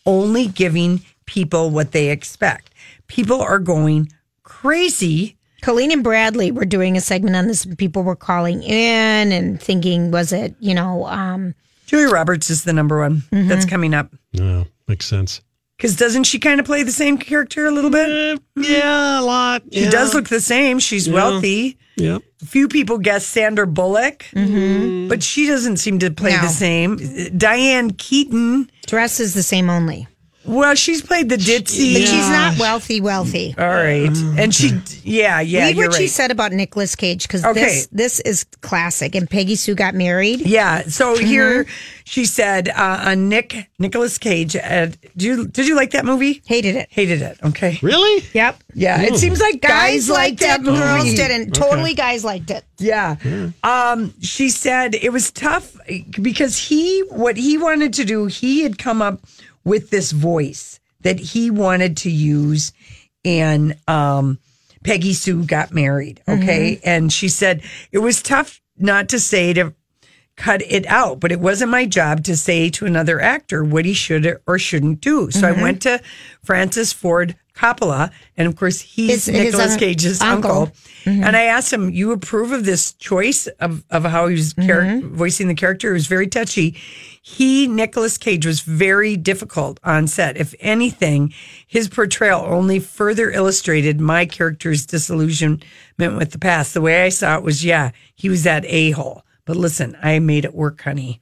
only 0.07 0.47
giving 0.47 1.03
people 1.27 1.69
what 1.69 1.93
they 1.93 2.09
expect. 2.09 2.71
People 3.07 3.43
are 3.43 3.59
going 3.59 4.11
crazy. 4.43 5.37
Colleen 5.61 5.93
and 5.93 6.03
Bradley 6.03 6.51
were 6.51 6.65
doing 6.65 6.97
a 6.97 7.03
segment 7.03 7.37
on 7.37 7.47
this. 7.47 7.67
and 7.67 7.77
People 7.77 8.05
were 8.05 8.17
calling 8.17 8.63
in 8.63 9.33
and 9.33 9.61
thinking, 9.61 10.11
was 10.11 10.33
it, 10.33 10.55
you 10.61 10.73
know, 10.73 11.05
um, 11.09 11.55
Julia 11.85 12.09
Roberts 12.09 12.49
is 12.49 12.65
the 12.65 12.73
number 12.73 13.01
one 13.01 13.23
that's 13.31 13.67
coming 13.67 13.93
up. 13.93 14.15
No, 14.33 14.65
makes 14.89 15.05
sense. 15.05 15.43
Because 15.77 15.97
doesn't 15.97 16.25
she 16.25 16.39
kind 16.39 16.61
of 16.61 16.67
play 16.67 16.83
the 16.83 16.93
same 16.93 17.19
character 17.19 17.67
a 17.67 17.71
little 17.71 17.91
bit? 17.91 18.09
Mm, 18.09 18.41
yeah, 18.57 19.21
a 19.21 19.23
lot. 19.23 19.63
She 19.73 19.85
yeah. 19.85 19.91
does 19.91 20.15
look 20.15 20.29
the 20.29 20.41
same. 20.41 20.79
She's 20.79 21.09
Yeah. 21.09 21.15
wealthy. 21.15 21.79
Yep. 21.97 22.23
A 22.43 22.47
few 22.47 22.69
people 22.69 22.99
guess 22.99 23.25
Sandra 23.27 23.67
Bullock, 23.67 24.25
mm-hmm. 24.35 25.09
but 25.09 25.23
she 25.23 25.47
doesn't 25.47 25.77
seem 25.79 25.99
to 26.01 26.11
play 26.11 26.33
No. 26.33 26.43
the 26.43 26.49
same. 26.49 26.99
Diane 27.37 27.91
Keaton, 27.93 28.71
dress 28.87 29.21
is 29.21 29.35
the 29.35 29.43
same 29.43 29.71
only. 29.71 30.09
Well, 30.47 30.75
she's 30.75 31.01
played 31.03 31.29
the 31.29 31.37
ditzy. 31.37 31.95
But 31.95 32.03
she's 32.03 32.29
not 32.29 32.59
wealthy, 32.59 33.01
wealthy. 33.01 33.55
All 33.59 33.67
right, 33.67 34.11
and 34.39 34.55
she, 34.55 34.73
yeah, 35.03 35.41
yeah, 35.41 35.67
Read 35.67 35.77
you're 35.77 35.89
what 35.89 35.97
she 35.97 36.03
right. 36.05 36.11
said 36.11 36.31
about 36.31 36.53
Nicolas 36.53 36.95
Cage 36.95 37.23
because 37.23 37.45
Okay. 37.45 37.61
this 37.65 37.89
this 37.93 38.21
is 38.21 38.45
classic. 38.61 39.15
And 39.15 39.29
Peggy 39.29 39.55
Sue 39.57 39.75
got 39.75 39.95
married. 39.95 40.41
Yeah, 40.43 40.83
so 40.83 41.15
Mm-hmm. 41.15 41.27
here 41.27 41.67
she 42.05 42.27
said 42.27 42.69
uh, 42.69 43.05
on 43.07 43.29
Nick 43.29 43.71
Nicolas 43.79 44.19
Cage. 44.19 44.55
Uh, 44.57 44.87
did 45.17 45.23
you 45.23 45.47
did 45.47 45.67
you 45.67 45.77
like 45.77 45.93
that 45.93 46.05
movie? 46.05 46.43
Hated 46.47 46.77
it. 46.77 46.89
Hated 46.91 47.23
it. 47.23 47.39
Okay. 47.43 47.79
Really? 47.83 48.25
Yep. 48.35 48.59
Yeah, 48.75 49.01
it 49.03 49.17
seems 49.17 49.41
like 49.41 49.61
guys, 49.61 50.09
Guys 50.09 50.11
liked 50.11 50.41
that 50.41 50.61
it, 50.61 50.65
girls 50.65 51.05
movie. 51.05 51.17
didn't. 51.17 51.53
Totally, 51.53 51.95
guys 51.95 52.25
liked 52.25 52.51
it. 52.51 52.65
Yeah. 52.79 53.17
Um, 53.63 54.13
she 54.21 54.49
said 54.51 54.95
it 54.97 55.11
was 55.13 55.31
tough 55.31 55.77
because 56.21 56.59
he, 56.59 57.01
what 57.11 57.37
he 57.37 57.57
wanted 57.57 57.93
to 57.95 58.05
do, 58.05 58.27
he 58.27 58.63
had 58.63 58.77
come 58.79 59.01
up 59.01 59.21
with 59.65 59.91
this 59.91 60.13
voice 60.13 60.81
that 61.01 61.19
he 61.19 61.51
wanted 61.51 61.97
to 61.99 62.11
use 62.11 62.73
in, 63.23 63.75
um, 63.89 64.39
Peggy 64.85 65.15
Sue 65.15 65.45
got 65.45 65.73
married. 65.73 66.23
Okay. 66.29 66.81
And 66.85 67.13
she 67.13 67.29
said 67.29 67.63
it 67.91 67.99
was 67.99 68.23
tough 68.23 68.61
not 68.77 69.09
to 69.09 69.19
say 69.19 69.53
to 69.55 69.75
cut 70.37 70.63
it 70.63 70.85
out, 70.87 71.21
but 71.21 71.33
it 71.33 71.41
wasn't 71.41 71.71
my 71.71 71.87
job 71.87 72.25
to 72.25 72.37
say 72.37 72.69
to 72.69 72.87
another 72.87 73.21
actor 73.21 73.65
what 73.65 73.85
he 73.85 73.95
should 73.95 74.41
or 74.47 74.59
shouldn't 74.59 75.01
do. 75.01 75.31
So 75.31 75.49
I 75.49 75.53
went 75.53 75.83
to 75.83 76.01
Francis 76.43 76.93
Ford 76.93 77.37
Coppola, 77.57 78.11
and 78.37 78.49
of 78.49 78.57
course 78.57 78.81
he's 78.81 79.11
His- 79.11 79.27
his 79.27 79.45
Nicolas 79.45 79.73
un- 79.75 79.79
Cage's 79.79 80.21
uncle. 80.21 80.51
uncle. 80.51 80.77
Mhm. 81.05 81.23
And 81.25 81.37
I 81.37 81.43
asked 81.43 81.73
him, 81.73 81.91
"You 81.91 82.11
approve 82.13 82.51
of 82.51 82.65
this 82.65 82.93
choice 82.95 83.47
of 83.61 83.85
of 83.91 84.05
how 84.05 84.27
he 84.27 84.35
was 84.35 84.55
char- 84.55 84.83
Mm-hmm. 84.83 85.15
voicing 85.15 85.49
the 85.49 85.55
character?" 85.55 85.91
It 85.91 85.95
was 85.95 86.07
very 86.09 86.27
touchy. 86.27 86.75
He, 87.23 87.67
Nicolas 87.69 88.19
Cage, 88.19 88.45
was 88.45 88.61
very 88.61 89.17
difficult 89.17 89.79
on 89.85 90.07
set. 90.09 90.37
If 90.37 90.55
anything, 90.61 91.33
his 91.67 91.89
portrayal 91.89 92.45
only 92.47 92.79
further 92.81 93.31
illustrated 93.31 94.01
my 94.01 94.27
character's 94.27 94.85
disillusionment 94.85 95.63
with 95.99 96.33
the 96.33 96.39
past. 96.39 96.75
The 96.75 96.81
way 96.83 97.05
I 97.05 97.09
saw 97.09 97.37
it 97.37 97.43
was, 97.43 97.65
yeah, 97.65 97.93
he 98.15 98.29
was 98.29 98.43
that 98.43 98.65
a 98.67 98.91
hole. 98.91 99.23
But 99.47 99.57
listen, 99.57 99.97
I 100.03 100.19
made 100.19 100.45
it 100.45 100.55
work, 100.55 100.83
honey. 100.83 101.21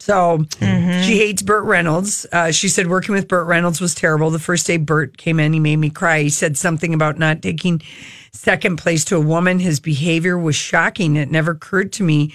So 0.00 0.44
she 1.04 1.18
hates 1.18 1.42
Burt 1.42 1.64
Reynolds. 1.64 2.26
Uh, 2.32 2.50
she 2.50 2.68
said 2.68 2.88
working 2.88 3.14
with 3.14 3.28
Burt 3.28 3.46
Reynolds 3.46 3.80
was 3.80 3.94
terrible. 3.94 4.30
The 4.30 4.38
first 4.38 4.66
day 4.66 4.76
Burt 4.76 5.16
came 5.16 5.38
in, 5.40 5.52
he 5.52 5.60
made 5.60 5.76
me 5.76 5.90
cry. 5.90 6.22
He 6.22 6.30
said 6.30 6.58
something 6.58 6.92
about 6.92 7.18
not 7.18 7.42
taking 7.42 7.80
second 8.32 8.76
place 8.76 9.04
to 9.06 9.16
a 9.16 9.20
woman. 9.20 9.60
His 9.60 9.80
behavior 9.80 10.36
was 10.36 10.56
shocking. 10.56 11.16
It 11.16 11.30
never 11.30 11.52
occurred 11.52 11.92
to 11.94 12.02
me 12.02 12.34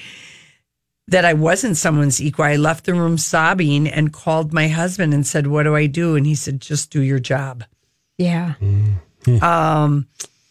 that 1.07 1.25
I 1.25 1.33
wasn't 1.33 1.77
someone's 1.77 2.21
equal. 2.21 2.45
I 2.45 2.55
left 2.55 2.85
the 2.85 2.93
room 2.93 3.17
sobbing 3.17 3.87
and 3.87 4.13
called 4.13 4.53
my 4.53 4.67
husband 4.67 5.13
and 5.13 5.25
said, 5.27 5.47
What 5.47 5.63
do 5.63 5.75
I 5.75 5.85
do? 5.87 6.15
And 6.15 6.25
he 6.25 6.35
said, 6.35 6.61
Just 6.61 6.91
do 6.91 7.01
your 7.01 7.19
job. 7.19 7.63
Yeah. 8.17 8.53
Um, 9.41 10.07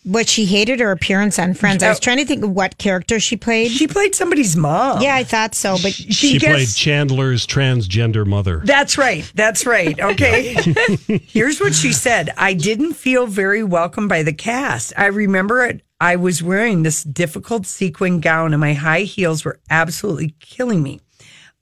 What 0.08 0.26
she 0.26 0.46
hated 0.46 0.80
her 0.80 0.90
appearance 0.90 1.38
on 1.38 1.52
Friends. 1.52 1.82
I 1.82 1.90
was 1.90 1.98
oh. 1.98 2.00
trying 2.00 2.16
to 2.16 2.24
think 2.24 2.42
of 2.42 2.50
what 2.50 2.78
character 2.78 3.20
she 3.20 3.36
played. 3.36 3.70
She 3.70 3.86
played 3.86 4.14
somebody's 4.14 4.56
mom. 4.56 5.02
Yeah, 5.02 5.14
I 5.14 5.22
thought 5.22 5.54
so, 5.54 5.76
but 5.82 5.92
She, 5.92 6.38
played 6.38 6.68
Chandler's 6.68 7.46
transgender 7.46 8.26
mother. 8.26 8.62
That's 8.64 8.96
right. 8.96 9.30
That's 9.34 9.66
right. 9.66 10.00
Okay. 10.00 10.54
Here's 11.26 11.60
what 11.60 11.74
she 11.74 11.92
said 11.92 12.30
I 12.38 12.54
didn't 12.54 12.94
feel 12.94 13.26
very 13.26 13.62
welcome 13.62 14.08
by 14.08 14.22
the 14.22 14.32
cast. 14.32 14.94
I 14.96 15.06
remember 15.06 15.62
it. 15.66 15.82
I 16.00 16.16
was 16.16 16.42
wearing 16.42 16.84
this 16.84 17.04
difficult 17.04 17.66
sequin 17.66 18.20
gown 18.20 18.54
and 18.54 18.60
my 18.60 18.72
high 18.72 19.02
heels 19.02 19.44
were 19.44 19.60
absolutely 19.68 20.34
killing 20.40 20.82
me. 20.82 21.00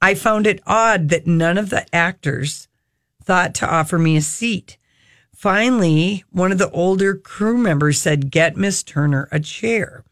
I 0.00 0.14
found 0.14 0.46
it 0.46 0.62
odd 0.68 1.08
that 1.08 1.26
none 1.26 1.58
of 1.58 1.70
the 1.70 1.84
actors 1.92 2.68
thought 3.24 3.56
to 3.56 3.68
offer 3.68 3.98
me 3.98 4.16
a 4.16 4.22
seat. 4.22 4.76
Finally, 5.36 6.24
one 6.30 6.50
of 6.50 6.56
the 6.56 6.70
older 6.70 7.14
crew 7.14 7.58
members 7.58 8.00
said, 8.00 8.30
Get 8.30 8.56
Miss 8.56 8.82
Turner 8.82 9.28
a 9.30 9.38
chair. 9.38 10.02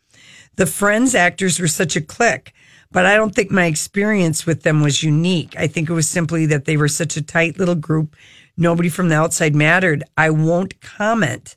The 0.57 0.67
Friends 0.67 1.15
actors 1.15 1.59
were 1.59 1.67
such 1.67 1.97
a 1.97 2.03
clique, 2.03 2.53
but 2.93 3.07
I 3.07 3.17
don't 3.17 3.35
think 3.35 3.51
my 3.51 3.65
experience 3.65 4.45
with 4.45 4.65
them 4.65 4.83
was 4.83 5.03
unique. 5.03 5.55
I 5.59 5.67
think 5.67 5.89
it 5.89 5.95
was 5.95 6.11
simply 6.11 6.45
that 6.47 6.67
they 6.67 6.77
were 6.77 6.89
such 6.89 7.17
a 7.17 7.23
tight 7.23 7.59
little 7.59 7.75
group. 7.75 8.15
Nobody 8.59 8.91
from 8.91 9.09
the 9.09 9.17
outside 9.17 9.55
mattered. 9.55 10.05
I 10.15 10.29
won't 10.29 10.83
comment 10.83 11.57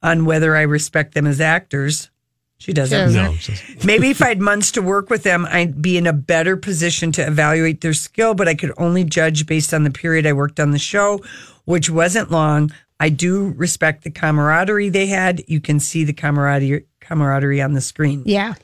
on 0.00 0.24
whether 0.24 0.54
I 0.54 0.62
respect 0.62 1.14
them 1.14 1.26
as 1.26 1.40
actors. 1.40 2.10
She 2.58 2.72
doesn't. 2.72 3.14
No. 3.14 3.34
Maybe 3.84 4.10
if 4.10 4.22
I 4.22 4.28
had 4.28 4.40
months 4.40 4.70
to 4.72 4.80
work 4.80 5.10
with 5.10 5.24
them, 5.24 5.44
I'd 5.50 5.82
be 5.82 5.98
in 5.98 6.06
a 6.06 6.12
better 6.12 6.56
position 6.56 7.10
to 7.12 7.26
evaluate 7.26 7.80
their 7.80 7.94
skill, 7.94 8.34
but 8.34 8.46
I 8.46 8.54
could 8.54 8.72
only 8.78 9.02
judge 9.02 9.44
based 9.44 9.74
on 9.74 9.82
the 9.82 9.90
period 9.90 10.24
I 10.24 10.32
worked 10.34 10.60
on 10.60 10.70
the 10.70 10.78
show, 10.78 11.20
which 11.64 11.90
wasn't 11.90 12.30
long. 12.30 12.72
I 13.00 13.08
do 13.10 13.52
respect 13.56 14.04
the 14.04 14.10
camaraderie 14.10 14.88
they 14.88 15.06
had. 15.06 15.42
You 15.46 15.60
can 15.60 15.80
see 15.80 16.04
the 16.04 16.12
camaraderie 16.12 16.84
camaraderie 17.00 17.62
on 17.62 17.72
the 17.74 17.80
screen. 17.80 18.22
yeah. 18.26 18.54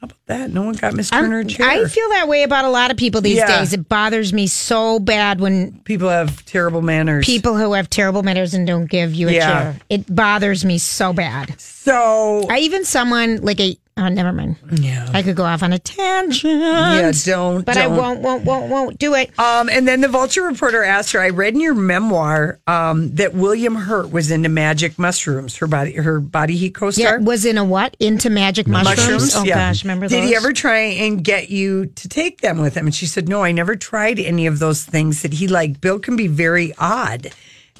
How 0.00 0.04
about 0.04 0.16
that 0.26 0.50
no 0.52 0.62
one 0.62 0.74
got 0.76 0.94
Miss 0.94 1.10
Turner 1.10 1.40
a 1.40 1.44
chair. 1.44 1.68
I 1.68 1.84
feel 1.86 2.08
that 2.10 2.28
way 2.28 2.44
about 2.44 2.64
a 2.64 2.68
lot 2.70 2.92
of 2.92 2.96
people 2.96 3.20
these 3.20 3.38
Yeah. 3.38 3.58
days. 3.58 3.72
It 3.72 3.88
bothers 3.88 4.32
me 4.32 4.46
so 4.46 5.00
bad 5.00 5.40
when 5.40 5.72
people 5.84 6.08
have 6.08 6.44
terrible 6.44 6.82
manners. 6.82 7.26
People 7.26 7.56
who 7.56 7.72
have 7.72 7.90
terrible 7.90 8.22
manners 8.22 8.54
and 8.54 8.64
don't 8.64 8.86
give 8.88 9.12
you 9.12 9.28
a 9.28 9.32
Yeah. 9.32 9.46
chair. 9.46 9.76
It 9.90 10.14
bothers 10.14 10.64
me 10.64 10.78
so 10.78 11.12
bad. 11.12 11.54
So 11.60 12.46
I 12.48 12.58
even 12.58 12.84
someone 12.84 13.38
like 13.42 13.58
a 13.58 13.76
oh 13.98 14.08
never 14.08 14.32
mind. 14.32 14.56
Yeah. 14.72 15.08
I 15.12 15.22
could 15.22 15.36
go 15.36 15.44
off 15.44 15.62
on 15.62 15.72
a 15.72 15.78
tangent. 15.78 16.60
Yeah, 16.60 17.12
don't. 17.24 17.64
But 17.64 17.76
I 17.76 17.84
don't. 17.84 17.96
won't 17.96 18.20
won't 18.20 18.44
won't 18.44 18.70
won't 18.70 18.98
do 18.98 19.14
it. 19.14 19.36
Um, 19.38 19.68
and 19.68 19.86
then 19.86 20.00
the 20.00 20.08
Vulture 20.08 20.42
reporter 20.42 20.82
asked 20.84 21.12
her, 21.12 21.20
"I 21.20 21.30
read 21.30 21.54
in 21.54 21.60
your 21.60 21.74
memoir 21.74 22.60
um, 22.66 23.14
that 23.16 23.34
William 23.34 23.74
Hurt 23.74 24.10
was 24.10 24.30
into 24.30 24.48
magic 24.48 24.98
mushrooms. 24.98 25.56
Her 25.56 25.66
body, 25.66 25.92
her 25.94 26.20
body 26.20 26.56
heat 26.56 26.74
co-star 26.74 27.18
Yeah, 27.18 27.24
was 27.24 27.44
in 27.44 27.58
a 27.58 27.64
what? 27.64 27.96
Into 28.00 28.30
magic 28.30 28.66
mushrooms? 28.66 29.34
Oh 29.34 29.44
yeah. 29.44 29.70
gosh, 29.70 29.84
remember 29.84 30.08
Did 30.08 30.24
he 30.24 30.34
ever 30.36 30.52
try 30.52 30.78
and 30.78 31.22
get 31.22 31.50
you 31.50 31.86
to 31.86 32.08
take 32.08 32.40
them 32.40 32.60
with 32.60 32.76
him? 32.76 32.86
And 32.86 32.94
she 32.94 33.06
said, 33.06 33.28
"No, 33.28 33.42
I 33.42 33.52
never 33.52 33.76
tried 33.76 34.18
any 34.18 34.46
of 34.46 34.58
those 34.58 34.84
things 34.84 35.22
that 35.22 35.34
he 35.34 35.48
liked. 35.48 35.80
Bill 35.80 35.98
can 35.98 36.16
be 36.16 36.26
very 36.26 36.74
odd." 36.78 37.30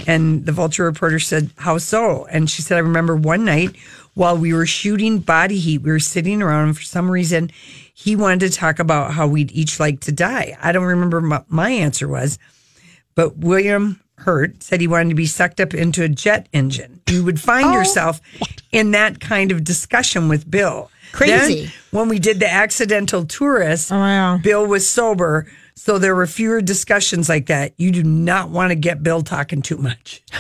And 0.07 0.47
the 0.47 0.53
Vulture 0.53 0.85
reporter 0.85 1.19
said, 1.19 1.51
"How 1.57 1.79
so?" 1.79 2.27
And 2.31 2.49
she 2.49 2.63
said, 2.63 2.77
"I 2.77 2.81
remember 2.81 3.17
one 3.17 3.45
night 3.45 3.75
while 4.19 4.37
we 4.37 4.53
were 4.53 4.67
shooting 4.67 5.21
Body 5.21 5.59
Heat, 5.61 5.79
we 5.79 5.93
were 5.93 6.01
sitting 6.01 6.43
around, 6.43 6.65
and 6.67 6.77
for 6.77 6.83
some 6.83 7.09
reason, 7.09 7.51
he 7.95 8.17
wanted 8.17 8.41
to 8.41 8.51
talk 8.51 8.81
about 8.81 9.13
how 9.13 9.29
we'd 9.29 9.53
each 9.53 9.79
like 9.79 10.01
to 10.01 10.13
die. 10.13 10.57
I 10.61 10.73
don't 10.73 10.85
remember 10.85 11.21
what 11.21 11.49
my 11.49 11.71
answer 11.71 12.09
was, 12.09 12.37
but 13.15 13.37
William 13.39 14.01
Hurt 14.17 14.61
said 14.65 14.81
he 14.81 14.89
wanted 14.89 15.11
to 15.11 15.15
be 15.15 15.27
sucked 15.27 15.61
up 15.61 15.73
into 15.73 16.03
a 16.03 16.09
jet 16.09 16.49
engine. 16.53 17.01
You 17.09 17.25
would 17.25 17.41
find 17.41 17.67
Oh. 17.67 17.73
yourself 17.73 18.21
in 18.73 18.91
that 18.91 19.21
kind 19.21 19.53
of 19.53 19.63
discussion 19.63 20.29
with 20.29 20.51
Bill. 20.51 20.91
Crazy. 21.13 21.67
Then, 21.67 21.73
when 21.93 22.09
we 22.09 22.19
did 22.19 22.41
the 22.41 22.53
accidental 22.53 23.25
tourist, 23.25 23.93
Oh, 23.93 24.41
Bill 24.43 24.67
was 24.67 24.91
sober, 24.91 25.47
so 25.77 25.97
there 25.97 26.17
were 26.17 26.27
fewer 26.27 26.61
discussions 26.61 27.29
like 27.29 27.47
that. 27.47 27.73
You 27.77 27.93
do 27.93 28.03
not 28.03 28.51
want 28.51 28.71
to 28.71 28.75
get 28.75 29.05
Bill 29.05 29.23
talking 29.23 29.63
too 29.63 29.77
much. 29.79 30.23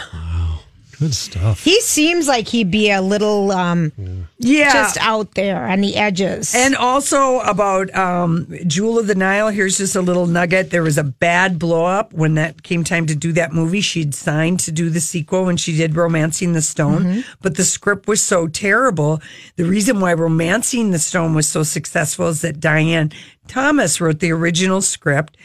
Good 0.98 1.14
stuff. 1.14 1.62
He 1.62 1.80
seems 1.80 2.26
like 2.26 2.48
he'd 2.48 2.70
be 2.72 2.90
a 2.90 3.00
little 3.00 3.52
um 3.52 3.92
Yeah. 4.38 4.72
just 4.72 4.96
out 5.00 5.34
there 5.34 5.66
on 5.68 5.80
the 5.80 5.94
edges. 5.96 6.54
And 6.54 6.74
also 6.74 7.38
about 7.40 7.94
um, 7.94 8.52
Jewel 8.66 8.98
of 8.98 9.06
the 9.06 9.14
Nile. 9.14 9.48
Here's 9.50 9.78
just 9.78 9.94
a 9.94 10.00
little 10.02 10.26
nugget. 10.26 10.70
There 10.70 10.82
was 10.82 10.98
a 10.98 11.04
bad 11.04 11.58
blow 11.58 11.84
up 11.84 12.12
when 12.12 12.34
that 12.34 12.62
came 12.64 12.82
time 12.82 13.06
to 13.06 13.14
do 13.14 13.32
that 13.32 13.52
movie. 13.52 13.80
She'd 13.80 14.12
signed 14.14 14.58
to 14.60 14.72
do 14.72 14.90
the 14.90 15.00
sequel 15.00 15.44
when 15.44 15.56
she 15.56 15.76
did 15.76 15.94
Romancing 15.94 16.52
the 16.52 16.62
Stone, 16.62 17.24
but 17.42 17.56
the 17.56 17.64
script 17.64 18.08
was 18.08 18.22
so 18.22 18.48
terrible. 18.48 19.20
The 19.56 19.64
reason 19.66 20.00
why 20.00 20.14
Romancing 20.14 20.90
the 20.90 20.98
Stone 20.98 21.34
was 21.34 21.46
so 21.48 21.62
successful 21.62 22.28
is 22.28 22.40
that 22.42 22.58
Diane 22.60 23.12
Thomas 23.46 24.00
wrote 24.00 24.18
the 24.20 24.32
original 24.32 24.80
script. 24.82 25.36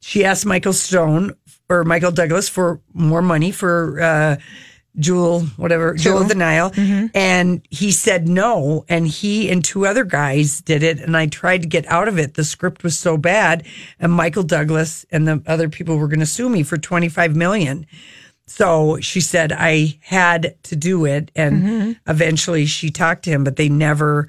She 0.00 0.24
asked 0.24 0.46
Michael 0.46 0.72
Stone 0.72 1.34
or 1.68 1.82
Michael 1.84 2.10
Douglas 2.12 2.48
for 2.48 2.80
more 2.92 3.22
money 3.22 3.50
for 3.50 4.00
uh, 4.00 4.36
Jewel, 4.98 5.40
whatever, 5.56 5.94
Jewel 5.94 6.22
of 6.22 6.28
the 6.28 6.34
Nile. 6.34 6.72
And 7.14 7.62
he 7.70 7.90
said 7.90 8.28
no. 8.28 8.84
And 8.88 9.06
he 9.08 9.50
and 9.50 9.64
two 9.64 9.86
other 9.86 10.04
guys 10.04 10.60
did 10.60 10.82
it. 10.82 11.00
And 11.00 11.16
I 11.16 11.26
tried 11.26 11.62
to 11.62 11.68
get 11.68 11.86
out 11.86 12.08
of 12.08 12.18
it. 12.18 12.34
The 12.34 12.44
script 12.44 12.84
was 12.84 12.98
so 12.98 13.16
bad. 13.16 13.66
And 13.98 14.12
Michael 14.12 14.44
Douglas 14.44 15.04
and 15.10 15.26
the 15.26 15.42
other 15.46 15.68
people 15.68 15.96
were 15.96 16.08
going 16.08 16.20
to 16.20 16.26
sue 16.26 16.48
me 16.48 16.62
for 16.62 16.76
25 16.76 17.34
million. 17.34 17.86
So 18.46 19.00
she 19.00 19.20
said 19.20 19.52
I 19.52 19.98
had 20.02 20.56
to 20.64 20.76
do 20.76 21.06
it. 21.06 21.30
And 21.34 21.62
mm-hmm. 21.62 21.92
eventually 22.10 22.66
she 22.66 22.90
talked 22.90 23.24
to 23.24 23.30
him, 23.30 23.42
but 23.42 23.56
they 23.56 23.68
never 23.68 24.28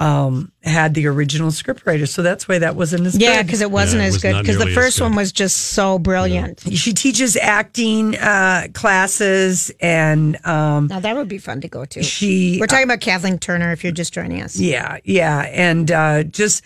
um, 0.00 0.50
had 0.62 0.94
the 0.94 1.06
original 1.06 1.50
scriptwriter. 1.50 2.08
So 2.08 2.22
that's 2.22 2.48
why 2.48 2.58
that 2.58 2.74
wasn't 2.74 3.06
as 3.06 3.12
good. 3.12 3.22
yeah, 3.22 3.42
because 3.42 3.60
it 3.60 3.70
wasn't 3.70 4.00
Yeah, 4.00 4.04
it 4.06 4.08
as 4.08 4.14
was 4.14 4.22
good. 4.22 4.40
Because 4.40 4.58
the 4.58 4.72
first 4.74 4.98
one 5.00 5.14
was 5.14 5.30
just 5.30 5.56
so 5.58 5.98
brilliant. 5.98 6.60
She 6.72 6.94
teaches 6.94 7.36
acting 7.36 8.16
uh, 8.16 8.68
classes 8.72 9.70
and 9.78 10.44
um, 10.46 10.86
Now 10.86 11.00
that 11.00 11.14
would 11.14 11.28
be 11.28 11.36
fun 11.38 11.60
to 11.60 11.68
go 11.68 11.84
to. 11.84 12.02
She- 12.02 12.56
We're 12.58 12.66
talking 12.66 12.84
about 12.84 13.00
Kathleen 13.00 13.38
Turner. 13.38 13.72
If 13.72 13.84
you're 13.84 13.92
just 13.92 14.14
joining 14.14 14.40
us, 14.42 14.58
Yeah, 14.58 14.98
yeah, 15.04 15.40
and 15.42 15.90
uh, 15.90 16.22
just 16.24 16.64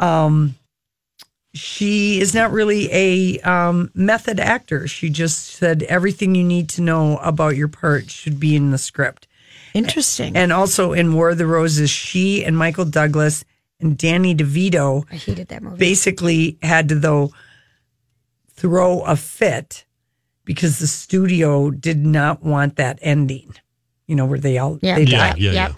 um, 0.00 0.56
she 1.54 2.20
is 2.20 2.34
not 2.34 2.50
really 2.50 2.88
a 2.92 3.38
um, 3.40 3.90
method 3.94 4.40
actor. 4.40 4.88
She 4.88 5.08
just 5.08 5.46
said 5.54 5.84
everything 5.84 6.34
you 6.34 6.42
need 6.44 6.68
to 6.70 6.80
know 6.82 7.18
about 7.18 7.56
your 7.56 7.68
part 7.68 8.10
should 8.10 8.40
be 8.40 8.56
in 8.56 8.70
the 8.72 8.78
script. 8.78 9.28
Interesting. 9.74 10.36
And 10.36 10.52
also 10.52 10.92
in 10.92 11.14
War 11.14 11.30
of 11.30 11.38
the 11.38 11.46
Roses, 11.46 11.90
she 11.90 12.44
and 12.44 12.56
Michael 12.56 12.84
Douglas 12.84 13.44
and 13.80 13.96
Danny 13.98 14.34
DeVito 14.34 15.04
I 15.10 15.16
hated 15.16 15.48
that 15.48 15.62
movie. 15.62 15.76
basically 15.78 16.58
had 16.62 16.88
to 16.90 16.94
though 16.94 17.32
throw 18.54 19.00
a 19.02 19.16
fit 19.16 19.84
because 20.44 20.78
the 20.78 20.86
studio 20.86 21.70
did 21.70 22.04
not 22.04 22.42
want 22.42 22.76
that 22.76 22.98
ending. 23.02 23.54
You 24.06 24.16
know 24.16 24.26
where 24.26 24.38
they 24.38 24.58
all 24.58 24.78
Yeah. 24.82 24.96
they 24.96 25.04
Yeah, 25.04 25.30
die. 25.32 25.36
yeah, 25.38 25.52
yeah, 25.52 25.52
yeah. 25.68 25.74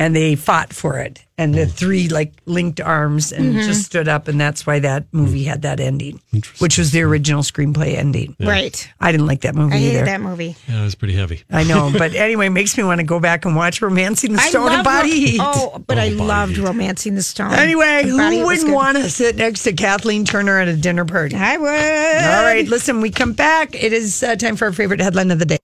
And 0.00 0.16
they 0.16 0.34
fought 0.34 0.72
for 0.72 0.98
it. 0.98 1.22
And 1.38 1.54
the 1.54 1.64
three 1.64 2.08
like 2.08 2.32
linked 2.44 2.82
arms 2.82 3.32
and 3.32 3.54
Mhm. 3.54 3.64
just 3.66 3.84
stood 3.84 4.08
up, 4.08 4.28
and 4.28 4.38
that's 4.38 4.66
why 4.66 4.78
that 4.80 5.04
movie 5.10 5.44
had 5.44 5.62
that 5.62 5.80
ending, 5.80 6.20
which 6.58 6.76
was 6.76 6.90
the 6.90 7.00
original 7.00 7.42
screenplay 7.42 7.96
ending. 7.96 8.36
Right. 8.38 8.86
I 9.00 9.10
didn't 9.10 9.26
like 9.26 9.40
that 9.42 9.54
movie 9.54 9.74
I 9.74 9.78
hated 9.78 9.96
either. 9.96 10.04
that 10.06 10.20
movie. 10.20 10.54
Yeah, 10.68 10.80
it 10.82 10.84
was 10.84 10.94
pretty 10.94 11.14
heavy. 11.14 11.42
I 11.50 11.64
know, 11.64 11.90
but 11.96 12.14
anyway, 12.14 12.50
makes 12.50 12.76
me 12.76 12.84
want 12.84 12.98
to 13.00 13.06
go 13.06 13.20
back 13.20 13.46
and 13.46 13.56
watch 13.56 13.80
Romancing 13.80 14.34
the 14.34 14.38
Stone 14.38 14.70
and 14.72 14.84
Body 14.84 15.08
ro- 15.08 15.14
Heat. 15.16 15.40
Oh, 15.42 15.82
but 15.86 15.98
I 15.98 16.08
loved 16.08 16.58
Romancing 16.58 17.14
the 17.14 17.22
Stone. 17.22 17.54
Anyway, 17.54 18.00
And 18.02 18.10
who 18.10 18.18
Body 18.18 18.36
Heat 18.36 18.42
was 18.44 18.58
wouldn't 18.58 18.74
want 18.74 18.98
to 18.98 19.08
sit 19.08 19.36
next 19.36 19.62
to 19.62 19.72
Kathleen 19.72 20.26
Turner 20.26 20.58
at 20.60 20.68
a 20.68 20.76
dinner 20.76 21.06
party? 21.06 21.36
I 21.36 21.56
would. 21.56 21.68
All 21.68 22.44
right, 22.44 22.68
listen, 22.68 23.00
we 23.00 23.10
come 23.10 23.32
back. 23.32 23.74
It 23.74 23.94
is 23.94 24.22
uh, 24.22 24.36
time 24.36 24.56
for 24.56 24.66
our 24.66 24.72
favorite 24.72 25.00
headline 25.00 25.30
of 25.30 25.38
the 25.38 25.46
day. 25.46 25.58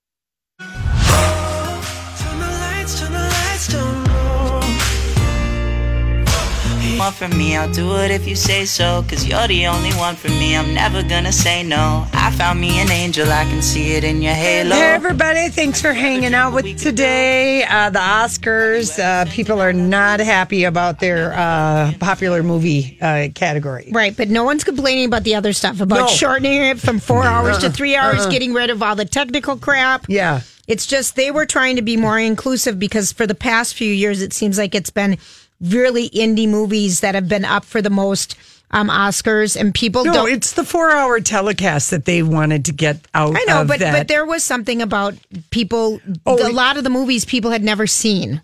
Want 7.07 7.18
from 7.18 7.38
me, 7.38 7.57
I'll 7.57 7.72
do 7.72 7.94
it 7.98 8.11
if 8.11 8.26
you 8.26 8.34
say 8.34 8.64
so. 8.64 9.04
Cause 9.09 9.24
you're 9.24 9.46
the 9.46 9.68
only 9.68 9.92
one 9.92 10.16
for 10.16 10.26
me, 10.26 10.57
I'm 10.57 10.74
never 10.74 11.04
gonna 11.04 11.30
say 11.30 11.62
no. 11.62 12.04
I 12.12 12.32
found 12.32 12.61
me 12.61 12.80
an 12.80 12.90
angel, 12.90 13.30
I 13.30 13.44
can 13.44 13.62
see 13.62 13.92
it 13.92 14.02
in 14.02 14.22
your 14.22 14.34
halo. 14.34 14.74
Hey, 14.74 14.90
everybody. 14.90 15.48
Thanks 15.50 15.80
for 15.80 15.92
hanging 15.92 16.34
out 16.34 16.52
with 16.52 16.76
today. 16.76 17.62
Uh, 17.62 17.90
the 17.90 18.00
Oscars, 18.00 18.98
uh, 18.98 19.30
people 19.30 19.62
are 19.62 19.72
not 19.72 20.18
happy 20.18 20.64
about 20.64 20.98
their 20.98 21.32
uh, 21.32 21.92
popular 22.00 22.42
movie 22.42 22.98
uh, 23.00 23.28
category. 23.36 23.88
Right, 23.92 24.16
but 24.16 24.28
no 24.28 24.42
one's 24.42 24.64
complaining 24.64 25.04
about 25.04 25.22
the 25.22 25.36
other 25.36 25.52
stuff 25.52 25.80
about 25.80 25.96
No. 25.96 26.07
shortening 26.09 26.61
it 26.61 26.80
from 26.80 26.98
four 26.98 27.22
hours 27.22 27.59
to 27.59 27.70
three 27.70 27.94
hours, 27.94 28.22
uh-uh. 28.22 28.30
getting 28.32 28.52
rid 28.52 28.70
of 28.70 28.82
all 28.82 28.96
the 28.96 29.04
technical 29.04 29.57
crap. 29.57 30.07
Yeah. 30.09 30.40
It's 30.66 30.86
just 30.86 31.14
they 31.14 31.30
were 31.30 31.46
trying 31.46 31.76
to 31.76 31.82
be 31.82 31.96
more 31.96 32.18
inclusive 32.18 32.80
because 32.80 33.12
for 33.12 33.28
the 33.28 33.36
past 33.36 33.74
few 33.74 33.92
years, 33.92 34.22
it 34.22 34.32
seems 34.32 34.59
like 34.59 34.74
it's 34.74 34.90
been 34.90 35.18
really 35.61 36.09
indie 36.11 36.48
movies 36.48 37.00
that 37.00 37.14
have 37.14 37.28
been 37.28 37.44
up 37.44 37.64
for 37.64 37.80
the 37.82 37.90
most 37.90 38.36
um, 38.72 38.88
Oscars, 38.88 39.59
and 39.59 39.72
people 39.72 40.04
No, 40.04 40.12
don't. 40.12 40.30
it's 40.32 40.52
the 40.54 40.64
four 40.64 40.90
hour 40.90 41.20
telecast 41.20 41.90
that 41.92 42.04
they 42.04 42.22
wanted 42.24 42.64
to 42.64 42.72
get 42.72 42.98
out 43.14 43.36
I 43.36 43.44
know, 43.44 43.64
but 43.64 43.78
that. 43.78 43.92
but 43.92 44.09
there 44.09 44.26
was 44.26 44.42
something 44.42 44.82
about 44.82 45.14
people. 45.50 46.00
Oh, 46.26 46.48
a 46.48 46.50
lot 46.52 46.76
of 46.76 46.82
the 46.84 46.90
movies 46.90 47.24
people 47.24 47.52
had 47.52 47.62
never 47.62 47.86
seen. 47.86 48.42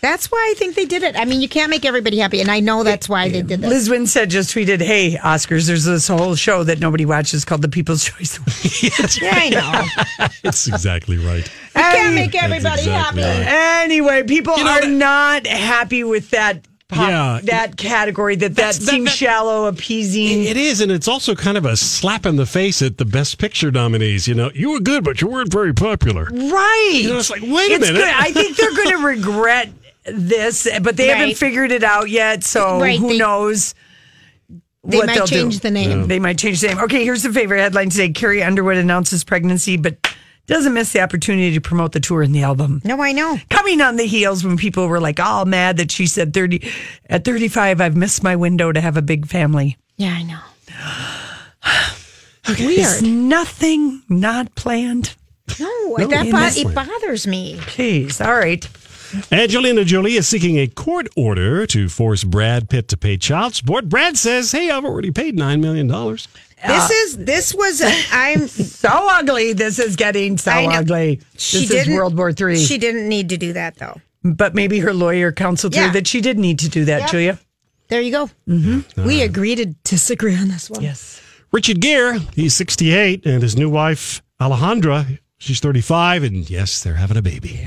That's 0.00 0.30
why 0.30 0.48
I 0.50 0.54
think 0.58 0.74
they 0.76 0.84
did 0.84 1.02
it. 1.02 1.16
I 1.16 1.24
mean, 1.24 1.40
you 1.40 1.48
can't 1.48 1.70
make 1.70 1.84
everybody 1.84 2.18
happy, 2.18 2.40
and 2.40 2.50
I 2.50 2.60
know 2.60 2.84
that's 2.84 3.08
why 3.08 3.28
they 3.28 3.42
did 3.42 3.60
this. 3.60 3.70
Liz 3.70 3.90
Wynn 3.90 4.06
said 4.06 4.30
just 4.30 4.54
tweeted, 4.54 4.80
"Hey 4.80 5.16
Oscars, 5.16 5.66
there's 5.66 5.84
this 5.84 6.06
whole 6.08 6.34
show 6.36 6.62
that 6.64 6.78
nobody 6.78 7.04
watches 7.04 7.44
called 7.44 7.62
The 7.62 7.68
People's 7.68 8.04
Choice." 8.10 8.38
yeah, 9.22 9.30
I 9.32 9.48
know. 9.48 10.26
That's 10.42 10.66
exactly 10.68 11.16
right. 11.18 11.44
You 11.74 11.82
can't 11.82 12.14
make 12.14 12.34
everybody 12.34 12.82
exactly 12.82 12.92
happy. 12.92 13.20
right. 13.42 13.82
Anyway, 13.84 14.22
people 14.24 14.56
You 14.58 14.64
know 14.64 14.70
are 14.70 14.80
that- 14.82 14.90
not 14.90 15.46
happy 15.46 16.04
with 16.04 16.30
that. 16.30 16.66
Pop, 16.88 17.08
Yeah. 17.10 17.40
that 17.44 17.76
category 17.76 18.36
that 18.36 18.50
that 18.50 18.54
That's- 18.54 18.78
that- 18.78 18.86
seems 18.90 19.06
that- 19.06 19.16
shallow, 19.16 19.66
appeasing. 19.66 20.44
It 20.44 20.56
is, 20.56 20.80
and 20.80 20.92
it's 20.92 21.08
also 21.08 21.34
kind 21.34 21.56
of 21.58 21.64
a 21.64 21.76
slap 21.76 22.24
in 22.26 22.36
the 22.36 22.46
face 22.46 22.80
at 22.80 22.96
the 22.98 23.04
Best 23.04 23.38
Picture 23.38 23.72
nominees. 23.72 24.28
You 24.28 24.34
know, 24.34 24.50
you 24.54 24.70
were 24.70 24.78
good, 24.80 25.02
but 25.02 25.20
you 25.20 25.26
weren't 25.26 25.52
very 25.52 25.74
popular. 25.74 26.28
Right. 26.32 26.90
You 27.02 27.08
know, 27.10 27.18
it's 27.18 27.28
like, 27.30 27.42
wait 27.42 27.72
a 27.72 27.80
minute. 27.80 27.96
good. 27.96 28.04
I 28.08 28.30
think 28.30 28.56
they're 28.56 28.74
going 28.74 28.90
to 28.98 29.04
regret 29.04 29.70
this, 30.04 30.68
but 30.80 30.96
they 30.96 31.08
haven't 31.08 31.36
figured 31.36 31.72
it 31.72 31.82
out 31.82 32.08
yet. 32.08 32.44
So 32.44 32.78
Right, 32.80 32.98
who 33.00 33.08
they- 33.08 33.18
knows? 33.18 33.74
They 34.88 34.98
what 34.98 35.06
might 35.08 35.26
change 35.26 35.54
do. 35.54 35.60
the 35.62 35.70
name. 35.72 36.06
They 36.06 36.20
might 36.20 36.38
change 36.38 36.60
the 36.60 36.68
name. 36.68 36.78
Okay, 36.78 37.02
here's 37.02 37.24
the 37.24 37.32
favorite 37.32 37.58
headline 37.60 37.90
today: 37.90 38.10
Carrie 38.10 38.44
Underwood 38.44 38.76
announces 38.76 39.24
pregnancy, 39.24 39.76
but 39.76 39.96
doesn't 40.46 40.74
miss 40.74 40.92
the 40.92 41.00
opportunity 41.00 41.52
to 41.54 41.60
promote 41.60 41.92
the 41.92 42.00
tour 42.00 42.22
and 42.22 42.34
the 42.34 42.42
album. 42.42 42.80
No, 42.84 43.00
I 43.02 43.12
know. 43.12 43.38
Coming 43.50 43.80
on 43.80 43.96
the 43.96 44.06
heels 44.06 44.44
when 44.44 44.56
people 44.56 44.86
were 44.88 45.00
like 45.00 45.18
all 45.20 45.44
mad 45.44 45.76
that 45.78 45.90
she 45.90 46.06
said 46.06 46.32
30 46.32 46.68
at 47.10 47.24
35 47.24 47.80
I've 47.80 47.96
missed 47.96 48.22
my 48.22 48.36
window 48.36 48.70
to 48.72 48.80
have 48.80 48.96
a 48.96 49.02
big 49.02 49.26
family. 49.26 49.76
Yeah, 49.96 50.14
I 50.14 50.22
know. 50.22 50.40
Is 52.58 53.02
nothing 53.02 54.02
not 54.08 54.54
planned? 54.54 55.14
No, 55.58 55.96
No, 55.98 56.06
that 56.06 56.26
in 56.26 56.32
bo- 56.32 56.70
it 56.70 56.74
bothers 56.74 57.26
me. 57.26 57.58
Please. 57.62 58.20
All 58.20 58.34
right. 58.34 58.66
Angelina 59.32 59.84
Jolie 59.84 60.14
is 60.14 60.26
seeking 60.28 60.58
a 60.58 60.66
court 60.66 61.08
order 61.16 61.66
to 61.68 61.88
force 61.88 62.24
Brad 62.24 62.68
Pitt 62.68 62.88
to 62.88 62.96
pay 62.96 63.16
child 63.16 63.54
support. 63.54 63.88
Brad 63.88 64.16
says, 64.16 64.50
"Hey, 64.52 64.68
I've 64.70 64.84
already 64.84 65.10
paid 65.12 65.36
nine 65.36 65.60
million 65.60 65.86
dollars." 65.86 66.26
This 66.64 66.90
is 66.90 67.16
this 67.18 67.54
was 67.54 67.80
a, 67.82 67.92
I'm 68.12 68.48
So 68.48 68.88
ugly. 68.90 69.52
This 69.52 69.78
is 69.78 69.96
getting 69.96 70.38
so 70.38 70.50
ugly. 70.52 71.20
She 71.36 71.60
this 71.60 71.70
is 71.70 71.84
didn't- 71.84 71.94
World 71.94 72.16
War 72.16 72.32
Three. 72.32 72.58
She 72.58 72.78
didn't 72.78 73.08
need 73.08 73.28
to 73.30 73.36
do 73.36 73.52
that 73.52 73.76
though. 73.76 74.00
but 74.24 74.54
maybe 74.54 74.78
her 74.80 74.94
lawyer 74.94 75.32
counseled 75.32 75.74
her 75.74 75.90
that 75.92 76.06
she 76.06 76.20
did 76.20 76.38
need 76.38 76.58
to 76.60 76.68
do 76.68 76.84
that, 76.86 77.00
Yep. 77.02 77.10
Julia. 77.10 77.38
There 77.88 78.00
you 78.00 78.10
go. 78.10 78.30
Mm-hmm. 78.48 79.06
We 79.06 79.22
agree 79.22 79.54
to 79.54 79.66
disagree 79.84 80.34
on 80.36 80.48
this 80.48 80.68
one. 80.68 80.82
Yes. 80.82 81.20
Richard 81.52 81.80
Gere, 81.80 82.18
he's 82.34 82.54
68, 82.54 83.24
and 83.24 83.42
his 83.42 83.56
new 83.56 83.70
wife 83.70 84.20
Alejandra, 84.40 85.18
she's 85.38 85.60
35, 85.60 86.22
and 86.24 86.48
yes, 86.50 86.82
they're 86.82 86.94
having 86.94 87.16
a 87.16 87.22
baby. 87.22 87.60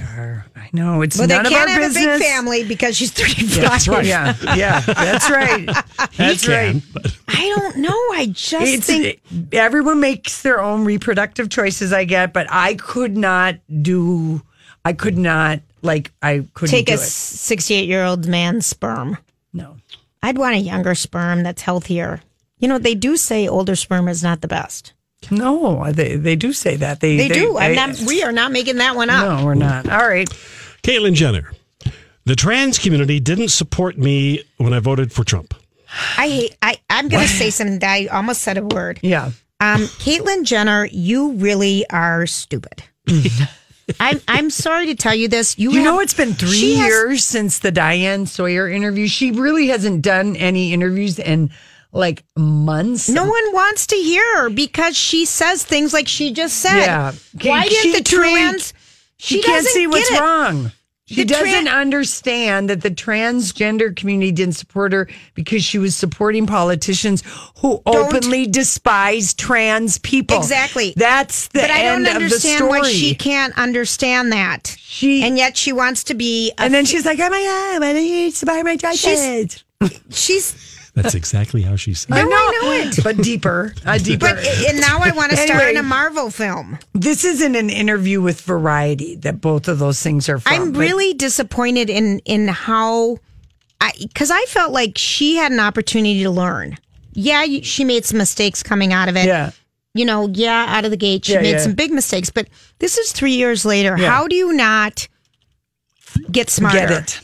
I 0.56 0.70
know 0.74 1.02
it's 1.02 1.18
Well, 1.18 1.28
they 1.28 1.36
none 1.36 1.46
of 1.46 1.52
can't 1.52 1.70
our 1.70 1.76
have 1.82 1.94
business. 1.94 2.16
a 2.16 2.20
big 2.20 2.28
family 2.28 2.64
because 2.68 2.96
she's 2.98 3.12
35. 3.14 3.62
That's 3.62 3.88
right. 3.88 4.06
Yeah, 4.06 4.36
yeah, 4.56 4.80
that's 4.82 5.30
right. 5.30 5.66
That's 6.18 6.46
he 6.46 6.52
right. 6.52 6.72
can, 6.72 6.84
but 6.94 7.18
I 7.28 7.54
don't 7.58 7.78
know. 7.78 7.90
I 8.14 8.28
just 8.34 8.66
It's, 8.68 8.88
think 8.88 9.20
everyone 9.54 10.00
makes 10.00 10.42
their 10.42 10.62
own 10.62 10.86
reproductive 10.86 11.50
choices. 11.50 11.92
I 11.94 12.06
get, 12.06 12.34
but 12.34 12.48
I 12.50 12.76
could 12.76 13.16
not 13.18 13.56
do. 13.82 14.42
I 14.86 14.94
could 14.94 15.18
not 15.18 15.60
like. 15.82 16.12
I 16.22 16.46
couldn't 16.54 16.72
take 16.72 16.88
do 16.88 16.94
a 16.94 16.98
68 16.98 17.88
year 17.88 18.04
old 18.04 18.28
man's 18.28 18.66
sperm. 18.66 19.18
No. 19.54 19.78
I'd 20.22 20.38
want 20.38 20.56
a 20.56 20.60
younger 20.60 20.96
sperm 20.96 21.44
that's 21.44 21.62
healthier. 21.62 22.22
You 22.58 22.68
know, 22.68 22.78
they 22.78 22.96
do 22.96 23.16
say 23.18 23.48
older 23.48 23.76
sperm 23.76 24.08
is 24.10 24.22
not 24.24 24.42
the 24.42 24.48
best. 24.50 24.94
No, 25.32 25.92
they 25.92 26.16
they 26.16 26.36
do 26.36 26.54
say 26.54 26.76
that. 26.78 27.00
They 27.02 27.18
They, 27.18 27.28
do. 27.28 27.54
They- 27.60 27.76
not. 27.76 28.00
We 28.08 28.24
are 28.24 28.32
not 28.32 28.52
making 28.52 28.78
that 28.78 28.96
one 28.96 29.10
up. 29.10 29.40
No, 29.40 29.46
we're 29.46 29.54
not. 29.56 29.88
All 29.90 30.08
right. 30.08 30.28
Caitlyn 30.82 31.14
Jenner, 31.14 31.52
the 32.26 32.36
trans 32.36 32.80
community 32.80 33.20
didn't 33.20 33.50
support 33.50 33.98
me 33.98 34.44
when 34.58 34.74
I 34.74 34.80
voted 34.80 35.12
for 35.12 35.24
Trump. 35.24 35.54
I 36.18 36.28
hate. 36.30 36.58
I. 36.62 36.78
I'm 36.90 37.10
going 37.10 37.24
to 37.28 37.30
say 37.34 37.50
something. 37.50 37.80
that 37.80 37.90
I 37.92 38.06
almost 38.08 38.42
said 38.42 38.58
a 38.58 38.66
word. 38.66 39.00
Yeah. 39.04 39.32
Um, 39.60 39.82
Caitlyn 39.82 40.46
Jenner, 40.46 40.86
you 40.86 41.34
really 41.34 41.86
are 41.90 42.26
stupid. 42.26 42.82
I'm. 44.00 44.22
I'm 44.28 44.50
sorry 44.50 44.86
to 44.88 44.96
tell 44.96 45.16
you 45.16 45.28
this. 45.28 45.58
You, 45.60 45.72
You 45.72 45.78
have- 45.78 45.86
know, 45.86 46.00
it's 46.00 46.14
been 46.14 46.34
three 46.34 46.52
she 46.52 46.76
has- 46.76 46.88
years 46.88 47.24
since 47.26 47.60
the 47.60 47.72
Diane 47.72 48.26
Sawyer 48.26 48.70
interview. 48.70 49.08
She 49.08 49.32
really 49.32 49.68
hasn't 49.68 50.02
done 50.02 50.36
any 50.38 50.74
interviews 50.74 51.20
in 51.20 51.50
like 51.92 52.24
months. 52.38 53.10
No 53.10 53.24
one 53.26 53.54
wants 53.54 53.88
to 53.88 53.96
hear 53.96 54.24
her 54.38 54.50
because 54.50 54.96
she 54.96 55.26
says 55.26 55.64
things 55.64 55.94
like 55.94 56.08
she 56.08 56.32
just 56.34 56.58
said. 56.58 56.86
Yeah. 56.86 57.12
Why 57.44 57.64
She 57.66 57.92
didn't 57.92 58.04
the 58.04 58.16
trans? 58.16 58.74
She, 59.18 59.42
can't 59.42 59.58
doesn't 59.64 59.72
see 59.74 59.88
what's 59.88 60.12
wrong. 60.20 60.72
She 61.06 61.16
The 61.16 61.26
doesn't 61.26 61.68
understand 61.68 62.70
that 62.70 62.82
the 62.84 62.92
transgender 62.92 63.96
community 63.96 64.32
didn't 64.32 64.54
support 64.54 64.94
her 64.94 65.10
because 65.34 65.64
she 65.64 65.80
was 65.80 65.96
supporting 65.96 66.46
politicians 66.46 67.24
who 67.62 67.82
Don't- 67.84 68.14
openly 68.14 68.46
despise 68.46 69.34
trans 69.34 69.98
people. 69.98 70.38
Exactly. 70.38 70.94
That's 70.96 71.48
the 71.48 71.62
but 71.62 71.72
I 71.72 71.80
end 71.80 72.06
don't 72.06 72.16
of 72.16 72.20
the 72.20 72.26
understand 72.26 72.58
story. 72.58 72.80
why 72.82 72.92
she 72.92 73.16
can't 73.16 73.58
understand 73.58 74.32
that. 74.34 74.76
She 74.80 75.24
and 75.24 75.36
yet 75.36 75.58
she 75.58 75.74
wants 75.74 76.04
to 76.06 76.14
be. 76.14 76.52
A 76.60 76.62
and 76.62 76.74
then 76.74 76.86
she's 76.86 77.06
like, 77.08 77.18
"Oh 77.20 77.30
my 77.30 77.42
god, 77.80 77.84
I 77.88 77.94
need 77.94 78.36
to 78.36 78.46
buy 78.46 78.62
my 78.62 78.78
choices." 78.78 79.64
she's. 80.12 80.78
That's 81.02 81.16
exactly 81.16 81.62
how 81.62 81.76
she 81.76 81.94
said. 81.94 82.10
No, 82.12 82.18
it. 82.18 82.24
I 82.26 82.60
know 82.62 82.72
it. 82.90 83.04
but 83.04 83.18
deeper, 83.18 83.74
uh, 83.86 83.98
deeper. 83.98 84.28
But 84.34 84.46
and 84.46 84.80
now 84.82 85.00
I 85.02 85.12
want 85.12 85.32
to 85.32 85.38
star 85.38 85.58
Anyway. 85.58 85.72
in 85.72 85.78
a 85.78 85.84
Marvel 85.84 86.30
film. 86.32 86.78
This 86.94 87.24
isn't 87.24 87.56
an 87.56 87.70
interview 87.70 88.22
with 88.22 88.42
Variety 88.42 89.16
that 89.18 89.42
both 89.42 89.68
of 89.68 89.80
those 89.80 90.02
things 90.02 90.28
are 90.30 90.40
from. 90.40 90.54
I'm 90.54 90.72
but- 90.72 90.80
really 90.80 91.14
disappointed 91.14 91.90
in 91.90 92.20
in 92.26 92.48
how 92.48 93.18
I 93.82 93.92
because 94.00 94.32
I 94.32 94.44
felt 94.46 94.72
like 94.72 94.98
she 94.98 95.36
had 95.36 95.52
an 95.52 95.60
opportunity 95.60 96.24
to 96.24 96.30
learn. 96.32 96.78
Yeah, 97.14 97.46
she 97.64 97.84
made 97.84 98.06
some 98.06 98.18
mistakes 98.18 98.62
coming 98.64 98.94
out 98.94 99.10
of 99.10 99.18
it. 99.18 99.26
Yeah. 99.26 99.52
You 99.96 100.06
know, 100.06 100.28
yeah, 100.32 100.66
out 100.70 100.86
of 100.86 100.92
the 100.92 100.98
gate, 100.98 101.26
she 101.26 101.34
Yeah, 101.34 101.42
made 101.42 101.52
yeah. 101.52 101.58
some 101.60 101.74
big 101.74 101.92
mistakes, 101.92 102.30
but 102.30 102.48
this 102.78 102.98
is 102.98 103.12
three 103.12 103.34
years 103.34 103.66
later. 103.66 103.96
Yeah. 103.98 104.10
How 104.10 104.28
do 104.28 104.36
you 104.36 104.54
not 104.54 105.08
get 106.32 106.50
smarter? 106.50 106.78
get 106.80 106.92
it, 106.92 107.22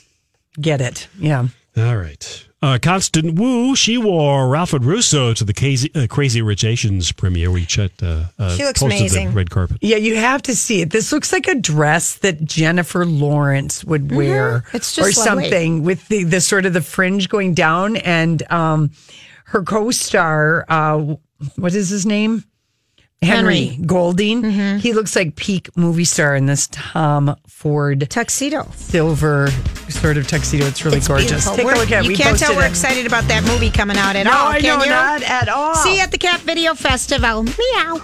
get 0.59 0.81
it. 0.81 1.07
Yeah. 1.19 1.47
All 1.77 1.97
right. 1.97 2.45
Uh, 2.61 2.79
Constance 2.81 3.37
Wu, 3.39 3.75
she 3.75 3.97
wore 3.97 4.47
Ralph 4.49 4.73
Russo 4.73 5.33
to 5.35 5.43
the 5.43 5.53
Crazy, 5.53 5.91
uh, 5.93 6.07
Crazy 6.09 6.41
Rich 6.41 6.63
Asians 6.63 7.11
premiere. 7.11 7.51
We 7.51 7.63
chat, 7.65 7.91
uh, 8.01 8.25
uh, 8.39 8.55
She 8.55 8.63
looks 8.63 8.81
amazing. 8.81 9.27
the 9.29 9.35
red 9.35 9.49
carpet. 9.51 9.77
Yeah, 9.81 9.97
you 9.97 10.15
have 10.15 10.41
to 10.43 10.55
see 10.55 10.81
it. 10.81 10.89
This 10.89 11.11
looks 11.11 11.31
like 11.31 11.47
a 11.47 11.53
dress 11.55 12.15
that 12.19 12.43
Jennifer 12.43 13.05
Lawrence 13.05 13.83
would 13.85 14.11
wear, 14.15 14.61
Mm-hmm. 14.61 14.77
It's 14.77 14.97
or 14.97 15.01
lovely. 15.01 15.13
something 15.13 15.83
with 15.83 16.07
the 16.07 16.23
the 16.23 16.41
sort 16.41 16.65
of 16.65 16.73
the 16.73 16.81
fringe 16.81 17.29
going 17.29 17.53
down, 17.53 17.97
and 17.97 18.41
um, 18.51 18.91
her 19.45 19.61
co-star, 19.61 20.65
uh, 20.67 21.15
what 21.57 21.75
is 21.75 21.89
his 21.89 22.05
name? 22.05 22.45
Henry, 23.25 23.65
Henry. 23.65 23.85
Golding. 23.85 24.41
Mm-hmm. 24.43 24.77
He 24.77 24.93
looks 24.93 25.15
like 25.15 25.35
peak 25.35 25.69
movie 25.75 26.05
star 26.05 26.35
in 26.35 26.45
this 26.45 26.67
Tom 26.71 27.35
Ford 27.47 28.07
tuxedo, 28.09 28.67
silver 28.75 29.49
sort 29.89 30.17
of 30.17 30.27
tuxedo. 30.27 30.65
It's 30.65 30.85
really 30.85 30.97
It's 30.97 31.07
gorgeous. 31.07 31.29
beautiful. 31.31 31.55
Take 31.55 31.65
We're- 31.65 31.77
a 31.77 31.81
look 31.81 31.91
at. 31.91 32.03
You 32.03 32.09
We 32.11 32.15
can't 32.15 32.37
tell 32.37 32.55
we're 32.55 32.65
it. 32.65 32.69
excited 32.69 33.05
about 33.05 33.25
that 33.27 33.43
movie 33.43 33.69
coming 33.69 33.97
out 33.97 34.15
at 34.15 34.23
No, 34.23 34.31
all. 34.31 34.47
I 34.47 34.61
can 34.61 34.77
know, 34.79 34.83
you? 34.85 34.89
not 34.89 35.21
at 35.23 35.49
all. 35.49 35.75
See 35.75 35.95
you 35.97 36.01
at 36.01 36.11
the 36.11 36.17
Cat 36.17 36.39
Video 36.41 36.73
Festival. 36.73 37.43
Meow. 37.43 37.99